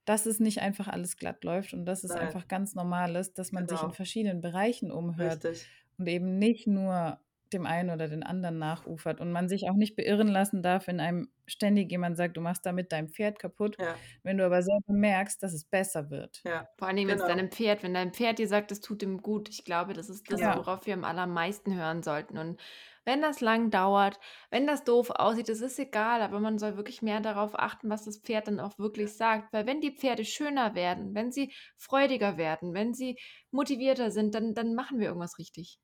dass 0.05 0.25
es 0.25 0.39
nicht 0.39 0.61
einfach 0.61 0.87
alles 0.87 1.17
glatt 1.17 1.43
läuft 1.43 1.73
und 1.73 1.85
dass 1.85 2.03
es 2.03 2.11
Nein. 2.11 2.21
einfach 2.21 2.47
ganz 2.47 2.73
normal 2.73 3.15
ist, 3.15 3.37
dass 3.37 3.51
man 3.51 3.67
genau. 3.67 3.77
sich 3.77 3.87
in 3.87 3.93
verschiedenen 3.93 4.41
Bereichen 4.41 4.91
umhört 4.91 5.43
Richtig. 5.45 5.67
und 5.97 6.07
eben 6.07 6.39
nicht 6.39 6.65
nur 6.65 7.19
dem 7.53 7.65
einen 7.65 7.89
oder 7.89 8.07
den 8.07 8.23
anderen 8.23 8.59
nachufert 8.59 9.19
und 9.21 9.31
man 9.31 9.49
sich 9.49 9.69
auch 9.69 9.75
nicht 9.75 9.95
beirren 9.95 10.27
lassen 10.27 10.61
darf, 10.61 10.87
wenn 10.87 10.99
einem 10.99 11.29
ständig 11.45 11.91
jemand 11.91 12.17
sagt, 12.17 12.37
du 12.37 12.41
machst 12.41 12.65
damit 12.65 12.91
dein 12.91 13.09
Pferd 13.09 13.39
kaputt, 13.39 13.75
ja. 13.79 13.95
wenn 14.23 14.37
du 14.37 14.45
aber 14.45 14.61
selber 14.61 14.93
merkst, 14.93 15.41
dass 15.41 15.53
es 15.53 15.65
besser 15.65 16.09
wird. 16.09 16.41
Ja. 16.45 16.67
Vor 16.77 16.87
allem 16.87 17.07
genau. 17.07 17.15
mit 17.15 17.29
deinem 17.29 17.51
Pferd, 17.51 17.83
wenn 17.83 17.93
dein 17.93 18.13
Pferd 18.13 18.39
dir 18.39 18.47
sagt, 18.47 18.71
es 18.71 18.81
tut 18.81 19.03
ihm 19.03 19.21
gut. 19.21 19.49
Ich 19.49 19.65
glaube, 19.65 19.93
das 19.93 20.09
ist 20.09 20.31
das, 20.31 20.39
ja. 20.39 20.57
worauf 20.57 20.85
wir 20.85 20.93
am 20.93 21.03
allermeisten 21.03 21.75
hören 21.75 22.03
sollten. 22.03 22.37
Und 22.37 22.61
wenn 23.05 23.21
das 23.21 23.41
lang 23.41 23.71
dauert, 23.71 24.19
wenn 24.51 24.67
das 24.67 24.83
doof 24.83 25.09
aussieht, 25.09 25.49
das 25.49 25.61
ist 25.61 25.79
egal, 25.79 26.21
aber 26.21 26.39
man 26.39 26.59
soll 26.59 26.77
wirklich 26.77 27.01
mehr 27.01 27.21
darauf 27.21 27.57
achten, 27.57 27.89
was 27.89 28.05
das 28.05 28.19
Pferd 28.19 28.47
dann 28.47 28.59
auch 28.59 28.77
wirklich 28.77 29.15
sagt. 29.15 29.51
Weil 29.51 29.65
wenn 29.65 29.81
die 29.81 29.95
Pferde 29.95 30.25
schöner 30.25 30.75
werden, 30.75 31.15
wenn 31.15 31.31
sie 31.31 31.51
freudiger 31.77 32.37
werden, 32.37 32.73
wenn 32.73 32.93
sie 32.93 33.17
motivierter 33.51 34.11
sind, 34.11 34.35
dann, 34.35 34.53
dann 34.53 34.75
machen 34.75 34.99
wir 34.99 35.07
irgendwas 35.07 35.39
richtig. 35.39 35.79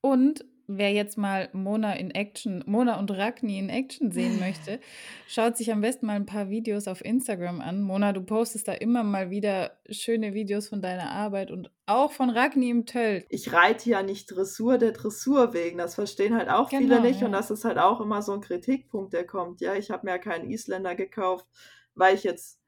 Und 0.00 0.44
wer 0.66 0.92
jetzt 0.92 1.16
mal 1.18 1.48
Mona 1.52 1.94
in 1.94 2.10
Action, 2.10 2.62
Mona 2.66 2.98
und 2.98 3.10
Ragni 3.10 3.58
in 3.58 3.68
Action 3.68 4.10
sehen 4.10 4.38
möchte, 4.40 4.80
schaut 5.26 5.56
sich 5.56 5.72
am 5.72 5.80
besten 5.80 6.06
mal 6.06 6.14
ein 6.14 6.26
paar 6.26 6.48
Videos 6.48 6.88
auf 6.88 7.04
Instagram 7.04 7.60
an. 7.60 7.82
Mona, 7.82 8.12
du 8.12 8.22
postest 8.22 8.68
da 8.68 8.72
immer 8.72 9.02
mal 9.02 9.30
wieder 9.30 9.72
schöne 9.90 10.34
Videos 10.34 10.68
von 10.68 10.82
deiner 10.82 11.10
Arbeit 11.10 11.50
und 11.50 11.70
auch 11.86 12.12
von 12.12 12.30
Ragni 12.30 12.70
im 12.70 12.86
Tölt. 12.86 13.26
Ich 13.28 13.52
reite 13.52 13.88
ja 13.90 14.02
nicht 14.02 14.26
Dressur 14.26 14.78
der 14.78 14.92
Dressur 14.92 15.54
wegen. 15.54 15.78
Das 15.78 15.94
verstehen 15.94 16.36
halt 16.36 16.48
auch 16.48 16.68
genau, 16.68 16.82
viele 16.82 17.00
nicht 17.00 17.20
ja. 17.20 17.26
und 17.26 17.32
das 17.32 17.50
ist 17.50 17.64
halt 17.64 17.78
auch 17.78 18.00
immer 18.00 18.22
so 18.22 18.32
ein 18.32 18.40
Kritikpunkt, 18.40 19.12
der 19.12 19.26
kommt. 19.26 19.60
Ja, 19.60 19.74
ich 19.74 19.90
habe 19.90 20.06
mir 20.06 20.12
ja 20.12 20.18
keinen 20.18 20.50
Isländer 20.50 20.94
gekauft, 20.94 21.46
weil 21.94 22.14
ich 22.14 22.24
jetzt 22.24 22.60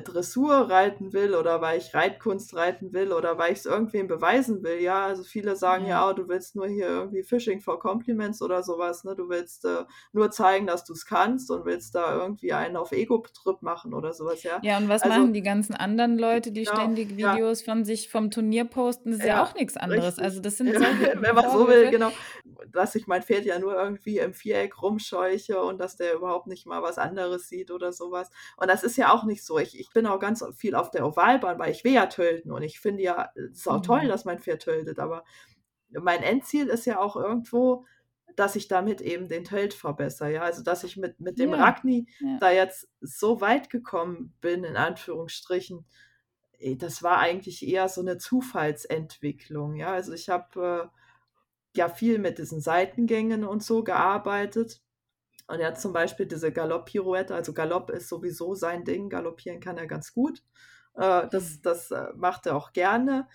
Dressur 0.00 0.70
reiten 0.70 1.12
will 1.12 1.34
oder 1.34 1.60
weil 1.60 1.78
ich 1.78 1.94
Reitkunst 1.94 2.54
reiten 2.54 2.92
will 2.92 3.12
oder 3.12 3.38
weil 3.38 3.52
ich 3.52 3.60
es 3.60 3.66
irgendwem 3.66 4.06
beweisen 4.06 4.62
will. 4.62 4.80
Ja, 4.80 5.06
also 5.06 5.22
viele 5.22 5.56
sagen 5.56 5.84
ja, 5.84 6.00
ja 6.00 6.10
oh, 6.10 6.12
du 6.12 6.28
willst 6.28 6.56
nur 6.56 6.66
hier 6.66 6.88
irgendwie 6.88 7.22
Fishing 7.22 7.60
for 7.60 7.78
Compliments 7.78 8.42
oder 8.42 8.62
sowas. 8.62 9.04
Ne? 9.04 9.14
Du 9.14 9.28
willst 9.28 9.64
äh, 9.64 9.84
nur 10.12 10.30
zeigen, 10.30 10.66
dass 10.66 10.84
du 10.84 10.92
es 10.92 11.06
kannst 11.06 11.50
und 11.50 11.64
willst 11.64 11.94
da 11.94 12.16
irgendwie 12.16 12.52
einen 12.52 12.76
auf 12.76 12.92
Ego-Trip 12.92 13.62
machen 13.62 13.94
oder 13.94 14.12
sowas. 14.12 14.42
Ja, 14.42 14.60
ja 14.62 14.78
und 14.78 14.88
was 14.88 15.02
also, 15.02 15.18
machen 15.18 15.32
die 15.32 15.42
ganzen 15.42 15.74
anderen 15.74 16.18
Leute, 16.18 16.52
die 16.52 16.64
genau, 16.64 16.76
ständig 16.76 17.16
Videos 17.16 17.64
ja. 17.64 17.72
von 17.72 17.84
sich 17.84 18.10
vom 18.10 18.30
Turnier 18.30 18.64
posten? 18.64 19.10
Das 19.10 19.20
ist 19.20 19.26
ja, 19.26 19.36
ja 19.36 19.44
auch 19.44 19.54
nichts 19.54 19.76
anderes. 19.76 20.04
Richtig. 20.04 20.24
Also 20.24 20.40
das 20.40 20.56
sind 20.56 20.68
ja, 20.68 20.80
wenn 21.20 21.34
man 21.34 21.50
so 21.50 21.68
will, 21.68 21.90
genau. 21.90 22.10
Dass 22.72 22.94
ich 22.94 23.06
mein 23.06 23.22
Pferd 23.22 23.44
ja 23.44 23.58
nur 23.58 23.74
irgendwie 23.74 24.18
im 24.18 24.34
Viereck 24.34 24.80
rumscheuche 24.82 25.60
und 25.62 25.78
dass 25.78 25.96
der 25.96 26.14
überhaupt 26.14 26.46
nicht 26.46 26.66
mal 26.66 26.82
was 26.82 26.98
anderes 26.98 27.48
sieht 27.48 27.70
oder 27.70 27.92
sowas. 27.92 28.30
Und 28.56 28.68
das 28.68 28.82
ist 28.82 28.96
ja 28.96 29.12
auch 29.12 29.24
nicht 29.24 29.44
so. 29.44 29.58
Ich, 29.58 29.78
ich 29.84 29.92
bin 29.92 30.06
auch 30.06 30.18
ganz 30.18 30.44
viel 30.56 30.74
auf 30.74 30.90
der 30.90 31.06
Ovalbahn, 31.06 31.58
weil 31.58 31.70
ich 31.70 31.84
will 31.84 31.92
ja 31.92 32.06
töten 32.06 32.50
und 32.50 32.62
ich 32.62 32.80
finde 32.80 33.02
ja, 33.02 33.30
es 33.34 33.58
ist 33.58 33.68
auch 33.68 33.78
mhm. 33.78 33.82
toll, 33.82 34.08
dass 34.08 34.24
mein 34.24 34.40
Pferd 34.40 34.62
tötet, 34.62 34.98
aber 34.98 35.24
mein 35.90 36.22
Endziel 36.22 36.68
ist 36.68 36.86
ja 36.86 36.98
auch 36.98 37.16
irgendwo, 37.16 37.84
dass 38.36 38.56
ich 38.56 38.66
damit 38.66 39.00
eben 39.00 39.28
den 39.28 39.44
Held 39.44 39.74
verbessere. 39.74 40.32
Ja, 40.32 40.42
also 40.42 40.62
dass 40.62 40.84
ich 40.84 40.96
mit, 40.96 41.20
mit 41.20 41.38
dem 41.38 41.50
Ja, 41.50 41.56
Ragni 41.56 42.06
ja. 42.20 42.38
da 42.40 42.50
jetzt 42.50 42.88
so 43.00 43.40
weit 43.40 43.70
gekommen 43.70 44.34
bin, 44.40 44.64
in 44.64 44.76
Anführungsstrichen, 44.76 45.84
eh, 46.58 46.76
das 46.76 47.02
war 47.02 47.18
eigentlich 47.18 47.66
eher 47.66 47.88
so 47.88 48.00
eine 48.00 48.18
Zufallsentwicklung. 48.18 49.76
Ja, 49.76 49.92
also 49.92 50.12
ich 50.12 50.28
habe 50.28 50.90
äh, 50.92 51.78
ja 51.78 51.88
viel 51.88 52.18
mit 52.18 52.38
diesen 52.38 52.60
Seitengängen 52.60 53.44
und 53.44 53.62
so 53.62 53.84
gearbeitet. 53.84 54.80
Und 55.46 55.60
er 55.60 55.68
hat 55.68 55.80
zum 55.80 55.92
Beispiel 55.92 56.26
diese 56.26 56.52
Galopp-Pirouette, 56.52 57.34
also 57.34 57.52
Galopp 57.52 57.90
ist 57.90 58.08
sowieso 58.08 58.54
sein 58.54 58.84
Ding, 58.84 59.10
galoppieren 59.10 59.60
kann 59.60 59.76
er 59.78 59.86
ganz 59.86 60.14
gut. 60.14 60.42
Äh, 60.96 61.28
das 61.30 61.60
das 61.62 61.90
äh, 61.90 62.08
macht 62.16 62.46
er 62.46 62.56
auch 62.56 62.72
gerne. 62.72 63.28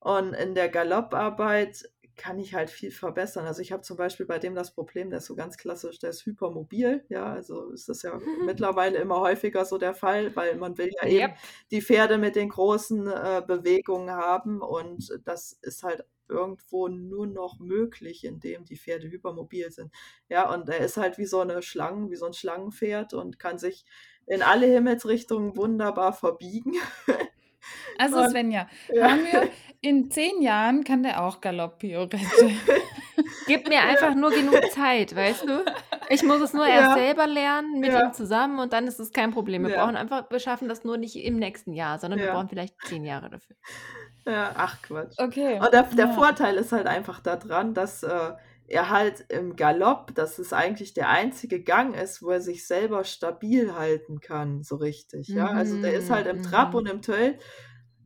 Und 0.00 0.34
in 0.34 0.54
der 0.54 0.68
Galopparbeit 0.68 1.88
kann 2.16 2.38
ich 2.38 2.54
halt 2.54 2.70
viel 2.70 2.90
verbessern. 2.92 3.46
Also 3.46 3.60
ich 3.62 3.72
habe 3.72 3.82
zum 3.82 3.96
Beispiel 3.96 4.26
bei 4.26 4.38
dem 4.38 4.54
das 4.54 4.72
Problem, 4.72 5.10
der 5.10 5.18
ist 5.18 5.26
so 5.26 5.34
ganz 5.34 5.56
klassisch, 5.56 5.98
der 5.98 6.10
ist 6.10 6.24
hypermobil. 6.26 7.04
Ja, 7.08 7.32
also 7.32 7.70
ist 7.70 7.88
das 7.88 8.02
ja 8.02 8.18
mittlerweile 8.44 8.98
immer 8.98 9.20
häufiger 9.20 9.64
so 9.64 9.78
der 9.78 9.94
Fall, 9.94 10.34
weil 10.36 10.56
man 10.56 10.78
will 10.78 10.90
ja 11.02 11.08
eben 11.08 11.30
Yep. 11.30 11.38
die 11.70 11.82
Pferde 11.82 12.18
mit 12.18 12.36
den 12.36 12.50
großen 12.50 13.06
äh, 13.08 13.42
Bewegungen 13.46 14.10
haben 14.10 14.60
und 14.62 15.20
das 15.24 15.52
ist 15.62 15.82
halt 15.82 16.04
irgendwo 16.28 16.88
nur 16.88 17.26
noch 17.26 17.58
möglich, 17.58 18.24
indem 18.24 18.64
die 18.64 18.76
Pferde 18.76 19.10
hypermobil 19.10 19.70
sind. 19.70 19.92
Ja, 20.28 20.52
und 20.52 20.68
er 20.68 20.78
ist 20.78 20.96
halt 20.96 21.18
wie 21.18 21.26
so 21.26 21.40
eine 21.40 21.62
Schlange, 21.62 22.10
wie 22.10 22.16
so 22.16 22.26
ein 22.26 22.32
Schlangenpferd 22.32 23.14
und 23.14 23.38
kann 23.38 23.58
sich 23.58 23.84
in 24.26 24.42
alle 24.42 24.66
Himmelsrichtungen 24.66 25.56
wunderbar 25.56 26.12
verbiegen. 26.12 26.74
Also 27.96 28.18
Und 28.18 28.30
Svenja, 28.30 28.68
ja, 28.92 29.08
hören 29.08 29.24
wir, 29.24 29.50
in 29.80 30.10
zehn 30.10 30.42
Jahren 30.42 30.84
kann 30.84 31.02
der 31.02 31.22
auch 31.22 31.40
Galopp-Pirouette. 31.40 32.18
Gib 33.46 33.68
mir 33.68 33.82
einfach 33.82 34.14
nur 34.14 34.30
genug 34.30 34.70
Zeit, 34.72 35.14
weißt 35.14 35.44
du? 35.48 35.64
Ich 36.08 36.22
muss 36.22 36.40
es 36.40 36.52
nur 36.52 36.66
erst 36.66 36.90
ja, 36.90 36.94
selber 36.94 37.26
lernen 37.26 37.80
mit 37.80 37.92
ja, 37.92 38.04
ihm 38.04 38.12
zusammen 38.12 38.58
und 38.58 38.72
dann 38.72 38.86
ist 38.86 38.98
es 38.98 39.12
kein 39.12 39.30
Problem. 39.30 39.62
Wir 39.62 39.70
ja, 39.70 39.84
brauchen 39.84 39.96
einfach, 39.96 40.30
wir 40.30 40.38
schaffen 40.38 40.68
das 40.68 40.84
nur 40.84 40.96
nicht 40.96 41.16
im 41.16 41.36
nächsten 41.36 41.72
Jahr, 41.72 41.98
sondern 41.98 42.18
wir 42.18 42.26
ja, 42.26 42.34
brauchen 42.34 42.48
vielleicht 42.48 42.74
zehn 42.86 43.04
Jahre 43.04 43.30
dafür. 43.30 43.56
Ja, 44.26 44.52
ach 44.56 44.80
Quatsch. 44.82 45.18
Okay, 45.18 45.60
Und 45.60 45.72
der, 45.72 45.82
der 45.82 46.06
ja. 46.06 46.12
Vorteil 46.12 46.56
ist 46.56 46.72
halt 46.72 46.86
einfach 46.86 47.20
daran, 47.20 47.74
dass 47.74 48.02
äh, 48.02 48.32
er 48.66 48.88
halt 48.88 49.26
im 49.28 49.56
Galopp, 49.56 50.14
dass 50.14 50.38
es 50.38 50.52
eigentlich 50.52 50.94
der 50.94 51.10
einzige 51.10 51.62
Gang 51.62 51.94
ist, 51.94 52.22
wo 52.22 52.30
er 52.30 52.40
sich 52.40 52.66
selber 52.66 53.04
stabil 53.04 53.74
halten 53.74 54.20
kann, 54.20 54.62
so 54.62 54.76
richtig. 54.76 55.28
Ja, 55.28 55.48
also 55.48 55.80
der 55.80 55.94
ist 55.94 56.10
halt 56.10 56.26
im 56.26 56.42
Trab 56.42 56.70
mhm. 56.70 56.76
und 56.76 56.88
im 56.88 57.02
Töll, 57.02 57.38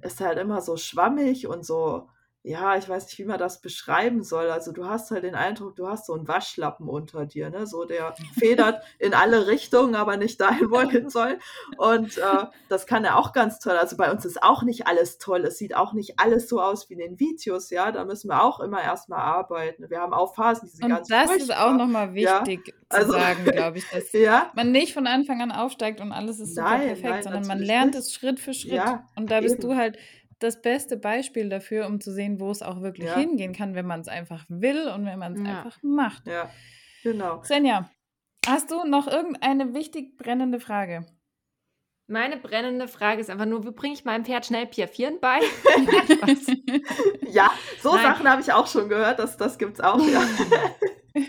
ist 0.03 0.21
halt 0.21 0.39
immer 0.39 0.61
so 0.61 0.77
schwammig 0.77 1.47
und 1.47 1.65
so, 1.65 2.09
ja, 2.49 2.77
ich 2.77 2.89
weiß 2.89 3.05
nicht, 3.07 3.19
wie 3.19 3.27
man 3.27 3.39
das 3.39 3.61
beschreiben 3.61 4.23
soll. 4.23 4.51
Also 4.51 4.73
du 4.73 4.87
hast 4.87 5.11
halt 5.11 5.25
den 5.25 5.35
Eindruck, 5.35 5.77
du 5.77 5.87
hast 5.87 6.07
so 6.07 6.15
einen 6.15 6.27
Waschlappen 6.27 6.89
unter 6.89 7.27
dir, 7.27 7.51
ne? 7.51 7.67
So 7.67 7.85
der 7.85 8.15
federt 8.39 8.83
in 8.99 9.13
alle 9.13 9.47
Richtungen, 9.47 9.95
aber 9.95 10.17
nicht 10.17 10.41
dahin, 10.41 10.71
wo 10.71 10.77
er 10.77 10.89
hin 10.89 11.11
soll. 11.11 11.39
Und 11.77 12.17
äh, 12.17 12.47
das 12.71 12.87
kann 12.87 13.05
er 13.05 13.19
auch 13.19 13.33
ganz 13.33 13.59
toll. 13.59 13.77
Also 13.77 13.97
bei 13.97 14.11
uns 14.11 14.25
ist 14.25 14.43
auch 14.43 14.63
nicht 14.63 14.87
alles 14.87 15.19
toll. 15.19 15.45
Es 15.45 15.59
sieht 15.59 15.77
auch 15.77 15.93
nicht 15.93 16.19
alles 16.19 16.49
so 16.49 16.61
aus 16.61 16.89
wie 16.89 16.95
in 16.95 17.01
den 17.01 17.21
Videos, 17.21 17.69
ja. 17.69 17.93
Da 17.93 18.07
müssen 18.07 18.31
wir 18.31 18.43
auch 18.43 18.61
immer 18.61 18.83
erstmal 18.83 19.21
arbeiten. 19.21 19.85
Wir 19.91 20.01
haben 20.01 20.15
auch 20.15 20.35
Phasen, 20.35 20.69
die 20.69 20.75
sind 20.75 20.85
Und 20.85 20.91
ganz 20.91 21.09
das 21.09 21.37
ist 21.37 21.55
auch 21.55 21.75
nochmal 21.75 22.17
Ja, 22.17 22.41
wichtig 22.47 22.75
zu 22.89 22.97
also 22.97 23.13
sagen, 23.13 23.45
glaube 23.45 23.79
ich, 23.79 23.89
dass 23.91 24.11
ja, 24.13 24.51
man 24.55 24.73
nicht 24.73 24.95
von 24.95 25.07
Anfang 25.07 25.43
an 25.43 25.53
aufsteigt 25.53 26.01
und 26.01 26.13
alles 26.13 26.41
ist 26.41 26.55
super 26.55 26.71
nein, 26.71 26.87
perfekt, 26.87 27.05
nein, 27.11 27.23
sondern 27.23 27.47
man 27.47 27.59
lernt 27.59 27.95
nicht. 27.95 28.05
es 28.05 28.15
Schritt 28.15 28.41
für 28.41 28.55
Schritt. 28.55 28.73
Ja, 28.73 29.07
Und 29.17 29.31
da 29.31 29.43
bist 29.43 29.63
du 29.63 29.77
halt 29.77 29.99
das 30.39 30.61
beste 30.63 30.97
Beispiel 30.97 31.49
dafür, 31.49 31.87
um 31.87 32.01
zu 32.01 32.13
sehen, 32.13 32.41
wo 32.41 32.51
es 32.51 32.63
auch 32.63 32.81
wirklich 32.81 33.07
Ja, 33.09 33.15
hingehen 33.17 33.53
kann, 33.53 33.75
wenn 33.75 33.87
man 33.87 34.01
es 34.01 34.09
einfach 34.09 34.45
will 34.49 34.89
und 34.89 35.05
wenn 35.07 35.19
man 35.19 35.35
es 35.35 35.41
Ja. 35.41 35.59
einfach 35.63 35.79
macht. 35.83 36.27
ja, 36.27 36.51
genau. 37.03 37.43
Svenja, 37.43 37.91
hast 38.47 38.71
du 38.71 38.85
noch 38.85 39.07
irgendeine 39.09 39.75
wichtig 39.75 40.17
brennende 40.17 40.61
Frage? 40.61 41.07
Meine 42.11 42.39
brennende 42.39 42.89
Frage 42.89 43.21
ist 43.21 43.29
einfach 43.29 43.45
nur, 43.45 43.67
wie 43.67 43.71
bringe 43.71 43.93
ich 43.93 44.05
meinem 44.07 44.25
Pferd 44.25 44.47
schnell 44.47 44.67
Piafieren 44.67 45.19
bei? 45.21 45.41
Ja, 47.31 47.51
so 47.83 47.95
Nein. 47.95 48.03
Sachen 48.07 48.29
habe 48.31 48.41
ich 48.41 48.51
auch 48.53 48.67
schon 48.67 48.89
gehört, 48.89 49.19
das, 49.19 49.37
das 49.37 49.59
gibt's 49.59 49.81
auch, 49.81 50.01
ja. 50.09 50.23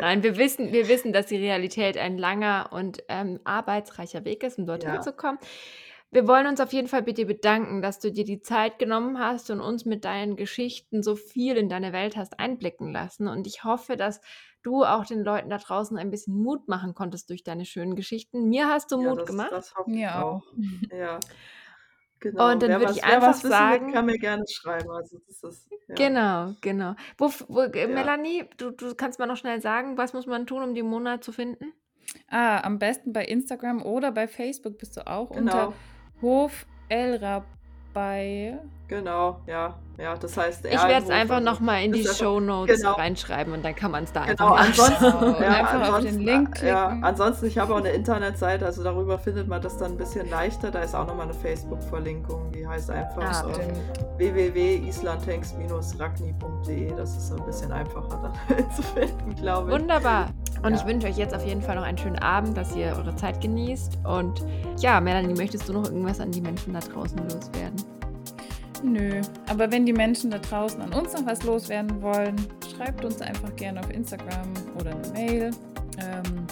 Nein, 0.00 0.22
wir 0.22 0.36
wissen, 0.38 0.72
wir 0.72 0.88
wissen, 0.88 1.12
dass 1.12 1.26
die 1.26 1.36
Realität 1.36 1.98
ein 1.98 2.16
langer 2.16 2.70
und 2.72 3.02
ähm, 3.08 3.40
arbeitsreicher 3.44 4.24
Weg 4.24 4.42
ist, 4.42 4.58
um 4.58 4.66
dorthin 4.66 4.94
Ja, 4.94 5.00
zu 5.02 5.12
kommen. 5.12 5.38
Wir 6.12 6.26
wollen 6.26 6.48
uns 6.48 6.60
auf 6.60 6.72
jeden 6.72 6.88
Fall 6.88 7.02
bei 7.02 7.12
dir 7.12 7.26
bedanken, 7.26 7.82
dass 7.82 8.00
du 8.00 8.10
dir 8.10 8.24
die 8.24 8.42
Zeit 8.42 8.80
genommen 8.80 9.20
hast 9.20 9.48
und 9.50 9.60
uns 9.60 9.84
mit 9.84 10.04
deinen 10.04 10.34
Geschichten 10.34 11.04
so 11.04 11.14
viel 11.14 11.56
in 11.56 11.68
deine 11.68 11.92
Welt 11.92 12.16
hast 12.16 12.40
einblicken 12.40 12.92
lassen. 12.92 13.28
Und 13.28 13.46
ich 13.46 13.62
hoffe, 13.62 13.96
dass 13.96 14.20
du 14.62 14.84
auch 14.84 15.06
den 15.06 15.22
Leuten 15.22 15.50
da 15.50 15.58
draußen 15.58 15.96
ein 15.96 16.10
bisschen 16.10 16.34
Mut 16.34 16.66
machen 16.66 16.94
konntest 16.94 17.30
durch 17.30 17.44
deine 17.44 17.64
schönen 17.64 17.94
Geschichten. 17.94 18.48
Mir 18.48 18.68
hast 18.68 18.90
du 18.90 19.00
ja, 19.00 19.08
Mut 19.08 19.20
das, 19.20 19.26
gemacht. 19.26 19.52
das 19.52 19.74
hoffe 19.76 19.90
ich 19.90 19.96
Mir 19.96 20.24
auch. 20.24 20.42
Ja, 20.92 21.20
genau. 22.18 22.50
Und 22.50 22.62
dann 22.62 22.80
würde 22.80 22.92
ich 22.92 23.04
einfach 23.04 23.28
was 23.28 23.38
wissen 23.38 23.50
will, 23.50 23.50
sagen, 23.50 23.92
kann 23.92 24.06
mir 24.06 24.18
gerne 24.18 24.44
schreiben. 24.50 24.90
Also 24.90 25.18
das 25.28 25.44
ist, 25.44 25.70
ja, 25.86 25.94
genau, 25.94 26.54
genau. 26.60 26.96
Wo, 27.18 27.30
wo, 27.46 27.60
äh, 27.60 27.80
ja. 27.82 27.86
Melanie, 27.86 28.46
du, 28.56 28.72
du 28.72 28.96
kannst 28.96 29.20
mal 29.20 29.26
noch 29.26 29.36
schnell 29.36 29.60
sagen, 29.60 29.96
was 29.96 30.12
muss 30.12 30.26
man 30.26 30.48
tun, 30.48 30.64
um 30.64 30.74
die 30.74 30.82
Mona 30.82 31.20
zu 31.20 31.30
finden? 31.30 31.72
Ah, 32.28 32.60
am 32.62 32.80
besten 32.80 33.12
bei 33.12 33.24
Instagram 33.24 33.82
oder 33.82 34.10
bei 34.10 34.26
Facebook 34.26 34.78
bist 34.78 34.96
du 34.96 35.06
auch 35.06 35.30
unter 35.30 35.72
Hof 36.22 36.66
Elrabai. 36.88 38.58
genau, 38.88 39.40
ja, 39.46 39.74
ja. 39.98 40.16
Das 40.16 40.36
heißt 40.36 40.64
Ich 40.66 40.72
werde 40.72 41.04
es 41.04 41.10
einfach 41.10 41.36
also 41.36 41.48
nochmal 41.50 41.84
in 41.84 41.92
die 41.92 42.04
Show 42.04 42.40
Notes 42.40 42.78
genau, 42.80 42.94
reinschreiben 42.94 43.52
und 43.52 43.64
dann 43.64 43.74
kann 43.76 43.90
man 43.92 44.02
es 44.04 44.12
da 44.12 44.24
Genau, 44.26 44.54
einfach. 44.54 44.98
Genau, 45.00 45.40
ja, 45.40 45.48
einfach 45.50 45.92
auf 45.94 46.00
den 46.00 46.08
ansonsten, 46.08 46.20
Link 46.24 46.62
ja, 46.62 46.86
klicken. 46.88 47.04
ansonsten, 47.04 47.46
ich 47.46 47.58
habe 47.58 47.72
auch 47.74 47.78
eine 47.78 47.90
Internetseite, 47.90 48.66
also 48.66 48.82
darüber 48.82 49.18
findet 49.18 49.46
man 49.48 49.62
das 49.62 49.76
dann 49.78 49.92
ein 49.92 49.96
bisschen 49.96 50.28
leichter. 50.28 50.70
Da 50.70 50.80
ist 50.80 50.94
auch 50.94 51.06
nochmal 51.06 51.26
eine 51.26 51.34
Facebook-Verlinkung, 51.34 52.50
die 52.52 52.66
heißt 52.66 52.90
einfach 52.90 53.22
Ah, 53.22 53.44
www.islandtanks-ragni.de. 54.16 56.92
Das 56.96 57.16
ist 57.16 57.28
so 57.28 57.36
ein 57.36 57.44
bisschen 57.46 57.70
einfacher 57.72 58.32
dann 58.48 58.70
zu 58.72 58.82
finden, 58.82 59.34
glaube 59.36 59.70
ich. 59.70 59.78
Wunderbar. 59.80 60.28
Und 60.62 60.74
ich 60.74 60.80
Ja. 60.80 60.86
wünsche 60.86 61.06
euch 61.06 61.16
jetzt 61.16 61.34
auf 61.34 61.44
jeden 61.46 61.62
Fall 61.62 61.76
noch 61.76 61.82
einen 61.84 61.96
schönen 61.98 62.18
Abend, 62.18 62.56
dass 62.56 62.74
ihr 62.76 62.88
eure 62.96 63.14
Zeit 63.16 63.40
genießt. 63.40 63.98
Und 64.04 64.44
ja, 64.78 65.00
Melanie, 65.00 65.34
möchtest 65.34 65.68
du 65.68 65.72
noch 65.72 65.84
irgendwas 65.84 66.20
an 66.20 66.30
die 66.32 66.40
Menschen 66.40 66.74
da 66.74 66.80
draußen 66.80 67.18
loswerden? 67.18 67.76
Nö, 68.82 69.20
aber 69.48 69.70
wenn 69.70 69.84
die 69.84 69.92
Menschen 69.92 70.30
da 70.30 70.38
draußen 70.38 70.80
an 70.80 70.92
uns 70.92 71.12
noch 71.14 71.26
was 71.26 71.42
loswerden 71.42 72.00
wollen, 72.02 72.36
schreibt 72.76 73.04
uns 73.04 73.20
einfach 73.20 73.54
gerne 73.56 73.80
auf 73.80 73.90
Instagram 73.90 74.48
oder 74.78 74.90
eine 74.92 75.08
Mail. 75.12 75.50
Ähm, 75.98 76.46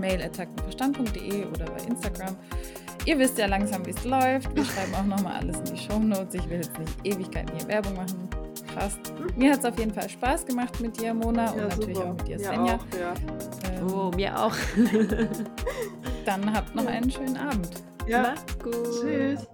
mail.taktenverstand.de 0.00 1.46
oder 1.46 1.64
bei 1.66 1.82
Instagram. 1.88 2.36
Ihr 3.04 3.18
wisst 3.18 3.38
ja 3.38 3.46
langsam, 3.46 3.84
wie 3.86 3.90
es 3.90 4.04
läuft. 4.04 4.54
Wir 4.54 4.64
schreiben 4.64 4.94
auch 4.94 5.04
nochmal 5.04 5.36
alles 5.40 5.58
in 5.58 5.76
die 5.76 5.76
Shownotes. 5.78 6.34
Ich 6.34 6.48
will 6.50 6.58
jetzt 6.58 6.78
nicht 6.78 6.92
Ewigkeiten 7.04 7.56
hier 7.56 7.68
Werbung 7.68 7.94
machen 7.94 8.27
hast. 8.78 8.98
Mir 9.36 9.52
hat 9.52 9.60
es 9.60 9.64
auf 9.64 9.78
jeden 9.78 9.92
Fall 9.92 10.08
Spaß 10.08 10.46
gemacht 10.46 10.80
mit 10.80 11.00
dir, 11.00 11.14
Mona, 11.14 11.50
und 11.50 11.58
ja, 11.58 11.68
natürlich 11.68 11.98
auch 11.98 12.14
mit 12.14 12.28
dir, 12.28 12.38
Svenja. 12.38 12.74
Auch, 12.76 12.86
ähm, 13.70 13.92
oh, 13.92 14.10
mir 14.16 14.38
auch. 14.38 14.54
dann 16.24 16.52
habt 16.52 16.74
noch 16.74 16.86
einen 16.86 17.10
schönen 17.10 17.36
Abend. 17.36 17.70
Ja. 18.06 18.22
Macht's 18.22 18.58
gut. 18.58 18.74
Tschüss. 19.00 19.46